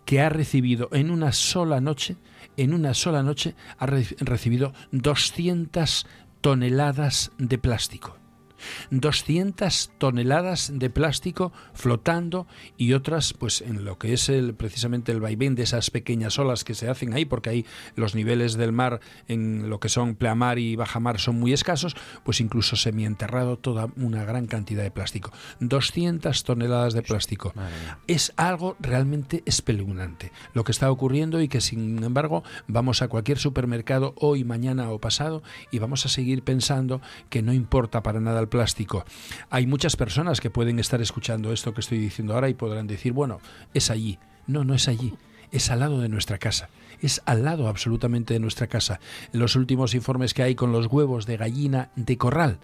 [0.07, 2.17] Que ha recibido en una sola noche
[2.59, 6.07] en una sola noche ha recibido 200
[6.41, 8.18] toneladas de plástico.
[8.91, 15.21] 200 toneladas de plástico flotando y otras pues en lo que es el, precisamente el
[15.21, 17.67] vaivén de esas pequeñas olas que se hacen ahí porque ahí
[17.97, 22.41] los niveles del mar en lo que son pleamar y bajamar son muy escasos pues
[22.41, 25.33] incluso semienterrado toda una gran cantidad de plástico.
[25.61, 27.53] 200 toneladas de plástico.
[28.07, 33.39] Es algo realmente espeluznante lo que está ocurriendo y que sin embargo vamos a cualquier
[33.39, 38.41] supermercado hoy mañana o pasado y vamos a seguir pensando que no importa para nada
[38.41, 39.05] el plástico.
[39.51, 43.13] Hay muchas personas que pueden estar escuchando esto que estoy diciendo ahora y podrán decir,
[43.13, 43.41] bueno,
[43.75, 44.19] es allí.
[44.47, 45.15] No, no es allí.
[45.51, 46.69] Es al lado de nuestra casa.
[47.01, 49.01] Es al lado absolutamente de nuestra casa.
[49.33, 52.59] Los últimos informes que hay con los huevos de gallina de corral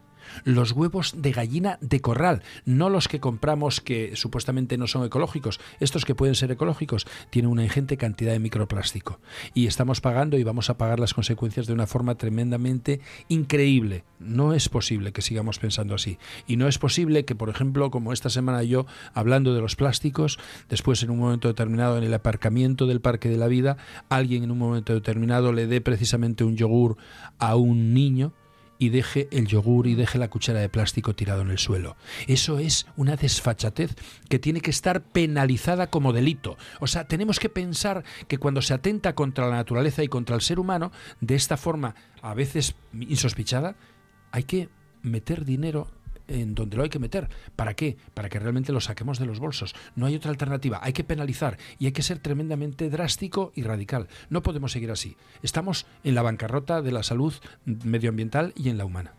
[0.45, 5.61] los huevos de gallina de corral, no los que compramos que supuestamente no son ecológicos.
[5.81, 9.21] Estos que pueden ser ecológicos tienen una ingente cantidad de microplástico
[9.55, 14.05] y estamos pagando y vamos a pagar las consecuencias de una forma tremendamente increíble.
[14.19, 18.13] No es posible que sigamos pensando así y no es posible que, por ejemplo, como
[18.13, 20.39] esta semana yo hablando de los plásticos,
[20.69, 23.77] después en un momento determinado en el aparcamiento del Parque de la Vida,
[24.09, 26.97] alguien en un momento determinado le dé precisamente un yogur
[27.39, 28.33] a un niño
[28.79, 31.97] y deje el yogur y deje la cuchara de plástico tirado en el suelo.
[32.27, 33.95] Eso es una desfachatez
[34.29, 36.57] que tiene que estar penalizada como delito.
[36.81, 40.43] O sea, tenemos que pensar que cuando se atenta contra la naturaleza y contra el
[40.43, 43.77] ser humano, de esta forma a veces insospechada,
[44.33, 44.69] hay que
[45.03, 45.91] meter dinero
[46.29, 47.29] en donde lo hay que meter.
[47.57, 47.97] ¿Para qué?
[48.15, 49.75] Para que realmente lo saquemos de los bolsos.
[49.97, 50.81] No hay otra alternativa.
[50.83, 54.09] Hay que penalizar y hay que ser tremendamente drástico y radical.
[54.31, 55.17] No podemos seguir así.
[55.43, 57.35] Estamos en la bancarrota de la salud
[57.65, 59.13] medioambiental y en la humana.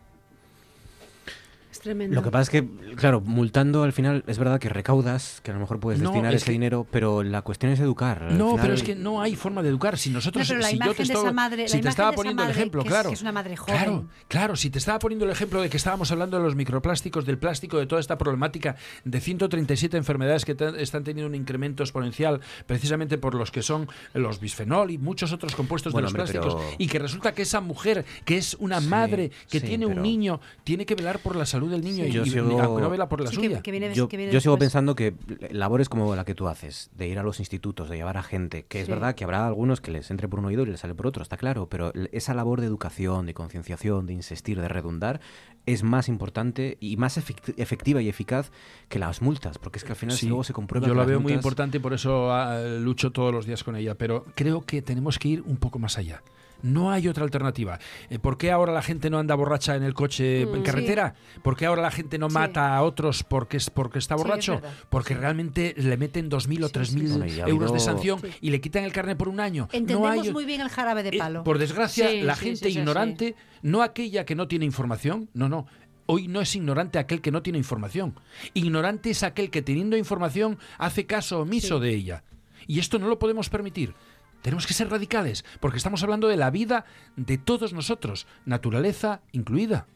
[1.86, 5.54] Lo que pasa es que, claro, multando al final es verdad que recaudas, que a
[5.54, 8.32] lo mejor puedes destinar ese dinero, pero la cuestión es educar.
[8.32, 9.98] No, pero es que no hay forma de educar.
[9.98, 13.56] Si nosotros, si yo te, si te estaba poniendo el ejemplo, claro, es una madre
[13.56, 13.76] joven.
[13.76, 17.24] claro, claro, si te estaba poniendo el ejemplo de que estábamos hablando de los microplásticos,
[17.24, 22.40] del plástico, de toda esta problemática de 137 enfermedades que están teniendo un incremento exponencial,
[22.66, 26.88] precisamente por los que son los bisfenol y muchos otros compuestos de los plásticos, y
[26.88, 30.94] que resulta que esa mujer, que es una madre que tiene un niño, tiene que
[30.94, 33.62] velar por la salud del niño y, yo sigo, no vela por la suya.
[33.92, 35.14] yo, sigo pensando que
[35.50, 38.64] labores como la que tú haces, de ir a los institutos, de llevar a gente,
[38.64, 40.94] que es verdad que habrá algunos que les entre por un oído y les sale
[40.94, 45.20] por otro, está claro, pero esa labor de educación, de concienciación, de insistir, de redundar,
[45.66, 48.50] es más importante y más efectiva y eficaz
[48.88, 50.86] que las multas, porque es que al final luego se comprueba.
[50.86, 53.94] Yo la veo muy importante y por eso ah, lucho todos los días con ella,
[53.96, 56.22] pero creo que tenemos que ir un poco más allá.
[56.62, 57.78] No hay otra alternativa.
[58.10, 61.14] Eh, ¿Por qué ahora la gente no anda borracha en el coche en mm, carretera?
[61.42, 64.60] ¿Por qué ahora la gente no mata a otros porque, es, porque está borracho?
[64.88, 69.16] porque realmente le meten 2.000 o 3.000 euros de sanción y le quitan el carnet
[69.16, 69.68] por un año.
[69.72, 71.44] Entendemos muy bien el jarabe de eh, palo.
[71.44, 75.66] por desgracia, la gente ignorante, no aquella que no tiene información, no, no.
[76.08, 78.14] Hoy no es ignorante aquel que no tiene información.
[78.54, 82.22] Ignorante es aquel que teniendo información hace caso omiso de ella.
[82.68, 83.94] Y esto no lo podemos permitir.
[84.42, 86.84] Tenemos que ser radicales, porque estamos hablando de la vida
[87.16, 89.86] de todos nosotros, naturaleza incluida.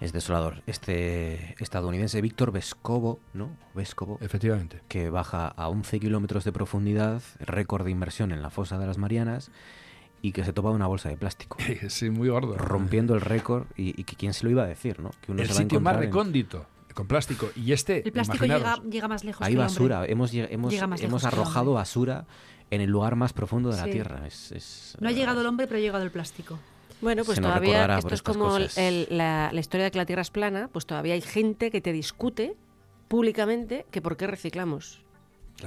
[0.00, 0.62] Es desolador.
[0.66, 3.56] Este estadounidense Víctor Vescovo, ¿no?
[3.74, 4.18] Vescovo.
[4.20, 4.82] Efectivamente.
[4.88, 8.98] Que baja a 11 kilómetros de profundidad, récord de inmersión en la fosa de las
[8.98, 9.50] Marianas,
[10.20, 11.56] y que se topa una bolsa de plástico.
[11.88, 12.58] sí, muy gordo.
[12.58, 15.12] Rompiendo el récord, y, que quién se lo iba a decir, ¿no?
[15.22, 16.66] Que uno el sitio más recóndito.
[16.92, 17.50] Con plástico.
[17.56, 18.06] Y este.
[18.06, 19.46] El plástico llega, más lejos.
[19.46, 20.06] Hay basura.
[20.06, 22.26] Hemos, hemos, hemos arrojado basura
[22.70, 24.20] en el lugar más profundo de la Tierra.
[25.00, 26.58] no ha llegado el hombre, pero ha llegado el plástico.
[27.00, 30.86] Bueno, pues todavía esto es como la, historia de que la Tierra es plana, pues
[30.86, 32.56] todavía hay gente que te discute
[33.08, 35.00] públicamente que por qué reciclamos.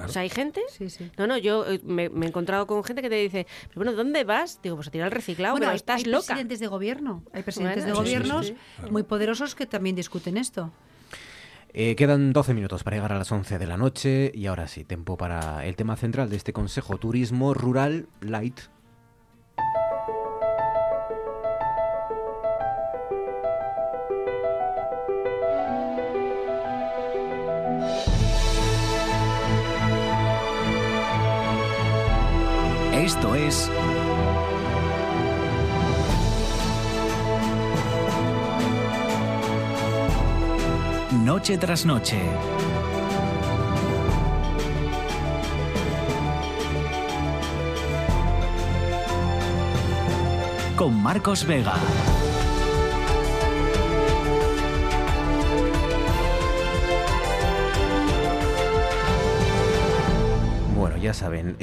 [0.03, 0.61] O sea, hay gente.
[0.69, 1.09] Sí, sí.
[1.17, 4.23] No, no, yo eh, me, he encontrado con gente que te dice, pero bueno, ¿dónde
[4.23, 4.61] vas?
[4.61, 6.27] Digo, pues a tirar el reciclado, pero estás hay loca.
[6.27, 8.53] presidentes de gobierno, hay presidentes de gobiernos
[8.91, 10.71] muy poderosos que también discuten esto.
[11.71, 14.83] Eh, quedan 12 minutos para llegar a las 11 de la noche y ahora sí,
[14.85, 18.59] tiempo para el tema central de este Consejo Turismo Rural Light.
[32.93, 33.71] Esto es
[41.30, 42.18] Noche tras noche.
[50.76, 51.76] Con Marcos Vega.
[60.99, 61.56] ya saben,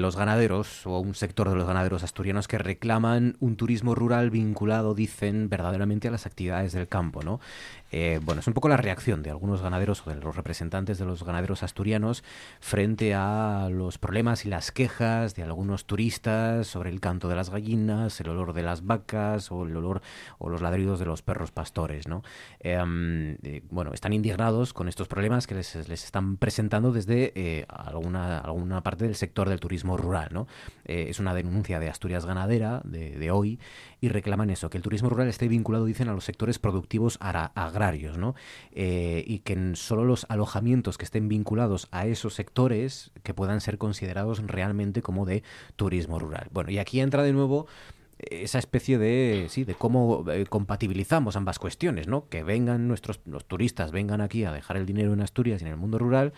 [0.00, 4.94] los ganaderos o un sector de los ganaderos asturianos que reclaman un turismo rural vinculado,
[4.94, 7.40] dicen, verdaderamente a las actividades del campo, ¿no?
[7.90, 11.04] Eh, bueno, es un poco la reacción de algunos ganaderos o de los representantes de
[11.04, 12.22] los ganaderos asturianos
[12.60, 17.50] frente a los problemas y las quejas de algunos turistas sobre el canto de las
[17.50, 20.02] gallinas, el olor de las vacas o el olor
[20.38, 22.22] o los ladridos de los perros pastores, ¿no?
[22.60, 28.38] Em, eh, bueno, están indignados con estos problemas que les, están presentando desde eh, alguna,
[28.38, 30.46] alguna parte del sector del turismo rural, ¿no?
[30.84, 33.58] es una denuncia de Asturias Ganadera de, de hoy
[34.00, 37.77] y reclaman eso, que el turismo rural esté vinculado, dicen, a los sectores productivos agrarios,
[38.18, 38.34] ¿no?
[38.72, 43.78] Eh, y que solo los alojamientos que estén vinculados a esos sectores que puedan ser
[43.78, 45.42] considerados realmente como de
[45.76, 46.48] turismo rural.
[46.52, 47.66] Bueno, y aquí entra de nuevo
[48.18, 53.44] esa especie de sí de cómo eh, compatibilizamos ambas cuestiones no que vengan nuestros los
[53.44, 56.32] turistas vengan aquí a dejar el dinero en Asturias y en el mundo rural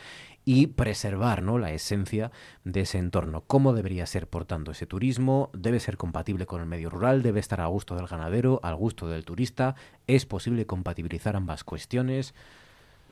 [0.52, 1.58] y preservar ¿no?
[1.58, 2.32] la esencia
[2.64, 3.44] de ese entorno.
[3.46, 5.48] ¿Cómo debería ser, por tanto, ese turismo?
[5.52, 7.22] ¿Debe ser compatible con el medio rural?
[7.22, 9.76] ¿Debe estar a gusto del ganadero, al gusto del turista?
[10.08, 12.34] ¿Es posible compatibilizar ambas cuestiones?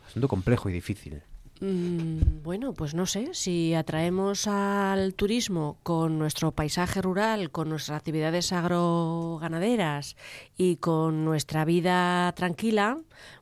[0.05, 1.23] Asunto complejo y difícil.
[1.61, 7.99] Mm, bueno, pues no sé, si atraemos al turismo con nuestro paisaje rural, con nuestras
[7.99, 10.17] actividades agroganaderas
[10.57, 12.99] y con nuestra vida tranquila,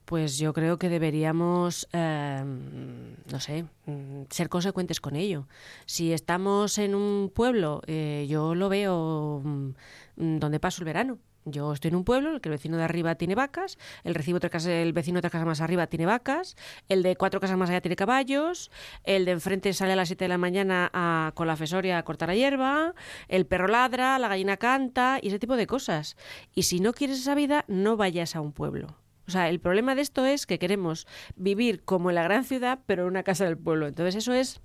[0.07, 5.47] pues yo creo que deberíamos, em, no sé, mm, ser consecuentes con ello.
[5.85, 11.19] Si estamos en un pueblo, eh, yo lo veo mm, donde paso el verano.
[11.49, 14.39] Yo estoy en un pueblo, el que el vecino de arriba tiene vacas, el recibo
[14.39, 16.57] otra casa, el vecino de otra casa más arriba tiene vacas,
[16.89, 18.73] el de cuatro casas más allá tiene caballos,
[19.05, 22.03] el de enfrente sale a las 7 de la mañana a, con la fesoria a
[22.03, 22.95] cortar la hierba,
[23.29, 26.17] el perro ladra, la gallina canta y ese tipo de cosas.
[26.53, 28.97] Y si no quieres esa vida, no vayas a un pueblo.
[29.29, 31.07] O sea, el problema de esto es que queremos
[31.37, 33.87] vivir como en la gran ciudad, pero en una casa del pueblo.
[33.87, 34.61] Entonces eso es,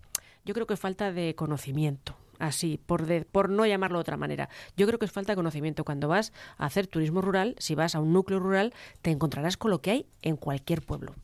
[0.46, 4.50] yo creo que falta de conocimiento así, por, por no llamarlo de otra manera.
[4.76, 5.84] Yo creo que es falta de conocimiento.
[5.84, 9.72] Cuando vas a hacer turismo rural, si vas a un núcleo rural, te encontrarás con
[9.72, 11.16] lo que hay en cualquier pueblo.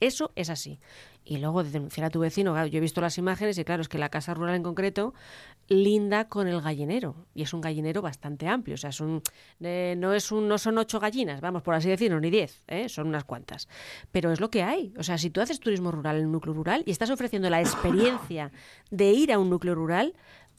[0.00, 0.78] Eso es así.
[1.24, 3.88] Y luego de denunciar a tu vecino, yo he visto las imágenes y claro, es
[3.88, 5.12] que la casa rural en concreto
[5.66, 7.26] linda con el gallinero.
[7.34, 8.74] Y es un gallinero bastante amplio.
[8.74, 9.20] O sea, es un,
[9.60, 12.88] eh, no, es un, no son ocho gallinas, vamos, por así decirlo, ni diez, ¿eh?
[12.88, 13.68] son unas cuantas.
[14.10, 14.94] Pero es lo que hay.
[14.96, 17.60] O sea, si tú haces turismo rural en un núcleo rural y estás ofreciendo la
[17.60, 18.50] experiencia
[18.90, 20.14] de ir a un núcleo rural,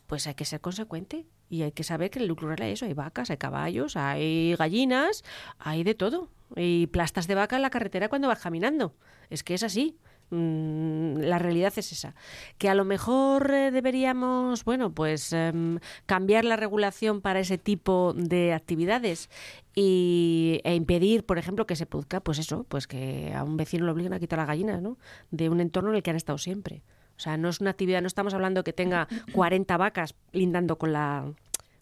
[0.10, 2.94] pues hay que ser consecuente y hay que saber que el rural hay eso, hay
[2.94, 5.23] vacas, hay caballos, hay gallinas,
[5.60, 6.30] hay de todo.
[6.56, 8.95] Y plastas de vaca en la carretera cuando vas caminando.
[9.30, 9.99] Es que es así.
[10.31, 12.15] Mm, la realidad es esa.
[12.57, 15.77] Que a lo mejor eh, deberíamos, bueno, pues em,
[16.07, 19.30] cambiar la regulación para ese tipo de actividades
[19.76, 23.86] y, e impedir, por ejemplo, que se produzca, pues eso, pues que a un vecino
[23.86, 24.98] lo obliguen a quitar las gallinas, ¿no?
[25.30, 26.81] De un entorno en el que han estado siempre.
[27.20, 30.94] O sea, no es una actividad, no estamos hablando que tenga 40 vacas lindando con
[30.94, 31.30] la,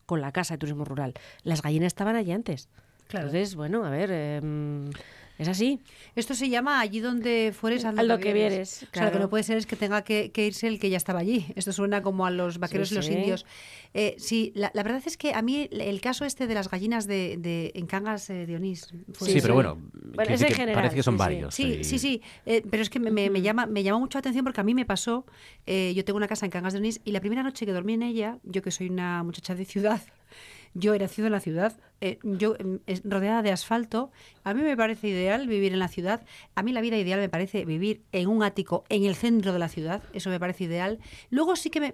[0.07, 1.13] con la casa de turismo rural.
[1.43, 2.69] Las gallinas estaban allí antes.
[3.09, 4.89] Entonces, bueno, a ver, em,
[5.37, 5.79] Es así.
[6.15, 8.87] Esto se llama allí donde fueres, haz lo que vieres.
[8.91, 10.97] O sea, lo que no puede ser es que tenga que, irse el que ya
[10.97, 11.45] estaba allí.
[11.55, 13.45] Esto suena como a los vaqueros y los indios.
[13.93, 17.37] Eh, sí, la, verdad es que a mí el caso este de las gallinas de,
[17.37, 18.87] de en Cangas de Onís.
[19.19, 19.77] sí, pero bueno,
[20.15, 20.47] parece
[20.95, 21.53] que son varios.
[21.53, 22.21] Sí, sí, sí.
[22.45, 24.73] Eh, pero es que me, me, llama, me llama mucho la atención porque a mí
[24.73, 25.25] me pasó.
[25.67, 27.93] Eh, yo tengo una casa en Cangas de Onís y la primera noche que dormí
[27.93, 30.01] en ella, yo que soy una muchacha de ciudad,
[30.73, 34.11] yo he nacido en la ciudad, eh, yo em, rodeada de asfalto.
[34.43, 36.23] A mí me parece ideal vivir en la ciudad.
[36.55, 39.59] A mí la vida ideal me parece vivir en un ático en el centro de
[39.59, 40.03] la ciudad.
[40.13, 40.99] Eso me parece ideal.
[41.31, 41.91] Luego sí que me,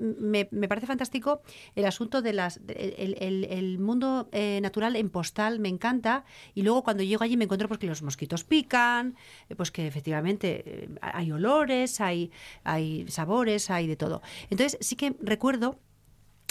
[0.51, 1.41] me, parece fantástico
[1.75, 5.59] el asunto de las el, el, mundo eh, natural en postal.
[5.59, 6.25] Me encanta.
[6.53, 9.15] Y luego cuando llego allí me encuentro pues que los mosquitos pican,
[9.49, 12.31] eh, pues que efectivamente hay olores, hay,
[12.63, 14.21] hay sabores, hay de todo.
[14.49, 15.79] Entonces sí que recuerdo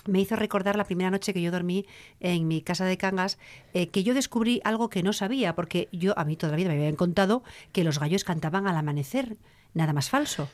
[0.07, 1.87] me hizo recordar la primera noche que yo dormí
[2.21, 3.39] en mi casa de Cangas,
[3.75, 6.71] eh, que yo descubrí algo que no sabía, porque yo a mí toda la vida
[6.71, 7.43] me habían contado
[7.73, 9.37] que los gallos cantaban al amanecer,
[9.75, 10.49] nada más falso.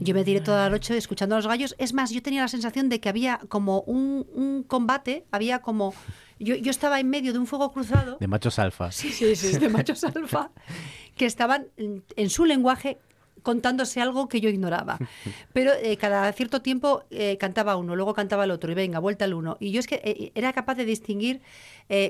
[0.00, 1.74] Yo me tiré toda la noche escuchando a los gallos.
[1.78, 5.92] Es más, yo tenía la sensación de que había como un, combate, había como...
[6.38, 8.16] Yo, yo, estaba en medio de un fuego cruzado.
[8.18, 8.90] De machos alfa.
[8.92, 10.50] Sí, sí, sí, de machos alfa,
[11.16, 12.98] que estaban en su lenguaje
[13.46, 14.98] contándose algo que yo ignoraba.
[15.52, 19.24] Pero eh, cada cierto tiempo eh, cantaba uno, luego cantaba el otro, y venga, vuelta
[19.24, 19.56] al uno.
[19.60, 21.42] Y yo es que eh, era capaz de distinguir,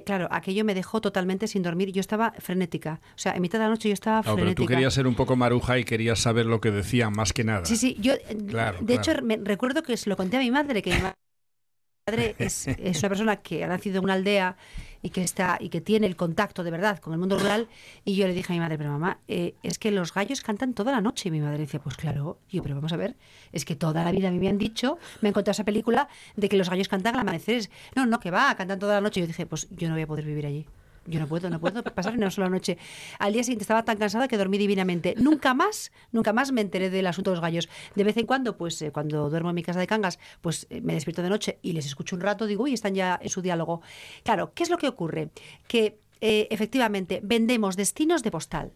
[0.07, 1.93] claro, aquello me dejó totalmente sin dormir.
[1.93, 3.01] Yo estaba frenética.
[3.15, 4.55] O sea, en mitad de la noche yo estaba frenética.
[4.55, 7.45] pero tú querías ser un poco maruja y querías saber lo que decían más que
[7.45, 7.67] nada.
[7.67, 7.99] Sí, sí.
[8.01, 8.15] Yo,
[8.81, 10.97] de hecho, me, recuerdo que se lo conté a mi madre, que mi
[12.09, 14.57] madre es, es una persona que ha nacido en una aldea
[15.07, 17.69] y que está y que tiene el contacto de verdad con el mundo rural.
[18.05, 20.75] Y yo le dije a mi madre pero mamá eh, es que los gallos cantan
[20.75, 23.15] toda la noche y mi madre decía pues claro yo pero vamos a ver
[23.53, 26.57] es que toda la vida me habían dicho me han contado esa película de que
[26.57, 29.27] los gallos cantan al amanecer no no que va cantan toda la noche y yo
[29.29, 30.67] dije pues yo no voy a poder vivir allí
[31.07, 32.79] yo no puedo, no puedo pasar ni una sola noche.
[33.19, 35.15] Al día siguiente estaba tan cansada que dormí divinamente.
[35.17, 37.69] Nunca más, nunca más me enteré del asunto de los gallos.
[37.95, 40.81] De vez en cuando, pues eh, cuando duermo en mi casa de Cangas, pues eh,
[40.81, 43.43] me despierto de noche y les escucho un rato, digo, uy, están ya en su
[43.43, 43.83] diálogo.
[44.23, 45.31] Claro, ¿qué es lo que ocurre?
[45.67, 48.73] Que eh, efectivamente vendemos destinos de postal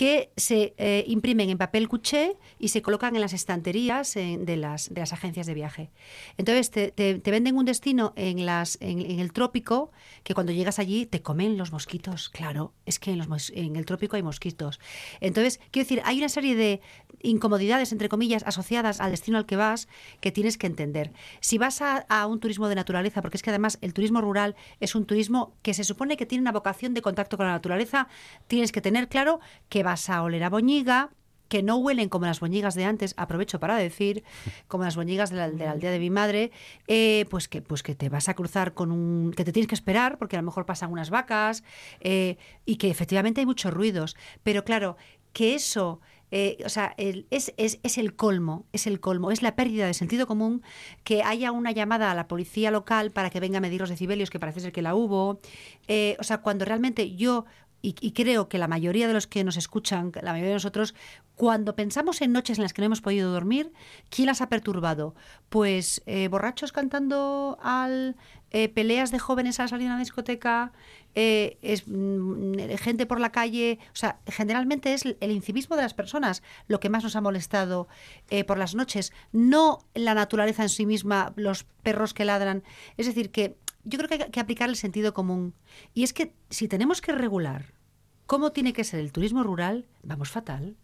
[0.00, 4.88] que se eh, imprimen en papel cuché y se colocan en las estanterías de, las,
[4.88, 5.90] de las agencias de viaje.
[6.38, 9.92] Entonces te, te, venden un destino en, las, en, el trópico
[10.24, 12.30] que cuando llegas allí te comen los mosquitos.
[12.30, 14.80] Claro, es que en, los, en el trópico hay mosquitos.
[15.20, 16.80] Entonces, quiero decir, hay una serie de
[17.20, 19.86] incomodidades, entre comillas, asociadas al destino al que vas
[20.22, 21.12] que tienes que entender.
[21.40, 24.56] Si vas a, a un turismo de naturaleza, porque es que además el turismo rural
[24.80, 28.08] es un turismo que se supone que tiene una vocación de contacto con la naturaleza,
[28.46, 31.10] tienes que tener claro que vas a oler a boñiga,
[31.50, 34.22] que no huelen como las boñigas de antes, aprovecho para decir,
[34.68, 36.52] como las boñigas de la, aldea de mi madre,
[36.86, 39.32] eh, pues, que, pues que te vas a cruzar con un...
[39.36, 41.64] que te tienes que esperar porque a lo mejor pasan unas vacas
[42.00, 44.16] eh, y que efectivamente hay muchos ruidos.
[44.44, 44.96] Pero claro,
[45.34, 46.00] que eso...
[46.32, 49.94] Eh, o sea, es, es, es, el colmo, es el colmo, es la pérdida de
[49.94, 50.62] sentido común
[51.02, 54.30] que haya una llamada a la policía local para que venga a medir los decibelios,
[54.30, 55.40] que parece ser que la hubo.
[56.20, 57.46] o sea, cuando realmente yo
[57.82, 60.94] y, creo que la mayoría de los que nos escuchan, la mayoría de nosotros,
[61.34, 63.72] cuando pensamos en noches en las que no hemos podido dormir,
[64.10, 65.14] ¿quién las ha perturbado?
[65.48, 68.16] Pues eh, borrachos cantando al
[68.50, 70.72] eh, peleas de jóvenes a salir a la discoteca,
[71.14, 75.94] eh, es, mm, gente por la calle, o sea, generalmente es el incivismo de las
[75.94, 77.88] personas lo que más nos ha molestado
[78.46, 82.62] por las noches, no la naturaleza en sí misma, los perros que ladran.
[82.96, 85.54] Es decir, que yo creo que hay que aplicar el sentido común.
[85.94, 87.72] Y es que si tenemos que regular
[88.26, 90.76] cómo tiene que ser el turismo rural, vamos fatal.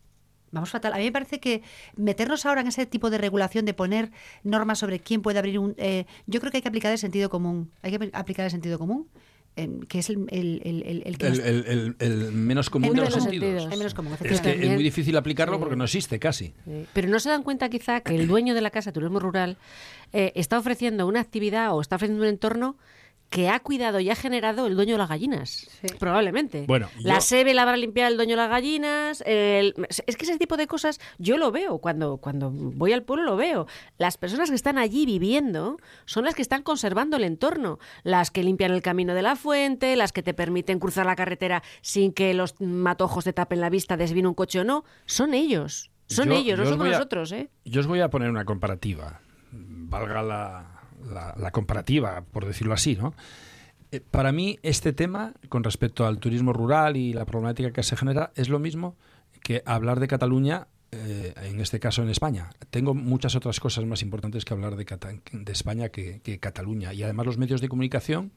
[0.53, 0.93] Vamos fatal.
[0.93, 1.63] A mí me parece que
[1.97, 4.13] meternos ahora en ese tipo de regulación, de poner
[4.43, 5.75] normas sobre quién puede abrir un...
[5.77, 7.71] Eh, yo creo que hay que aplicar el sentido común.
[7.83, 9.09] Hay que aplicar el sentido común
[9.89, 10.27] que es el,
[11.99, 13.69] el, menos común de los sentidos.
[14.23, 16.53] es que es muy difícil aplicarlo porque no existe casi.
[16.93, 19.57] Pero no se dan cuenta quizá que el dueño de la casa de turismo rural
[20.13, 22.77] eh, está ofreciendo una actividad o está ofreciendo un entorno
[23.31, 25.69] que ha cuidado y ha generado el dueño de las gallinas.
[25.99, 26.65] Probablemente.
[26.67, 29.23] Bueno, la SEBE la habrá limpiado el dueño de las gallinas.
[29.27, 31.79] es que ese tipo de cosas yo lo veo.
[31.79, 33.67] Cuando, cuando voy al pueblo lo veo.
[33.99, 37.79] Las personas que están allí viviendo son las que están conservando el entorno.
[38.05, 41.63] Las que limpian el camino de la fuente, las que te permiten cruzar la carretera
[41.81, 44.85] sin que los matojos te tapen la vista, desvíen un coche o no.
[45.05, 45.91] Son ellos.
[46.09, 47.33] Son ellos, no somos nosotros.
[47.33, 47.51] ¿eh?
[47.65, 49.21] Yo os voy a poner una comparativa.
[49.51, 50.76] Valga la,
[51.07, 53.15] la, comparativa, por decirlo así, ¿no?
[53.93, 57.97] Eh, para mí, este tema, con respecto al turismo rural y la problemática que se
[57.97, 58.97] genera, es lo mismo
[59.43, 62.51] que hablar de Cataluña, eh, en este caso en España.
[62.71, 64.85] Tengo muchas otras cosas más importantes que hablar de,
[65.33, 66.93] de España que, Cataluña.
[66.95, 68.33] Y además los medios de comunicación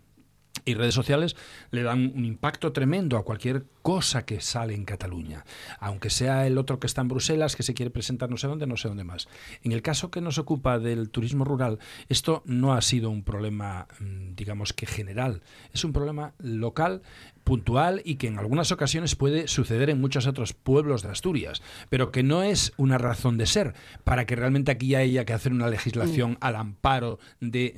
[0.66, 1.36] y redes sociales
[1.72, 5.46] le dan un impacto tremendo a cualquier cosa que sale en Cataluña,
[5.80, 8.68] aunque sea el otro que está en Bruselas, que se quiere presentar no sé dónde,
[8.68, 9.28] no sé dónde más.
[9.64, 13.88] En el caso que nos ocupa del turismo rural, esto no ha sido un problema,
[14.00, 15.42] mm, digamos que general,
[15.74, 17.02] es un problema local
[17.50, 22.12] puntual y que en algunas ocasiones puede suceder en muchos otros pueblos de Asturias, pero
[22.12, 23.74] que no es una razón de ser
[24.04, 26.38] para que realmente aquí haya que hacer una legislación mm.
[26.42, 27.74] al amparo de,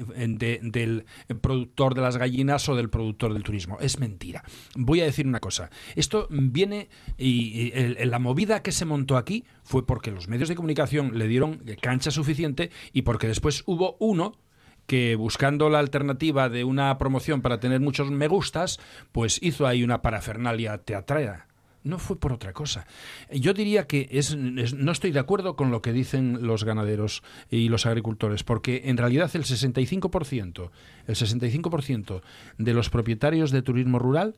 [0.62, 1.06] del
[1.40, 3.78] productor de las gallinas o del productor del turismo.
[3.80, 4.44] Es mentira.
[4.76, 5.70] Voy a decir una cosa.
[5.96, 7.72] Esto viene y,
[8.04, 12.12] la movida que se montó aquí fue porque los medios de comunicación le dieron cancha
[12.12, 14.34] suficiente y porque después hubo uno
[14.92, 18.78] que buscando la alternativa de una promoción para tener muchos me gustas,
[19.14, 21.46] pues hizo ahí una parafernalia teatral.
[21.86, 22.86] No fue por otra cosa.
[23.32, 27.70] Yo diría que es, no estoy de acuerdo con lo que dicen los ganaderos y
[27.70, 30.72] los agricultores, porque en realidad el 65%,
[31.08, 32.22] el 65%
[32.58, 34.36] de los propietarios de turismo rural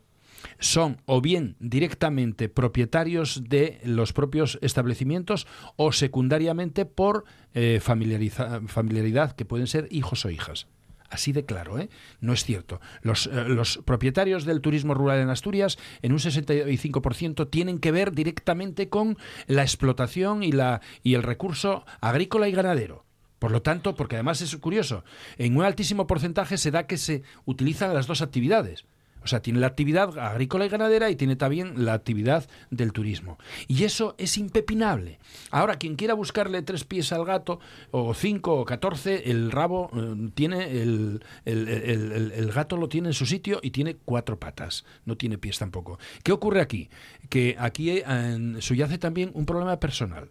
[0.59, 9.45] son o bien directamente propietarios de los propios establecimientos o secundariamente por eh, familiaridad, que
[9.45, 10.67] pueden ser hijos o hijas.
[11.13, 11.89] Así de claro, ¿eh?
[12.21, 12.81] No es cierto.
[13.03, 18.13] Los, eh, los, propietarios del turismo rural en Asturias, en un 65%, tienen que ver
[18.13, 23.05] directamente con la explotación y, la, y el recurso agrícola y ganadero.
[23.37, 25.03] Por lo tanto, porque además es curioso,
[25.37, 28.85] en un altísimo porcentaje se da que se utilizan las dos actividades.
[29.23, 33.37] O sea, tiene la actividad agrícola y ganadera y tiene también la actividad del turismo.
[33.67, 35.19] Y eso es impepinable.
[35.51, 37.59] Ahora, quien quiera buscarle tres pies al gato,
[37.91, 43.25] o cinco o catorce, el rabo eh, tiene, el, el, gato lo tiene en su
[43.25, 44.85] sitio y tiene cuatro patas.
[45.05, 45.99] No tiene pies tampoco.
[46.23, 46.89] ¿Qué ocurre aquí?
[47.29, 50.29] Que aquí eh, subyace también un problema personal.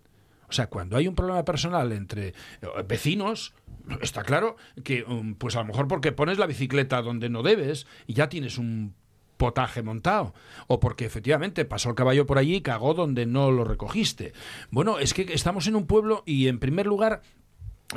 [0.53, 2.35] O sea, cuando hay un problema personal entre eh,
[2.87, 3.55] vecinos,
[4.01, 7.87] está claro que, um, pues a lo mejor porque pones la bicicleta donde no debes
[8.07, 8.95] y ya tienes un
[9.37, 10.35] potaje montado,
[10.69, 14.33] o porque efectivamente pasó el caballo por allí y cagó donde no lo recogiste.
[14.71, 17.23] Bueno, es que estamos en un pueblo y en primer lugar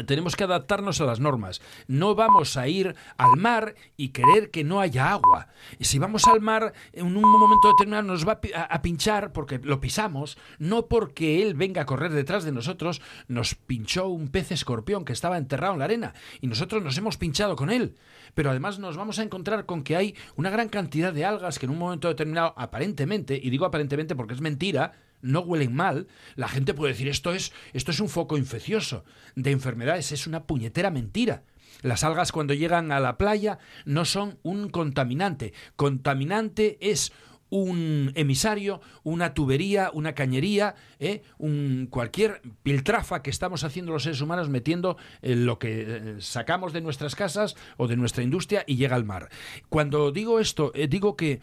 [0.03, 1.61] tenemos que adaptarnos a las normas.
[1.87, 5.47] No vamos a ir al mar y querer que no haya agua.
[5.79, 10.37] Si vamos al mar, en un momento determinado nos va a, pinchar porque lo pisamos,
[10.59, 15.13] no porque él venga a correr detrás de nosotros, nos pinchó un pez escorpión que
[15.13, 17.95] estaba enterrado en la arena y nosotros nos hemos pinchado con él.
[18.33, 21.65] Pero además nos vamos a encontrar con que hay una gran cantidad de algas que
[21.65, 26.47] en un momento determinado, aparentemente, y digo aparentemente porque es mentira, no huelen mal, la
[26.47, 29.05] gente puede decir esto es, esto es un foco infeccioso
[29.35, 31.43] de enfermedades, es una puñetera mentira.
[31.81, 35.53] Las algas cuando llegan a la playa no son un contaminante.
[35.75, 37.11] Contaminante es
[37.49, 41.21] un emisario, una tubería, una cañería, ¿eh?
[41.37, 46.73] un, cualquier piltrafa que estamos haciendo los seres humanos metiendo en lo que eh, sacamos
[46.73, 49.29] de nuestras casas o de nuestra industria y llega al mar.
[49.69, 51.39] Cuando digo esto, eh, digo que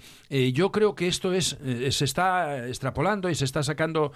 [0.52, 1.58] yo creo que esto es
[1.90, 4.12] se está extrapolando y se está sacando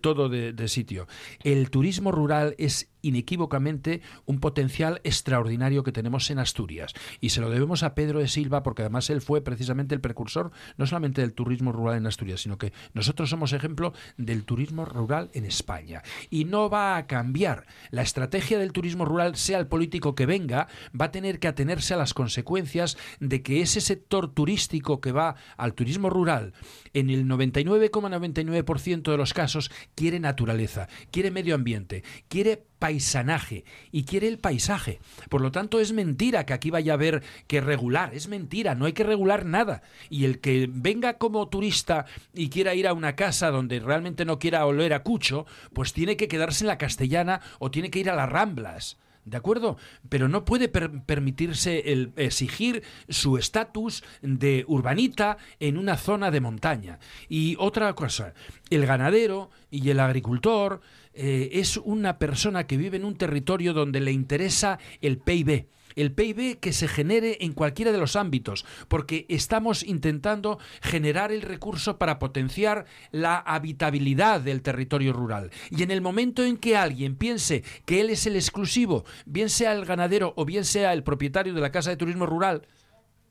[0.00, 1.06] todo de sitio.
[1.42, 6.94] El turismo rural es inequívocamente un potencial extraordinario que tenemos en Asturias.
[7.20, 10.50] Y se lo debemos a Pedro de Silva porque además él fue precisamente el precursor
[10.76, 15.30] no solamente del turismo rural en Asturias, sino que nosotros somos ejemplo del turismo rural
[15.34, 16.02] en España.
[16.30, 17.66] Y no va a cambiar.
[17.90, 20.68] La estrategia del turismo rural, sea el político que venga,
[20.98, 25.36] va a tener que atenerse a las consecuencias de que ese sector turístico que va
[25.56, 26.54] al turismo rural,
[26.94, 34.28] en el 99,99% de los casos, quiere naturaleza, quiere medio ambiente, quiere paisanaje y quiere
[34.28, 35.00] el paisaje.
[35.28, 38.86] Por lo tanto, es mentira que aquí vaya a haber que regular, es mentira, no
[38.86, 39.82] hay que regular nada.
[40.10, 44.38] Y el que venga como turista y quiera ir a una casa donde realmente no
[44.38, 48.10] quiera oler a cucho, pues tiene que quedarse en la castellana o tiene que ir
[48.10, 48.96] a las ramblas.
[49.28, 49.76] ¿De acuerdo?
[50.08, 56.98] Pero no puede permitirse exigir su estatus de urbanita en una zona de montaña.
[57.28, 58.34] Y otra cosa,
[58.70, 60.80] el ganadero y el agricultor
[61.14, 65.66] eh, es una persona que vive en un territorio donde le interesa el PIB
[65.98, 71.42] el PIB que se genere en cualquiera de los ámbitos, porque estamos intentando generar el
[71.42, 75.50] recurso para potenciar la habitabilidad del territorio rural.
[75.70, 79.72] Y en el momento en que alguien piense que él es el exclusivo, bien sea
[79.72, 82.66] el ganadero o bien sea el propietario de la casa de turismo rural,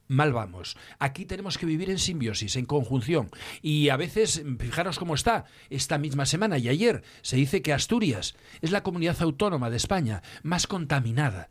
[0.08, 0.78] mal vamos.
[1.00, 3.30] Aquí tenemos que vivir en simbiosis, en conjunción.
[3.62, 8.36] Y a veces, fijaros cómo está, esta misma semana y ayer se dice que Asturias
[8.62, 11.50] es la comunidad autónoma de España más contaminada.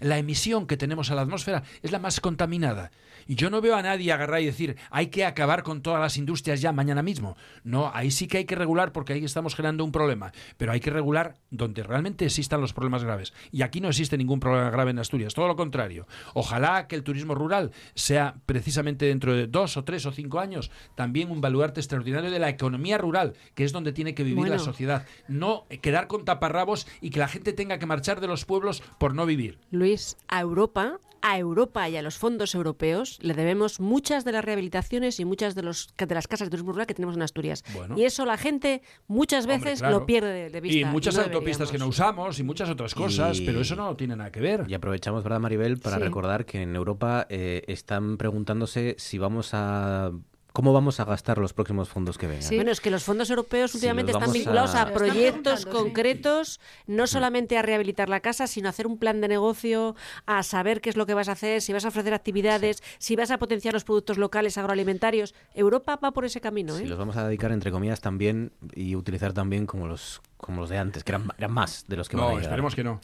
[0.00, 2.90] La emisión que tenemos a la atmósfera es la más contaminada.
[3.28, 6.16] Y yo no veo a nadie agarrar y decir, hay que acabar con todas las
[6.16, 7.36] industrias ya mañana mismo.
[7.62, 10.32] No, ahí sí que hay que regular porque ahí estamos generando un problema.
[10.56, 13.34] Pero hay que regular donde realmente existan los problemas graves.
[13.52, 16.08] Y aquí no existe ningún problema grave en Asturias, todo lo contrario.
[16.32, 20.70] Ojalá que el turismo rural sea precisamente dentro de dos o tres o cinco años
[20.94, 24.58] también un baluarte extraordinario de la economía rural, que es donde tiene que vivir la
[24.58, 25.06] sociedad.
[25.28, 29.14] No quedar con taparrabos y que la gente tenga que marchar de los pueblos por
[29.14, 29.58] no vivir.
[29.70, 34.44] Luis, a Europa, a Europa y a los fondos europeos le debemos muchas de las
[34.44, 37.64] rehabilitaciones y muchas de, los, de las casas de turismo rural que tenemos en Asturias.
[37.74, 37.96] Bueno.
[37.98, 40.00] Y eso la gente muchas Hombre, veces claro.
[40.00, 40.78] lo pierde de, de vista.
[40.78, 43.96] Y muchas no autopistas que no usamos y muchas otras cosas, Y- pero eso no
[43.96, 44.64] tiene nada que ver.
[44.68, 46.02] Y aprovechamos, ¿verdad, Maribel, para Sí.
[46.02, 50.10] recordar que en Europa eh, están preguntándose si vamos a...
[50.52, 52.48] ¿Cómo vamos a gastar los próximos fondos que vengan?
[52.56, 55.70] Bueno, es que los fondos europeos Sí, últimamente están vinculados a- a, están proyectos preguntando,
[55.70, 55.76] sí.
[55.84, 59.94] concretos, no solamente a rehabilitar la casa, sino a hacer un plan de negocio,
[60.26, 63.14] a saber qué es lo que vas a hacer, si vas a ofrecer actividades, si
[63.14, 65.34] vas a potenciar los productos locales agroalimentarios.
[65.54, 66.86] Europa va por ese camino, ¿eh?
[66.86, 70.78] Los vamos a dedicar, entre comillas, también y utilizar también como los, como los de
[70.78, 73.00] antes, que eran, eran más de los que van a No, esperemos que no.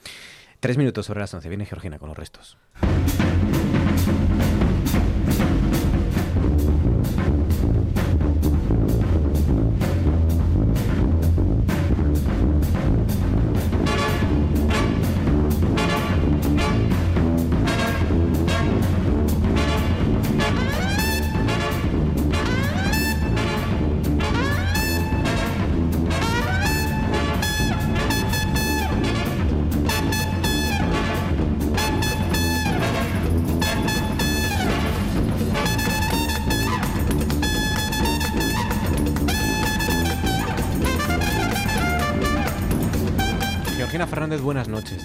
[0.61, 1.49] Tres minutos sobre las once.
[1.49, 2.57] Viene Georgina con los restos.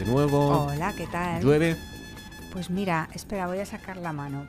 [0.10, 0.66] Nuevo.
[0.66, 1.42] Hola, ¿qué tal?
[1.42, 1.78] Llueve.
[2.52, 4.48] Pues mira, espera, voy a sacar la mano.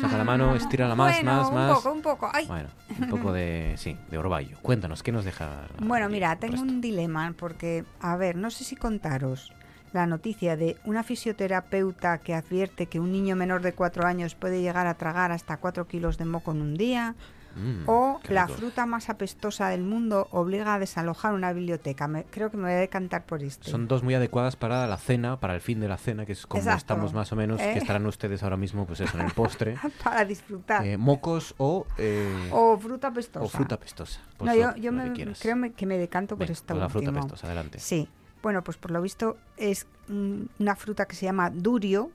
[0.00, 1.76] Saca la mano, estírala más, bueno, más, un más.
[1.76, 2.30] poco, un poco.
[2.32, 2.46] Ay.
[2.46, 4.56] Bueno, un poco de, sí, de orvallo.
[4.62, 5.68] Cuéntanos, ¿qué nos deja?
[5.78, 9.52] Bueno, mira, tengo un dilema porque, a ver, no sé si contaros
[9.92, 14.62] la noticia de una fisioterapeuta que advierte que un niño menor de cuatro años puede
[14.62, 17.14] llegar a tragar hasta cuatro kilos de moco en un día.
[17.56, 18.58] Mm, o la rico.
[18.58, 22.08] fruta más apestosa del mundo obliga a desalojar una biblioteca.
[22.08, 23.70] Me- creo que me voy a decantar por este.
[23.70, 26.46] Son dos muy adecuadas para la cena, para el fin de la cena, que es
[26.46, 26.78] como Exacto.
[26.78, 27.70] estamos más o menos, ¿Eh?
[27.72, 29.76] que estarán ustedes ahora mismo, pues eso, en el postre.
[30.04, 30.84] Para disfrutar.
[30.84, 33.44] Eh, mocos o, eh, o fruta apestosa.
[33.44, 34.20] o fruta pestosa.
[34.36, 36.88] Pues no, yo, yo que me, creo me- que me decanto por esta pues la
[36.88, 37.22] fruta última.
[37.22, 37.78] pestosa, adelante.
[37.78, 38.08] Sí.
[38.42, 42.10] Bueno, pues por lo visto es mm, una fruta que se llama durio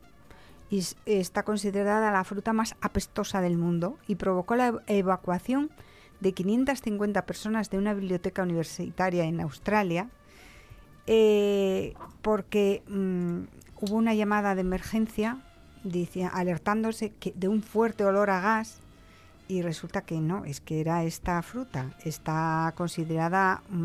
[0.70, 5.70] y es- está considerada la fruta más apestosa del mundo y provocó la ev- evacuación
[6.20, 10.10] de 550 personas de una biblioteca universitaria en Australia
[11.08, 13.40] eh, porque mm,
[13.82, 15.40] hubo una llamada de emergencia
[15.84, 18.82] dice, alertándose de un fuerte olor a gas
[19.48, 21.90] y resulta que no, es que era esta fruta.
[22.04, 23.82] Está considerada un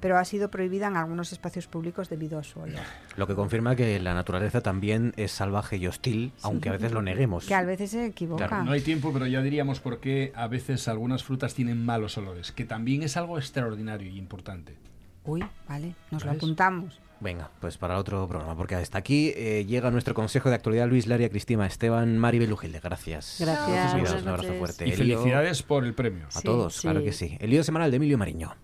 [0.00, 2.80] pero ha sido prohibida en algunos espacios públicos debido a su olor.
[3.16, 7.02] Lo que confirma que la naturaleza también es salvaje y hostil, aunque a veces lo
[7.02, 7.46] neguemos.
[7.46, 8.62] Que a veces se equivoca.
[8.62, 12.52] No hay tiempo, pero ya diríamos por qué a veces algunas frutas tienen malos olores,
[12.52, 14.74] que también es algo extraordinario y importante.
[15.24, 16.38] Uy, vale, nos lo ¿Ves?
[16.38, 17.00] apuntamos.
[17.20, 21.06] Venga, pues para otro programa, porque hasta aquí eh, llega nuestro consejo de actualidad Luis
[21.06, 22.80] Laria, Cristina, Esteban, Maribel Ugilde.
[22.80, 23.36] Gracias.
[23.38, 24.88] Gracias, buenas un abrazo fuerte.
[24.88, 26.26] Y felicidades por el premio.
[26.26, 27.04] A Sí, todos, claro sí.
[27.06, 27.36] que sí.
[27.38, 28.56] El lío semanal de Emilio Mariño.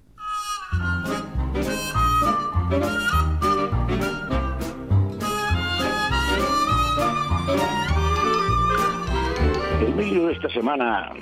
[9.80, 11.12] El vídeo de esta semana,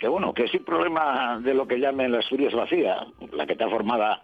[0.00, 3.52] que, bueno, que es el problema de lo que llamen la Asturias vacía, la que
[3.52, 4.22] está formada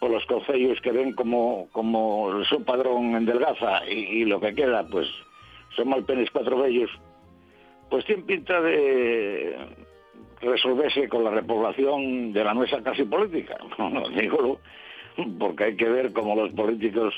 [0.00, 4.54] por los concellos que ven como, como su padrón en Delgaza y, y lo que
[4.54, 5.08] queda, pues
[5.76, 6.90] son malpenes cuatro bellos,
[7.88, 9.56] pues tiene pinta de
[10.40, 13.56] resolverse con la repoblación de la nuestra clase política.
[13.78, 14.60] No, digo,
[15.38, 17.14] porque hay que ver cómo los políticos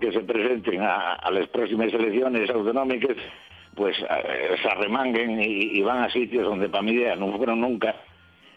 [0.00, 3.16] que se presenten a, las próximas elecciones autonómicas
[3.74, 7.94] pues se arremanguen y, y van a sitios donde para mi idea no fueron nunca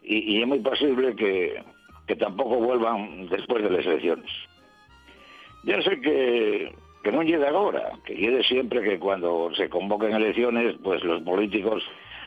[0.07, 1.61] y, es muy posible que,
[2.07, 4.32] que tampoco vuelvan después de las elecciones.
[5.64, 6.72] Ya sé que,
[7.03, 11.84] que no llegue ahora, que llegue siempre que cuando se convoquen elecciones, pues los políticos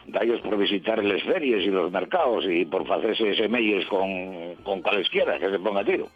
[0.09, 5.39] dallos por visitar las ferias y los mercados y por hacerse semelles con, con cualesquiera
[5.39, 6.09] que se ponga tiro.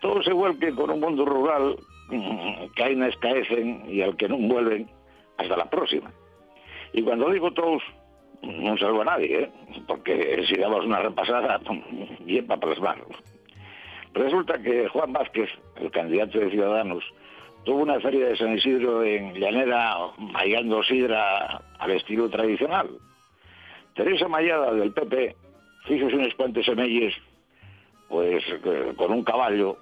[0.00, 1.76] Todo se vuelque con un mundo rural
[2.08, 4.88] mm, que hay no escaecen y al que no vuelven
[5.36, 6.10] hasta la próxima.
[6.92, 7.82] Y cuando digo todos,
[8.42, 9.50] no salvo a nadie, ¿eh?
[9.86, 11.60] porque si damos una repasada,
[12.26, 13.06] y es para plasmarlo.
[14.14, 17.04] Resulta que Juan Vázquez, el candidato de Ciudadanos,
[17.64, 22.88] tuvo una feria de San Isidro en Llanera, mayando sidra al estilo tradicional.
[23.98, 25.34] Teresa Mayada, del PP,
[25.88, 27.12] hizo unos cuantos semelles,
[28.08, 29.76] pues eh, con un caballo,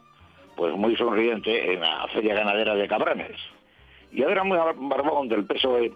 [0.56, 3.36] pues muy sonriente en la feria ganadera de Cabranes.
[4.10, 5.92] Y ahora muy Barbón, del PSOE,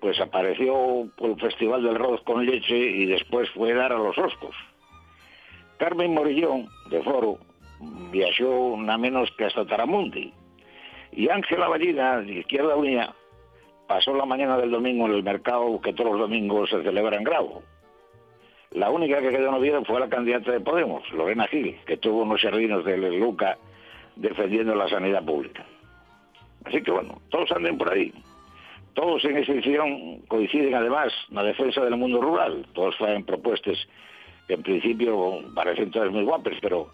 [0.00, 4.18] pues apareció por el Festival del Arroz con Leche y después fue dar a los
[4.18, 4.54] Oscos.
[5.78, 7.38] Carmen Morillón, de Foro,
[8.10, 10.30] viajó nada menos que hasta Taramundi.
[11.12, 13.14] Y Ángela Ballina, de Izquierda Unida,
[13.86, 17.24] pasó la mañana del domingo en el mercado que todos los domingos se celebra en
[17.24, 17.62] Grau.
[18.72, 22.40] La única que quedó no fue la candidata de Podemos, Lorena Gil, que tuvo unos
[22.40, 23.58] servinos de Luca
[24.16, 25.64] defendiendo la sanidad pública.
[26.64, 28.12] Así que bueno, todos anden por ahí.
[28.94, 32.66] Todos en esa edición coinciden además en la defensa del mundo rural.
[32.74, 33.76] Todos traen propuestas
[34.46, 36.90] que en principio parecen todas muy guapas, pero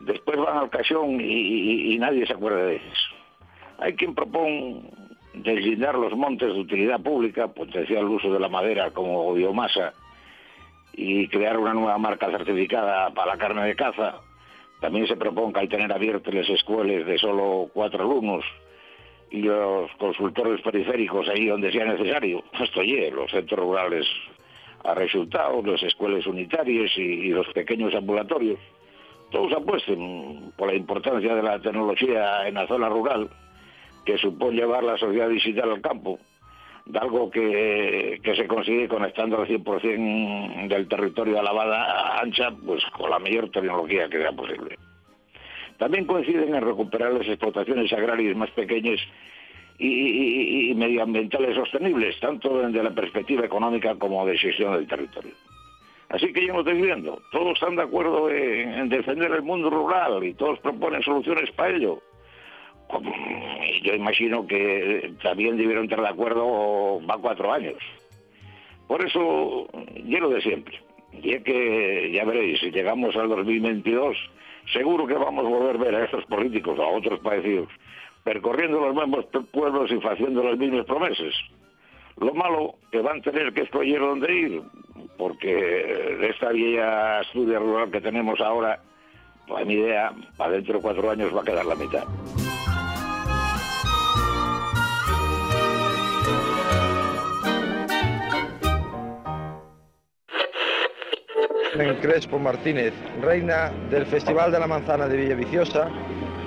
[0.00, 3.10] después van al cachón y, nadie se acuerda de ellos.
[3.78, 4.82] Hay quien propone
[5.34, 9.92] deslindar los montes de utilidad pública, potenciar el uso de la madera como biomasa
[10.92, 14.20] y crear una nueva marca certificada para la carne de caza.
[14.80, 18.44] También se propone que hay tener abiertas las escuelas de solo cuatro alumnos
[19.30, 22.42] y los consultores periféricos ahí donde sea necesario.
[22.60, 24.06] Esto oye, los centros rurales
[24.84, 28.58] a resultado, las escuelas unitarias y los pequeños ambulatorios
[29.30, 33.28] todos apuesten por la importancia de la tecnología en la zona rural,
[34.08, 36.18] que supone llevar la sociedad digital al campo,
[36.86, 42.82] de algo que, se consigue conectando al 100% del territorio a la banda ancha, pues
[42.96, 44.78] con la mayor tecnología que sea posible.
[45.76, 48.98] También coinciden en recuperar las explotaciones agrarias más pequeñas
[49.78, 55.34] y, y medioambientales sostenibles, tanto desde la perspectiva económica como de gestión del territorio.
[56.08, 57.20] Así que yo no estoy viendo.
[57.30, 62.00] Todos están de acuerdo en, defender el mundo rural y todos proponen soluciones para ello.
[62.90, 67.76] Y yo imagino que también debieron estar de acuerdo va cuatro años.
[68.86, 70.80] Por eso, lo de siempre.
[71.22, 74.16] Y es que, ya veréis, si llegamos al 2022,
[74.72, 77.68] seguro que vamos a volver a ver a estos políticos, a otros parecidos,
[78.24, 81.34] percorriendo los mismos pueblos y haciendo las mismas promesas.
[82.18, 84.62] Lo malo que van a tener que escoger dónde ir,
[85.16, 85.54] porque
[86.20, 88.80] de esta vieja estudia rural que tenemos ahora,
[89.46, 92.04] pues mi idea, para dentro de cuatro años va a quedar la mitad.
[101.78, 102.92] En Crespo Martínez,
[103.22, 105.88] reina del Festival de la Manzana de Villaviciosa,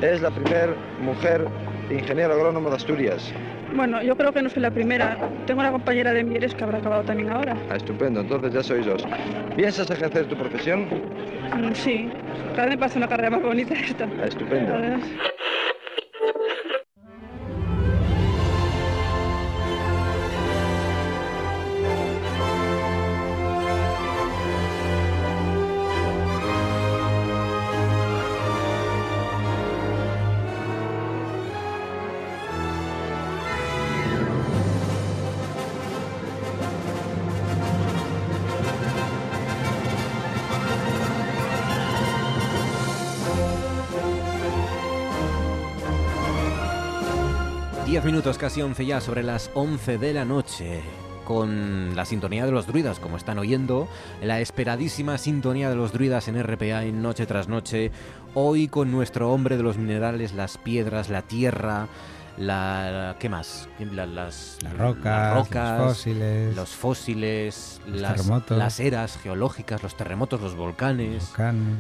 [0.02, 1.48] es la primera mujer
[1.90, 3.32] ingeniero agrónomo de Asturias.
[3.74, 5.18] Bueno, yo creo que no soy la primera.
[5.48, 7.56] Tengo una compañera de Mieres que habrá acabado también ahora.
[7.70, 9.08] Ah, estupendo, entonces ya sois dos.
[9.56, 10.88] ¿Piensas ejercer tu profesión?
[11.56, 12.10] Mm, sí,
[12.54, 14.10] cada vez me pasa una carrera más bonita esta.
[14.22, 14.74] Ah, estupendo.
[48.12, 50.82] Minutos, casi 11 ya, sobre las 11 de la noche,
[51.24, 53.88] con la sintonía de los druidas, como están oyendo,
[54.22, 57.90] la esperadísima sintonía de los druidas en RPA en Noche tras Noche,
[58.34, 61.88] hoy con nuestro hombre de los minerales, las piedras, la tierra,
[62.38, 63.70] la ¿qué más?
[63.80, 71.30] las, rocas, los fósiles, los fósiles, las, eras geológicas, los terremotos, los volcanes.
[71.30, 71.78] volcanes.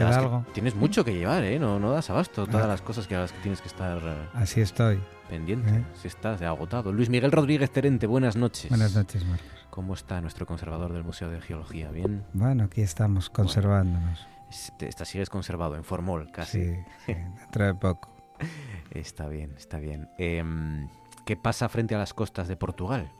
[0.00, 0.44] Algo?
[0.52, 1.58] tienes mucho que llevar, ¿eh?
[1.58, 2.68] No, no das abasto todas ah.
[2.68, 4.00] las cosas que, las que tienes que estar.
[4.34, 5.70] Así estoy pendiente.
[5.70, 5.84] ¿Eh?
[5.94, 6.92] Si estás agotado.
[6.92, 8.68] Luis Miguel Rodríguez Terente, buenas noches.
[8.68, 9.46] Buenas noches, Marcos.
[9.70, 11.90] ¿Cómo está nuestro conservador del Museo de Geología?
[11.90, 12.22] ¿Bien?
[12.34, 14.26] Bueno, aquí estamos conservándonos.
[14.78, 16.62] Bueno, sigues conservado, en formol casi.
[16.62, 18.10] Sí, sí dentro de poco.
[18.90, 20.10] está bien, está bien.
[20.18, 20.88] Em,
[21.24, 23.10] ¿Qué pasa frente a las costas de Portugal?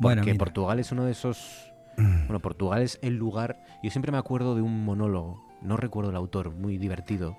[0.00, 1.72] Porque bueno, Portugal es uno de esos...
[1.96, 3.58] Bueno, Portugal es el lugar...
[3.82, 7.36] Yo siempre me acuerdo de un monólogo, no recuerdo el autor, muy divertido,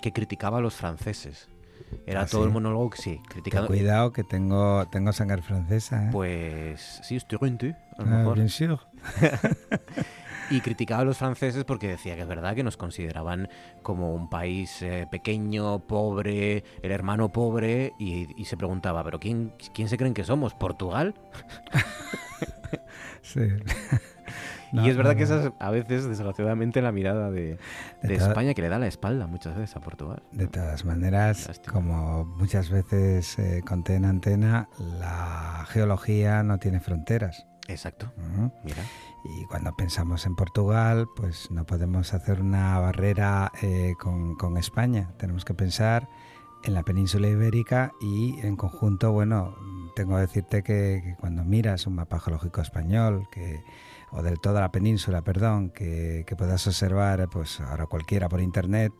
[0.00, 1.48] que criticaba a los franceses
[2.06, 3.68] era ¿Ah, todo el monólogo, sí, criticando.
[3.68, 6.06] cuidado que tengo, tengo sangre francesa.
[6.06, 6.08] ¿eh?
[6.12, 8.34] Pues sí, estoy a lo ah, mejor.
[8.36, 8.78] Bien sûr.
[10.50, 13.48] y criticaba a los franceses porque decía que es verdad que nos consideraban
[13.82, 19.88] como un país eh, pequeño, pobre, el hermano pobre, y, se preguntaba, ¿pero quién, quién
[19.88, 20.54] se creen que somos?
[20.54, 21.14] ¿Portugal?
[23.22, 23.48] sí.
[24.72, 27.58] No, y es verdad no, que esa es a veces, desgraciadamente, la mirada de,
[28.02, 30.22] De España que le da la espalda muchas veces a Portugal.
[30.32, 37.46] De todas maneras, como muchas veces eh, conté en antena, la geología no tiene fronteras.
[37.68, 38.12] Exacto.
[38.64, 38.82] Mira.
[39.24, 45.10] Y cuando pensamos en Portugal, pues no podemos hacer una barrera eh, con, con España.
[45.18, 46.08] Tenemos que pensar
[46.64, 49.54] en la península ibérica y en conjunto, bueno,
[49.94, 53.62] tengo que decirte que, que cuando miras un mapa geológico español, que
[54.12, 58.92] o de toda la península, perdón, que, que puedas observar, pues ahora cualquiera por internet,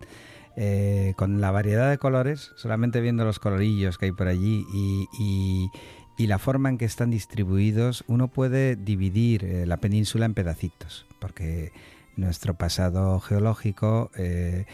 [0.57, 5.09] eh, con la variedad de colores, solamente viendo los colorillos que hay por allí y,
[5.19, 5.71] y-
[6.27, 11.73] la forma en que están distribuidos, uno puede dividir eh, la península en pedacitos, porque
[12.15, 14.67] nuestro pasado geológico eh,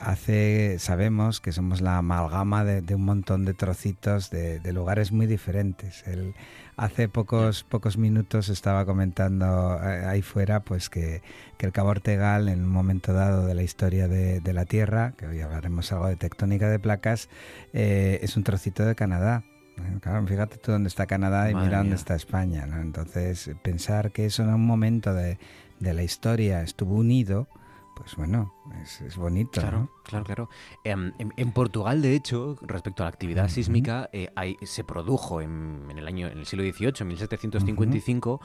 [0.00, 6.02] hace, sabemos que somos la amalgama de, un montón de trocitos de, lugares muy diferentes.
[6.78, 11.22] Hace pocos, pocos minutos estaba comentando eh, ahí fuera pues que,
[11.58, 15.12] que el Cabo Ortegal en un momento dado de la historia de, de la Tierra,
[15.18, 17.28] que hoy hablaremos algo de tectónica de placas,
[17.72, 19.42] eh, es un trocito de Canadá.
[19.76, 21.96] Eh, Claro, fíjate tú dónde está Canadá y Madre mira dónde mía.
[21.96, 22.66] está España.
[22.66, 22.80] ¿no?
[22.80, 25.38] Entonces, pensar que eso en un momento de,
[25.80, 27.48] de la historia estuvo unido,
[27.98, 29.60] pues bueno, es, es bonito.
[29.60, 29.90] Claro, ¿no?
[30.04, 30.48] claro, claro.
[30.84, 35.40] Em, en, en Portugal, de hecho, respecto a la actividad sísmica, eh, hay- se produjo
[35.42, 38.40] en, en el año, en el siglo XVIII, en 1755,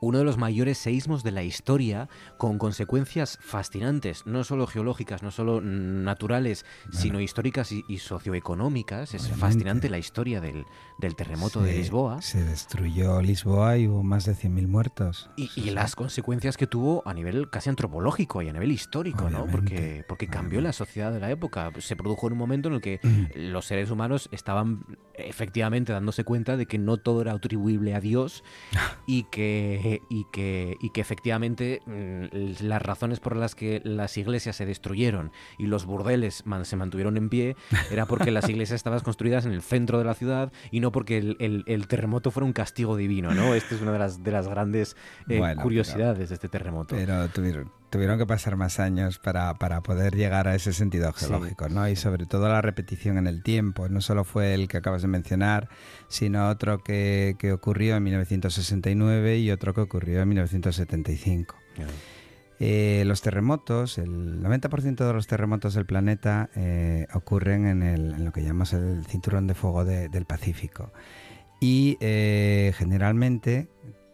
[0.00, 5.30] uno de los mayores seísmos de la historia, con consecuencias fascinantes, no solo geológicas, no
[5.30, 9.14] solo naturales, sino históricas y, y socioeconómicas.
[9.14, 10.66] Es fascinante la historia del,
[10.98, 12.22] del terremoto de Se- Lisboa.
[12.22, 15.30] Se destruyó Lisboa y hubo más de 100.000 muertos.
[15.36, 19.46] Y, y las consecuencias que tuvo a nivel casi antropológico y a nivel histórico, ¿no?
[19.46, 21.70] Porque, porque cambió la sociedad de la época.
[21.78, 23.00] Se produjo en un momento en el que
[23.34, 24.84] los seres humanos estaban
[25.14, 28.42] efectivamente dándose cuenta de que no todo era atribuible a Dios
[29.06, 34.56] y que, y que, y que efectivamente mm, las razones por las que las iglesias
[34.56, 37.56] se destruyeron y los burdeles man- se mantuvieron en pie
[37.90, 41.18] era porque las iglesias estaban construidas en el centro de la ciudad y no porque
[41.18, 43.54] el, el- el terremoto fuera un castigo divino, ¿no?
[43.54, 44.96] Esta es una de las, de las grandes
[45.28, 46.94] eh, Bueno, curiosidades de este terremoto.
[46.96, 51.26] Pero tuvieron, tuvieron que pasar más años para, para poder llegar a ese sentido Sí.
[51.26, 51.88] geológico, ¿no?
[51.88, 53.88] Y sobre todo la repetición en el tiempo.
[53.88, 55.68] No solo fue el que acabas de mencionar,
[56.08, 61.56] sino otro que, que ocurrió en 1969 y otro que ocurrió en 1975.
[62.66, 68.40] Eh, los terremotos, el 90% de los terremotos del planeta eh, ocurren en, lo que
[68.42, 70.90] llamamos el cinturón de fuego de- del Pacífico.
[71.60, 73.68] Y eh, generalmente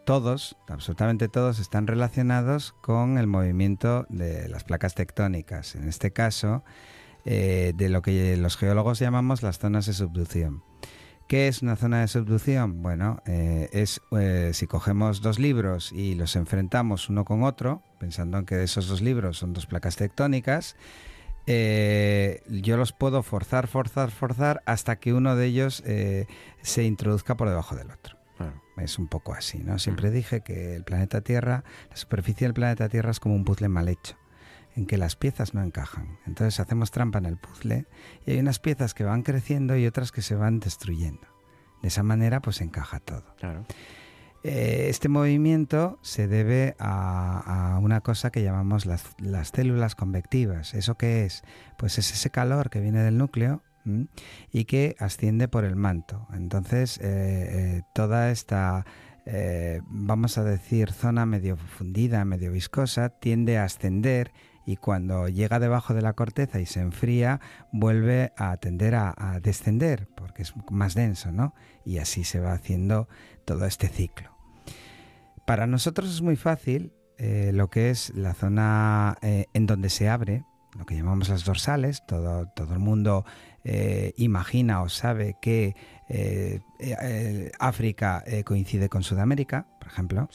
[0.05, 5.77] todos, absolutamente todos, están relacionados con el movimiento de las placas tectónicas.
[5.77, 6.65] En este caso,
[7.25, 10.65] de lo que los geólogos llamamos las zonas de subducción.
[11.31, 12.83] ¿Qué es una zona de subducción?
[12.83, 18.37] Bueno, eh, es eh, si cogemos dos libros y los enfrentamos uno con otro, pensando
[18.37, 20.75] en que esos dos libros son dos placas tectónicas,
[21.47, 25.85] eh, yo los puedo forzar, forzar, forzar hasta que uno de ellos
[26.63, 28.17] se introduzca por debajo del otro.
[28.77, 29.79] Es un poco así, ¿no?
[29.79, 33.69] Siempre dije que el planeta Tierra, la superficie del planeta Tierra es como un puzzle
[33.69, 34.17] mal hecho,
[34.81, 36.19] en que las piezas no encajan.
[36.27, 37.87] Entonces hacemos trampa en el puzzle
[38.25, 41.29] y hay unas piezas que van creciendo y otras que se van destruyendo.
[41.83, 43.37] De esa manera, pues encaja todo.
[43.39, 43.67] Claro.
[44.43, 50.73] Eh, este movimiento se debe a, a una cosa que llamamos las, las células convectivas.
[50.73, 51.43] ¿Eso qué es?
[51.77, 54.07] Pues es ese calor que viene del núcleo ¿m?
[54.51, 56.27] y que asciende por el manto.
[56.33, 58.87] Entonces, eh, eh, toda esta,
[59.27, 64.33] eh, vamos a decir, zona medio fundida, medio viscosa, tiende a ascender
[64.67, 67.41] y cuando llega debajo de la corteza y se enfría,
[67.73, 71.55] vuelve a tender a, descender, porque es más denso, ¿no?
[71.85, 73.09] Y así se va haciendo
[73.45, 74.31] todo este ciclo.
[75.47, 80.09] Para nosotros es muy fácil eh, lo que es la zona eh, en donde se
[80.09, 80.45] abre,
[80.79, 83.25] lo que llamamos las dorsales, todo, todo el mundo
[83.65, 85.75] eh, imagina o sabe que
[87.59, 90.29] África coincide con Sudamérica, por ejemplo.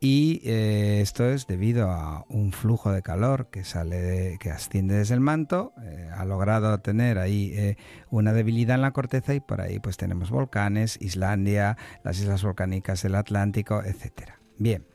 [0.00, 4.96] Y eh, esto es debido a un flujo de calor que sale, de- que asciende
[4.96, 7.76] desde el manto, eh, ha logrado tener ahí eh,
[8.10, 13.02] una debilidad en la corteza y por ahí pues tenemos volcanes, Islandia, las islas volcánicas
[13.02, 14.40] del Atlántico, etcétera.
[14.58, 14.86] Bien,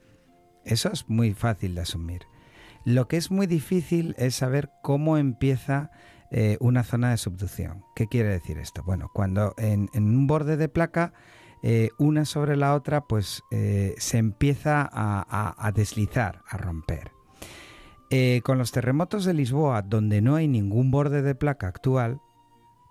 [0.64, 2.22] eso es muy fácil de asumir.
[2.86, 5.92] Lo que es muy difícil es saber cómo empieza
[6.60, 7.84] una zona de subducción.
[7.96, 8.84] ¿Qué quiere decir esto?
[8.84, 11.12] Bueno, cuando en un borde de placa,
[11.61, 17.11] eh, una sobre la otra, pues eh, se empieza a, deslizar, a romper.
[18.11, 22.22] Eh, con los terremotos de Lisboa, donde no hay ningún borde de placa actual,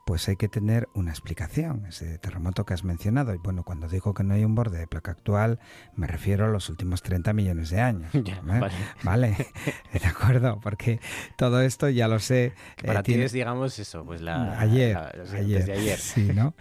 [0.09, 3.35] pues hay que tener una explicación, ese terremoto que has mencionado.
[3.35, 5.59] Y bueno, cuando digo que no hay un borde de placa actual,
[5.97, 8.11] me refiero a los últimos 30 millones de años.
[8.25, 8.41] Ya, ¿eh?
[8.43, 8.73] vale.
[9.03, 9.37] Vale,
[9.93, 10.99] de acuerdo, porque
[11.37, 12.55] todo esto ya lo sé.
[12.83, 14.59] Para eh, ti es, digamos, eso, pues la...
[14.59, 15.99] ayer, la- ayer, desde ayer.
[15.99, 16.55] sí, ¿no?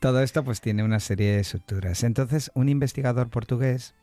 [0.00, 2.04] Todo esto pues tiene una serie de estructuras.
[2.04, 3.94] Entonces, un investigador portugués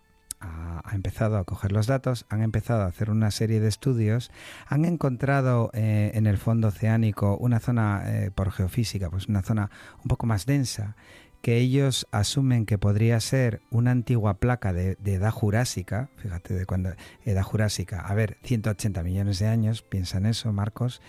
[0.41, 4.31] ha, empezado a coger los datos, han empezado a hacer una serie de estudios,
[4.67, 9.69] han encontrado eh, en el fondo oceánico una zona, eh, por geofísica, pues una zona
[10.03, 10.95] un poco más densa,
[11.41, 16.91] que ellos asumen que podría ser una antigua placa de, edad jurásica, fíjate de cuando
[17.25, 21.01] edad jurásica, a ver, 180 millones de años, piensa en eso, Marcos,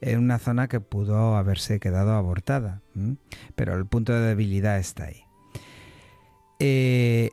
[0.00, 2.82] en una zona que pudo haberse quedado abortada,
[3.56, 5.24] pero el punto de debilidad está ahí.
[6.60, 7.30] Eh,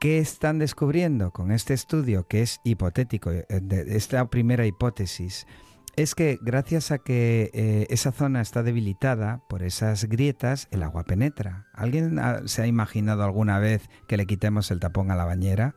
[0.00, 5.46] ¿Qué están descubriendo con este estudio, que es hipotético, eh, de esta primera hipótesis?
[5.94, 11.04] Es que gracias a que eh, esa zona está debilitada por esas grietas, el agua
[11.04, 11.66] penetra.
[11.74, 15.74] ¿Alguien ha- se ha imaginado alguna vez que le quitemos el tapón a la bañera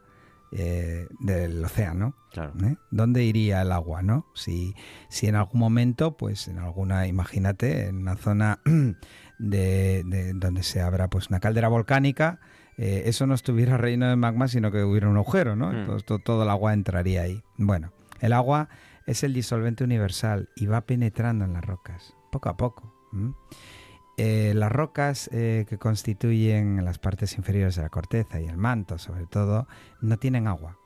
[0.54, 2.16] eh, del océano?
[2.32, 2.54] Claro.
[2.64, 2.78] ¿eh?
[2.91, 4.28] ¿Dónde iría el agua, no?
[4.36, 4.74] Si,
[5.10, 8.62] si en algún momento, pues en alguna, imagínate, en una zona
[9.40, 12.40] de, de- donde se abra pues una caldera volcánica,
[12.78, 15.72] eh, eso no estuviera reino de magma, sino que hubiera un agujero, ¿no?
[15.72, 15.76] Mm.
[15.76, 17.44] Entonces to- todo el agua entraría ahí.
[17.58, 18.70] Bueno, el agua
[19.06, 22.94] es el disolvente universal y va penetrando en las rocas, poco a poco.
[24.18, 28.98] Eh, las rocas eh, que constituyen las partes inferiores de la corteza y el manto,
[29.00, 29.68] sobre todo,
[30.02, 30.78] no tienen agua.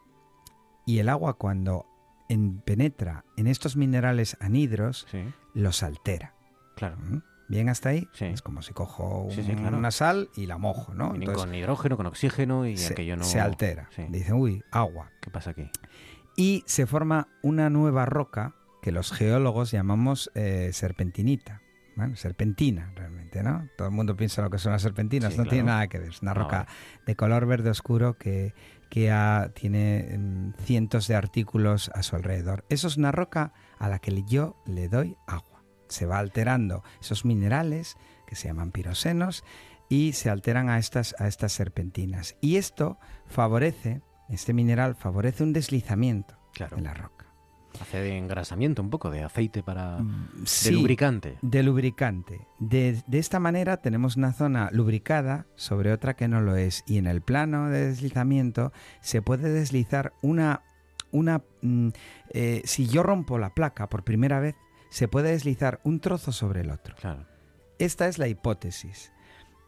[0.86, 1.86] Y el agua cuando
[2.30, 5.24] en- penetra en estos minerales anhidros, Sí,
[5.54, 6.34] los altera.
[6.76, 6.98] claro.
[7.49, 8.07] ¿Bien hasta ahí?
[8.14, 8.26] Sí.
[8.26, 9.78] Es como si cojo Sí, sí, un- claro.
[9.78, 11.15] una sal y la mojo, ¿no?
[11.15, 13.24] Entonces, con hidrógeno, con oxígeno y se, aquello no...
[13.24, 13.90] se altera.
[14.10, 15.11] Dicen, uy, agua.
[15.22, 15.69] ¿Qué pasa aquí?
[16.36, 21.61] Y se forma una nueva roca que los geólogos llamamos eh, serpentinita.
[21.95, 23.68] Bueno, serpentina realmente, ¿no?
[23.76, 26.10] Todo el mundo piensa lo que son las serpentinas, no tiene nada que ver.
[26.10, 26.69] Es una roca vale.
[27.07, 28.53] de color verde oscuro que,
[28.91, 32.65] que ha- tiene mm, cientos de artículos a su alrededor.
[32.69, 35.57] Eso es una roca a la que yo le doy agua.
[35.88, 39.44] Se va alterando esos minerales que se llaman pirosenos
[39.90, 42.36] y se alteran a estas, a estas serpentinas.
[42.42, 46.78] Y esto favorece, este mineral favorece un deslizamiento Claro.
[46.78, 47.26] en la roca.
[47.80, 50.00] Hace de engrasamiento un poco, de aceite para...
[50.00, 51.38] Mm, de lubricante.
[51.44, 52.48] De lubricante.
[52.60, 56.84] De, de esta manera tenemos una zona lubricada sobre otra que no lo es.
[56.88, 60.64] Y en el plano de deslizamiento se puede deslizar una...
[61.12, 61.90] una mm,
[62.32, 64.56] eh, si yo rompo la placa por primera vez,
[64.90, 66.96] se puede deslizar un trozo sobre el otro.
[66.96, 67.26] Claro.
[67.80, 69.12] Esta es la hipótesis.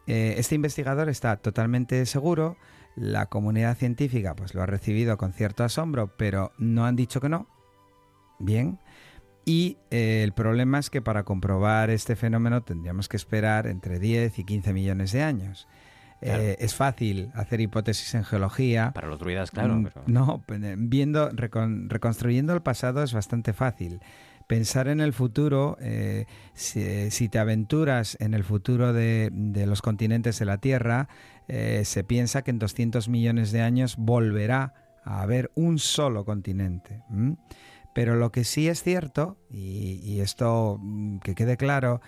[0.06, 2.56] Eh, este investigador está totalmente seguro,
[2.96, 7.28] la comunidad científica pues lo ha recibido con cierto asombro, pero no han dicho que
[7.28, 7.46] no.
[8.38, 8.78] Bien.
[9.44, 14.38] Y eh, el problema es que para comprobar este fenómeno tendríamos que esperar entre 10
[14.38, 15.66] y 15 millones de años.
[16.20, 16.42] Claro.
[16.42, 18.92] Eh, es fácil hacer hipótesis en geología.
[18.92, 19.74] Para los druidas, claro.
[19.76, 20.44] Mm, pero- No,
[20.76, 24.00] viendo, recon- reconstruyendo el pasado es bastante fácil.
[24.50, 29.30] Pensar en el futuro, eh, si, te aventuras en el futuro de,
[29.64, 31.08] los continentes de la Tierra,
[31.46, 34.74] eh, se piensa que en 200 millones de años volverá
[35.04, 37.04] a haber un solo continente.
[37.94, 42.00] Pero lo que sí es cierto, y, esto mm, que quede claro,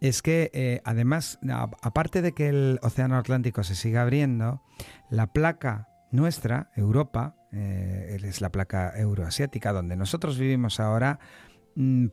[0.00, 1.40] es que eh, además,
[1.82, 4.62] aparte de que el Océano Atlántico se siga abriendo,
[5.10, 11.18] la placa nuestra, Europa, es la placa euroasiática donde nosotros vivimos ahora,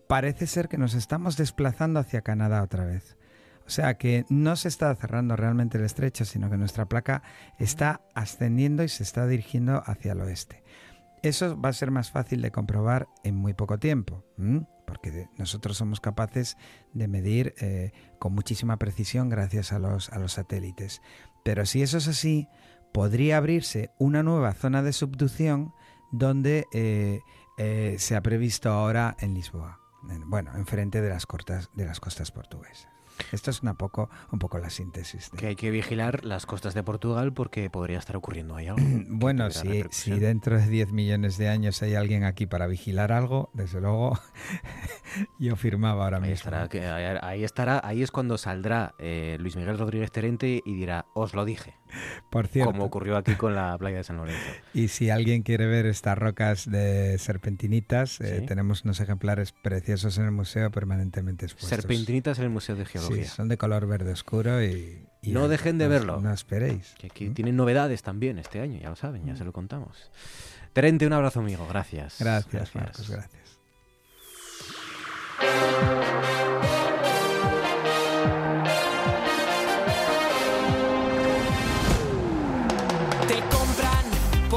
[0.07, 3.17] parece ser que nos estamos desplazando hacia Canadá otra vez.
[3.65, 7.23] O sea que no se está cerrando realmente el estrecho, sino que nuestra placa
[7.57, 10.63] está ascendiendo y se está dirigiendo hacia el oeste.
[11.23, 14.23] Eso va a ser más fácil de comprobar en muy poco tiempo,
[14.85, 16.57] porque nosotros somos capaces
[16.93, 21.01] de medir eh, con muchísima precisión gracias a los, a los satélites.
[21.43, 22.47] Pero si eso es así,
[22.93, 25.73] podría abrirse una nueva zona de subducción
[26.11, 27.21] donde eh,
[27.57, 29.80] eh, se ha previsto ahora en Lisboa,
[30.10, 32.88] en- bueno, enfrente de las, cortas, de las costas portuguesas.
[33.32, 35.32] Esto es una poco, un poco la síntesis.
[35.32, 38.82] de- Que hay que vigilar las costas de Portugal porque podría estar ocurriendo ahí algo.
[39.07, 43.52] Bueno, si, si dentro de 10 millones de años hay alguien aquí para vigilar algo,
[43.53, 44.19] desde luego
[45.40, 46.34] yo firmaba ahora Ahí mismo.
[46.49, 50.73] estará, que- ahí, ahí estará, ahí es cuando saldrá eh, Luis Miguel Rodríguez Terente y
[50.76, 51.76] dirá, os lo dije,
[52.29, 54.41] Por cierto, como ocurrió aquí con la playa de San Lorenzo.
[54.73, 58.45] y si alguien quiere ver estas rocas de serpentinitas, eh, Sí.
[58.45, 61.69] tenemos unos ejemplares preciosos en el museo permanentemente expuestos.
[61.69, 63.25] Serpentinitas en el Museo de Sí, Geología.
[63.27, 65.05] son de color verde oscuro y...
[65.21, 66.19] y No dejen de no- verlo.
[66.19, 66.95] No esperéis.
[66.97, 70.11] Que aquí tienen novedades también este año, ya lo saben, ya se lo contamos.
[70.73, 72.17] Terente, un abrazo amigo, gracias.
[72.19, 73.43] Gracias, Marcos, gracias.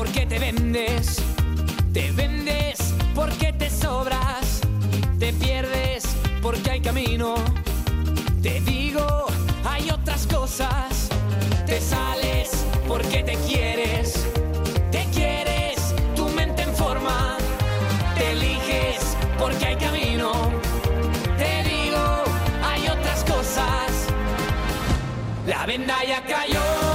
[0.08, 1.16] Porque te vendes.
[1.92, 2.78] Te vendes
[3.14, 4.60] porque te sobras.
[5.18, 6.04] Te pierdes
[6.40, 7.34] porque hay camino.
[8.42, 9.26] Te digo,
[9.64, 11.08] hay otras cosas.
[11.66, 12.48] Te sales
[12.86, 14.14] porque te quieres.
[14.90, 17.36] Te quieres, tu mente en forma.
[18.16, 20.32] Te eliges porque hay camino.
[21.36, 22.24] Te digo,
[22.64, 23.90] hay otras cosas.
[25.46, 26.87] La venda ya cayó.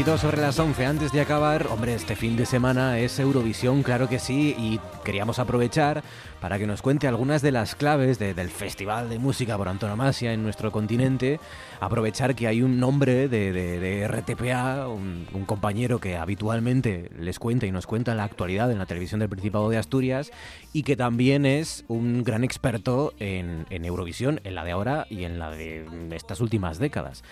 [0.00, 0.86] 22 sobre las 11.
[0.86, 5.38] Antes de acabar, hombre, este fin de semana es Eurovisión, claro que sí, y queríamos
[5.38, 6.02] aprovechar
[6.40, 10.32] para que nos cuente algunas de las claves de- del Festival de Música por Antonomasia
[10.32, 11.38] en nuestro continente.
[11.80, 17.38] Aprovechar que hay un nombre de, de- de RTPA, un, un compañero que habitualmente les
[17.38, 20.30] cuenta y nos cuenta la actualidad en la televisión del Principado de Asturias
[20.72, 25.24] y que también es un gran experto en, en Eurovisión, en la de ahora y
[25.24, 27.22] en la de estas últimas décadas.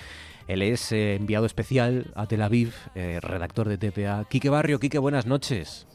[0.49, 4.25] Él es eh, enviado especial a Tel Aviv, eh, redactor de TPA.
[4.29, 5.87] Quique Barrio, Quique, buenas noches.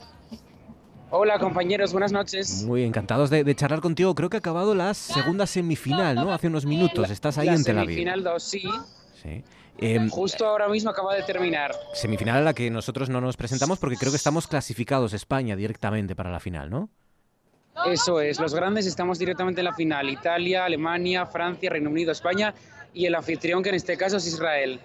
[1.10, 2.64] Hola compañeros, buenas noches.
[2.64, 4.14] Muy encantados de, de charlar contigo.
[4.16, 6.32] Creo que ha acabado la segunda semifinal, ¿no?
[6.34, 7.10] Hace unos minutos.
[7.10, 7.90] Estás ahí la en Tel Aviv.
[7.90, 8.64] semifinal 2, sí.
[9.22, 9.44] Sí.
[9.80, 11.72] Em, Justo ahora mismo acaba de terminar.
[11.94, 16.16] semifinal a la que nosotros no nos presentamos porque creo que estamos clasificados España directamente
[16.16, 16.90] para la final, ¿no?
[17.88, 20.08] Eso es, los grandes estamos directamente en la final.
[20.10, 22.54] Italia, Alemania, Francia, Reino Unido, España
[22.94, 24.80] y el anfitrión que en este caso es Israel.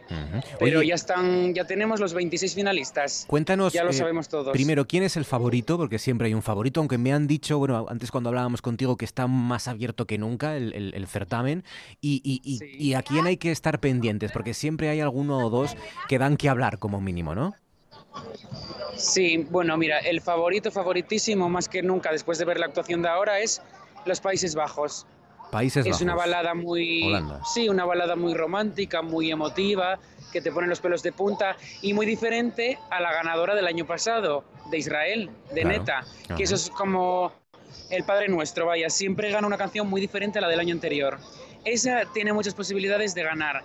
[0.59, 3.25] Pero Oye, ya están, ya tenemos los 26 finalistas.
[3.29, 4.53] Cuéntanos, Ya lo eh, sabemos todos.
[4.53, 5.77] primero, ¿quién es el favorito?
[5.77, 9.05] Porque siempre hay un favorito, aunque me han dicho, bueno, antes cuando hablábamos contigo, que
[9.05, 11.65] está más abierto que nunca el, el- el certamen.
[12.01, 14.33] Y, y- y- y a quién hay que estar pendientes?
[14.33, 15.77] Porque siempre hay alguno o dos
[16.09, 17.55] que dan que hablar como mínimo, ¿no?
[18.97, 23.09] Sí, bueno, mira, el favorito, favoritísimo, más que nunca después de ver la actuación de
[23.09, 23.63] ahora, es
[24.07, 25.07] los Países Bajos.
[25.51, 26.03] Países es Bajos.
[26.03, 27.41] una balada muy Holanda.
[27.45, 29.99] sí una balada muy romántica muy emotiva
[30.33, 33.87] que te pone los pelos de punta y muy diferente a la ganadora del año
[33.87, 35.69] pasado de Israel de Claro.
[35.69, 36.05] Neta
[36.37, 37.33] que eso es como
[37.91, 41.19] el Padre Nuestro vaya siempre gana una canción muy diferente a la del año anterior
[41.65, 43.65] esa tiene muchas posibilidades de ganar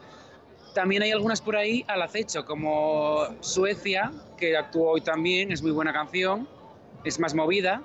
[0.73, 5.71] también hay algunas por ahí al acecho como Suecia que actuó hoy también es muy
[5.71, 6.47] buena canción
[7.03, 7.81] es más movida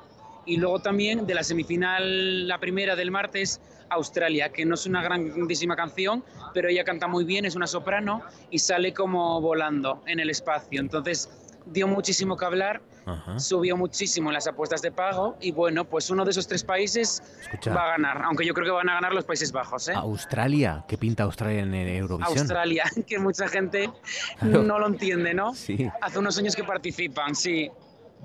[0.49, 3.61] y luego también de la semifinal, la primera del martes,
[3.91, 6.25] Australia, que no es una grandísima canción,
[6.55, 10.81] pero ella canta muy bien, es una soprano y sale como volando en el espacio.
[10.81, 11.31] Entonces
[11.67, 13.39] dio muchísimo que hablar, Ajá.
[13.39, 17.23] subió muchísimo en las apuestas de pago y bueno, pues uno de esos tres países
[17.43, 17.75] Escucha.
[17.75, 19.89] va a ganar, aunque yo creo que van a ganar los Países Bajos.
[19.89, 19.93] ¿eh?
[19.95, 22.39] Australia, ¿qué pinta Australia en Eurovisión?
[22.39, 23.91] Australia, que mucha gente
[24.39, 24.63] Claro.
[24.63, 25.55] no lo entiende, ¿no?
[25.55, 25.89] Sí.
[26.01, 27.71] Hace unos años que participan, sí.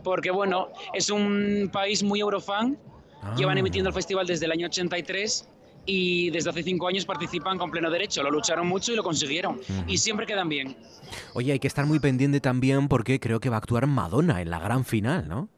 [0.03, 2.77] Porque bueno, es un país muy eurofan.
[3.37, 3.59] Llevan Ah.
[3.59, 5.47] emitiendo el festival desde el año 83
[5.85, 8.23] y desde hace cinco años participan con pleno derecho.
[8.23, 9.59] Lo lucharon mucho y lo consiguieron.
[9.87, 10.77] Y siempre quedan bien.
[11.33, 14.49] Oye, hay que estar muy pendiente también porque creo que va a actuar Madonna en
[14.49, 15.49] la gran final, ¿no?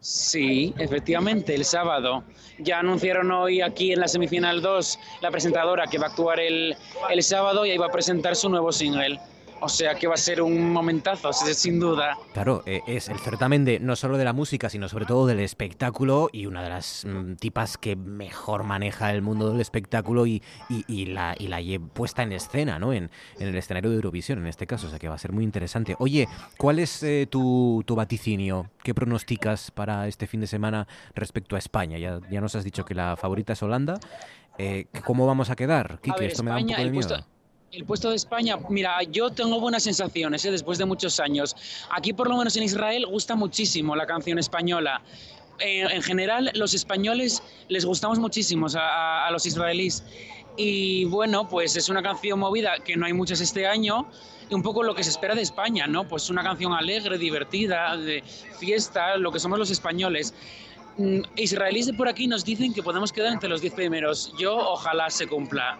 [0.00, 2.22] Sí, efectivamente, el sábado.
[2.58, 6.76] Ya anunciaron hoy aquí en la semifinal 2 la presentadora que va a actuar el,
[7.10, 9.18] el sábado y ahí va a presentar su nuevo single.
[9.60, 12.16] O sea que va a ser un momentazo, sin duda.
[12.32, 15.40] Claro, eh, es el certamen de no solo de la música, sino sobre todo del
[15.40, 20.42] espectáculo y una de las mm, tipas que mejor maneja el mundo del espectáculo y,
[20.68, 21.58] y- y la, y la
[21.92, 22.92] puesta en escena, ¿no?
[22.92, 23.10] En,
[23.40, 25.42] en el escenario de Eurovisión, en este caso, o sea que va a ser muy
[25.42, 25.96] interesante.
[25.98, 28.70] Oye, ¿cuál es eh, tu, tu vaticinio?
[28.84, 30.86] ¿Qué pronosticas para este fin de semana
[31.16, 31.98] respecto a España?
[31.98, 33.98] Ya, ya nos has dicho que la favorita es Holanda.
[34.56, 35.94] Eh, ¿Cómo vamos a quedar?
[35.94, 37.08] A Kike, ver, esto me da un España, poco de miedo.
[37.08, 37.26] puesto-
[37.70, 40.50] El puesto de España, mira, yo tengo buenas sensaciones ¿eh?
[40.50, 41.54] después de muchos años.
[41.90, 45.02] Aquí, por lo menos en Israel, gusta muchísimo la canción española.
[45.58, 50.02] Eh, en general, los españoles les gustamos muchísimo a, a- los israelíes.
[50.56, 54.06] Y bueno, pues es una canción movida que no hay muchas este año.
[54.48, 56.08] Y un poco lo que se espera de España, ¿no?
[56.08, 58.22] Pues una canción alegre, divertida, de
[58.58, 60.32] fiesta, lo que somos los españoles.
[60.96, 64.32] Mm, Israelíes de por aquí nos dicen que podemos quedar entre los 10 primeros.
[64.38, 65.78] Yo ojalá se cumpla.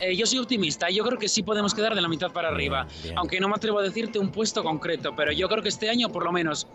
[0.00, 2.86] Eh, yo soy optimista, yo creo que sí podemos quedar de la mitad para arriba,
[3.02, 3.16] bien.
[3.16, 6.08] aunque no me atrevo a decirte un puesto concreto, pero yo creo que este año
[6.08, 6.66] por lo menos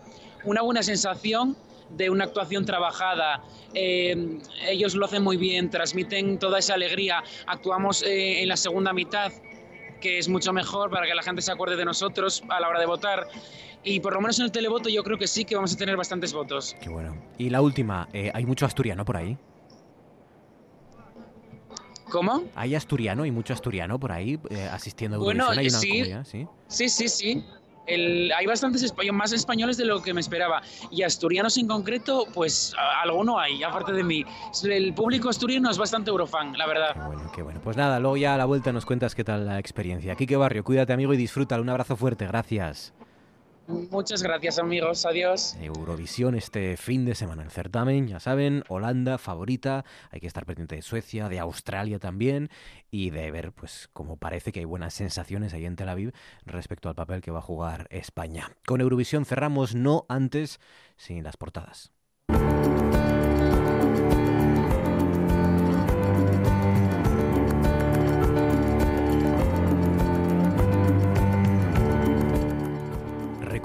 [0.45, 1.57] una buena sensación
[1.89, 3.43] de una actuación trabajada.
[3.73, 7.23] Eh, ellos lo hacen muy bien, transmiten toda esa alegría.
[7.47, 9.31] Actuamos eh, en la segunda mitad,
[9.99, 12.79] que es mucho mejor para que la gente se acuerde de nosotros a la hora
[12.79, 13.27] de votar.
[13.83, 15.95] Y por lo menos en el televoto yo creo que sí que vamos a tener
[15.95, 16.75] bastantes votos.
[16.81, 17.15] Qué bueno.
[17.37, 19.37] Y la última, eh, ¿hay mucho asturiano por ahí?
[22.09, 22.43] ¿Cómo?
[22.55, 26.03] ¿Hay asturiano y mucho asturiano por ahí eh, asistiendo a Bueno, sí.
[26.25, 26.47] ¿sí?
[26.67, 27.45] Sí, sí, sí.
[27.87, 30.61] hay bastantes españoles, más españoles de lo que me esperaba.
[30.91, 34.23] Y asturianos en concreto, pues alguno hay, aparte de mí.
[34.63, 36.93] El público asturiano es bastante eurofan, la verdad.
[36.93, 37.61] Qué bueno, qué bueno.
[37.63, 40.15] Pues nada, luego ya a la vuelta nos cuentas qué tal la experiencia.
[40.15, 41.59] Quique Barrio, cuídate amigo y disfruta.
[41.59, 42.93] Un abrazo fuerte, gracias.
[43.69, 45.55] Muchas gracias amigos, adiós.
[45.61, 50.75] Eurovisión este fin de semana, el certamen, ya saben, Holanda favorita, hay que estar pendiente
[50.75, 52.49] de Suecia, de Australia también
[52.89, 56.13] y de ver pues cómo parece que hay buenas sensaciones ahí en Tel Aviv
[56.47, 58.49] respecto al papel que va a jugar España.
[58.65, 60.59] Con Eurovisión cerramos no antes
[60.97, 61.91] sin las portadas.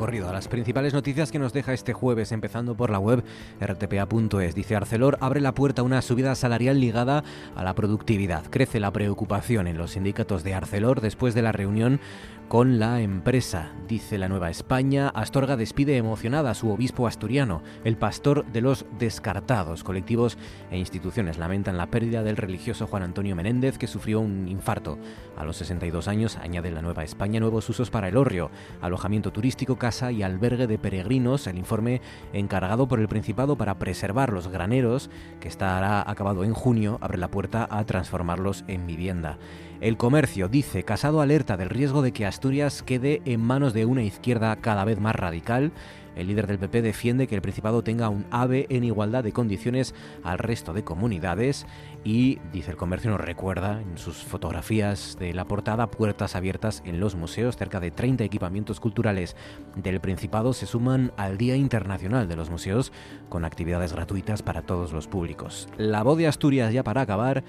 [0.05, 3.25] A las principales noticias que nos deja este jueves, empezando por la web
[3.59, 4.55] rtpa.es.
[4.55, 7.25] Dice Arcelor abre la puerta a una subida salarial ligada
[7.57, 8.45] a la productividad.
[8.51, 12.01] Crece la preocupación en los sindicatos de Arcelor después de la reunión
[12.49, 13.73] con la empresa.
[13.89, 18.87] Dice la Nueva España, Astorga despide emocionada a su obispo asturiano, el pastor de los
[18.99, 19.85] descartados.
[19.85, 20.39] Colectivos
[20.71, 24.99] e instituciones lamentan la pérdida del religioso Juan Antonio Menéndez, que sufrió un infarto.
[25.37, 28.51] A los 62 años añade la Nueva España nuevos usos para el horrio,
[28.81, 31.47] alojamiento turístico, casa y albergue de peregrinos.
[31.47, 32.01] El informe
[32.33, 35.11] encargado por el Principado para preservar los graneros,
[35.41, 39.39] que estará acabado en junio, abre la puerta a transformarlos en vivienda.
[39.81, 44.03] El comercio dice, Casado alerta del riesgo de que Asturias quede en manos de una
[44.03, 45.73] izquierda cada vez más radical.
[46.17, 49.95] El líder del PP defiende que el Principado tenga un AVE en igualdad de condiciones
[50.23, 51.67] al resto de comunidades
[52.05, 57.01] y, dice el comercio, nos recuerda en sus fotografías de la portada puertas abiertas en
[57.01, 57.57] los museos.
[57.57, 59.35] Cerca de 30 equipamientos culturales
[59.75, 62.93] del Principado se suman al Día Internacional de los Museos
[63.29, 65.69] con actividades gratuitas para todos los públicos.
[65.79, 67.43] La voz de Asturias ya para acabar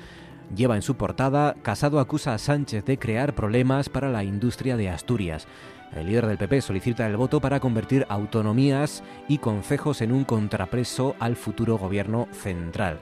[0.56, 4.90] lleva en su portada Casado acusa a Sánchez de crear problemas para la industria de
[4.90, 5.48] Asturias.
[5.96, 11.16] El líder del PP solicita el voto para convertir autonomías y concejos en un contrapreso
[11.20, 13.00] al futuro gobierno central.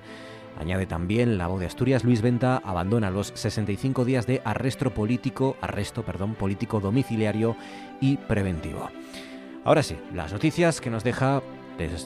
[0.60, 5.58] Añade también la voz de Asturias, Luis Venta abandona los 65 días de arresto político,
[5.62, 7.56] arresto, perdón, político domiciliario
[8.00, 8.90] y preventivo.
[9.66, 11.42] Ahora sí, las noticias que nos deja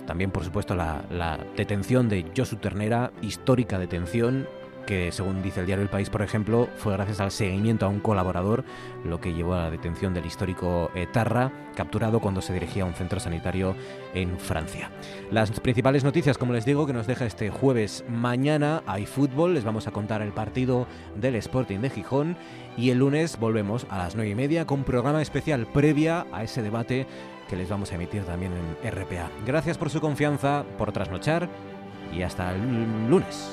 [0.05, 4.47] también, por supuesto, la, la detención de Josu Ternera, histórica detención
[4.87, 7.99] que según dice el diario El País, por ejemplo, fue gracias al seguimiento a un
[7.99, 8.63] colaborador
[9.03, 12.93] lo que llevó a la detención del histórico Etarra, capturado cuando se dirigía a un
[12.93, 13.75] centro sanitario
[14.15, 14.89] en Francia.
[15.29, 19.65] Las principales noticias, como les digo, que nos deja este jueves mañana hay fútbol, les
[19.65, 22.37] vamos a contar el partido del Sporting de Gijón
[22.77, 26.61] y el lunes volvemos a las nueve y media con programa especial previa a ese
[26.61, 27.05] debate
[27.49, 29.29] que les vamos a emitir también en RPA.
[29.45, 31.49] Gracias por su confianza, por trasnochar
[32.13, 33.51] y hasta el lunes.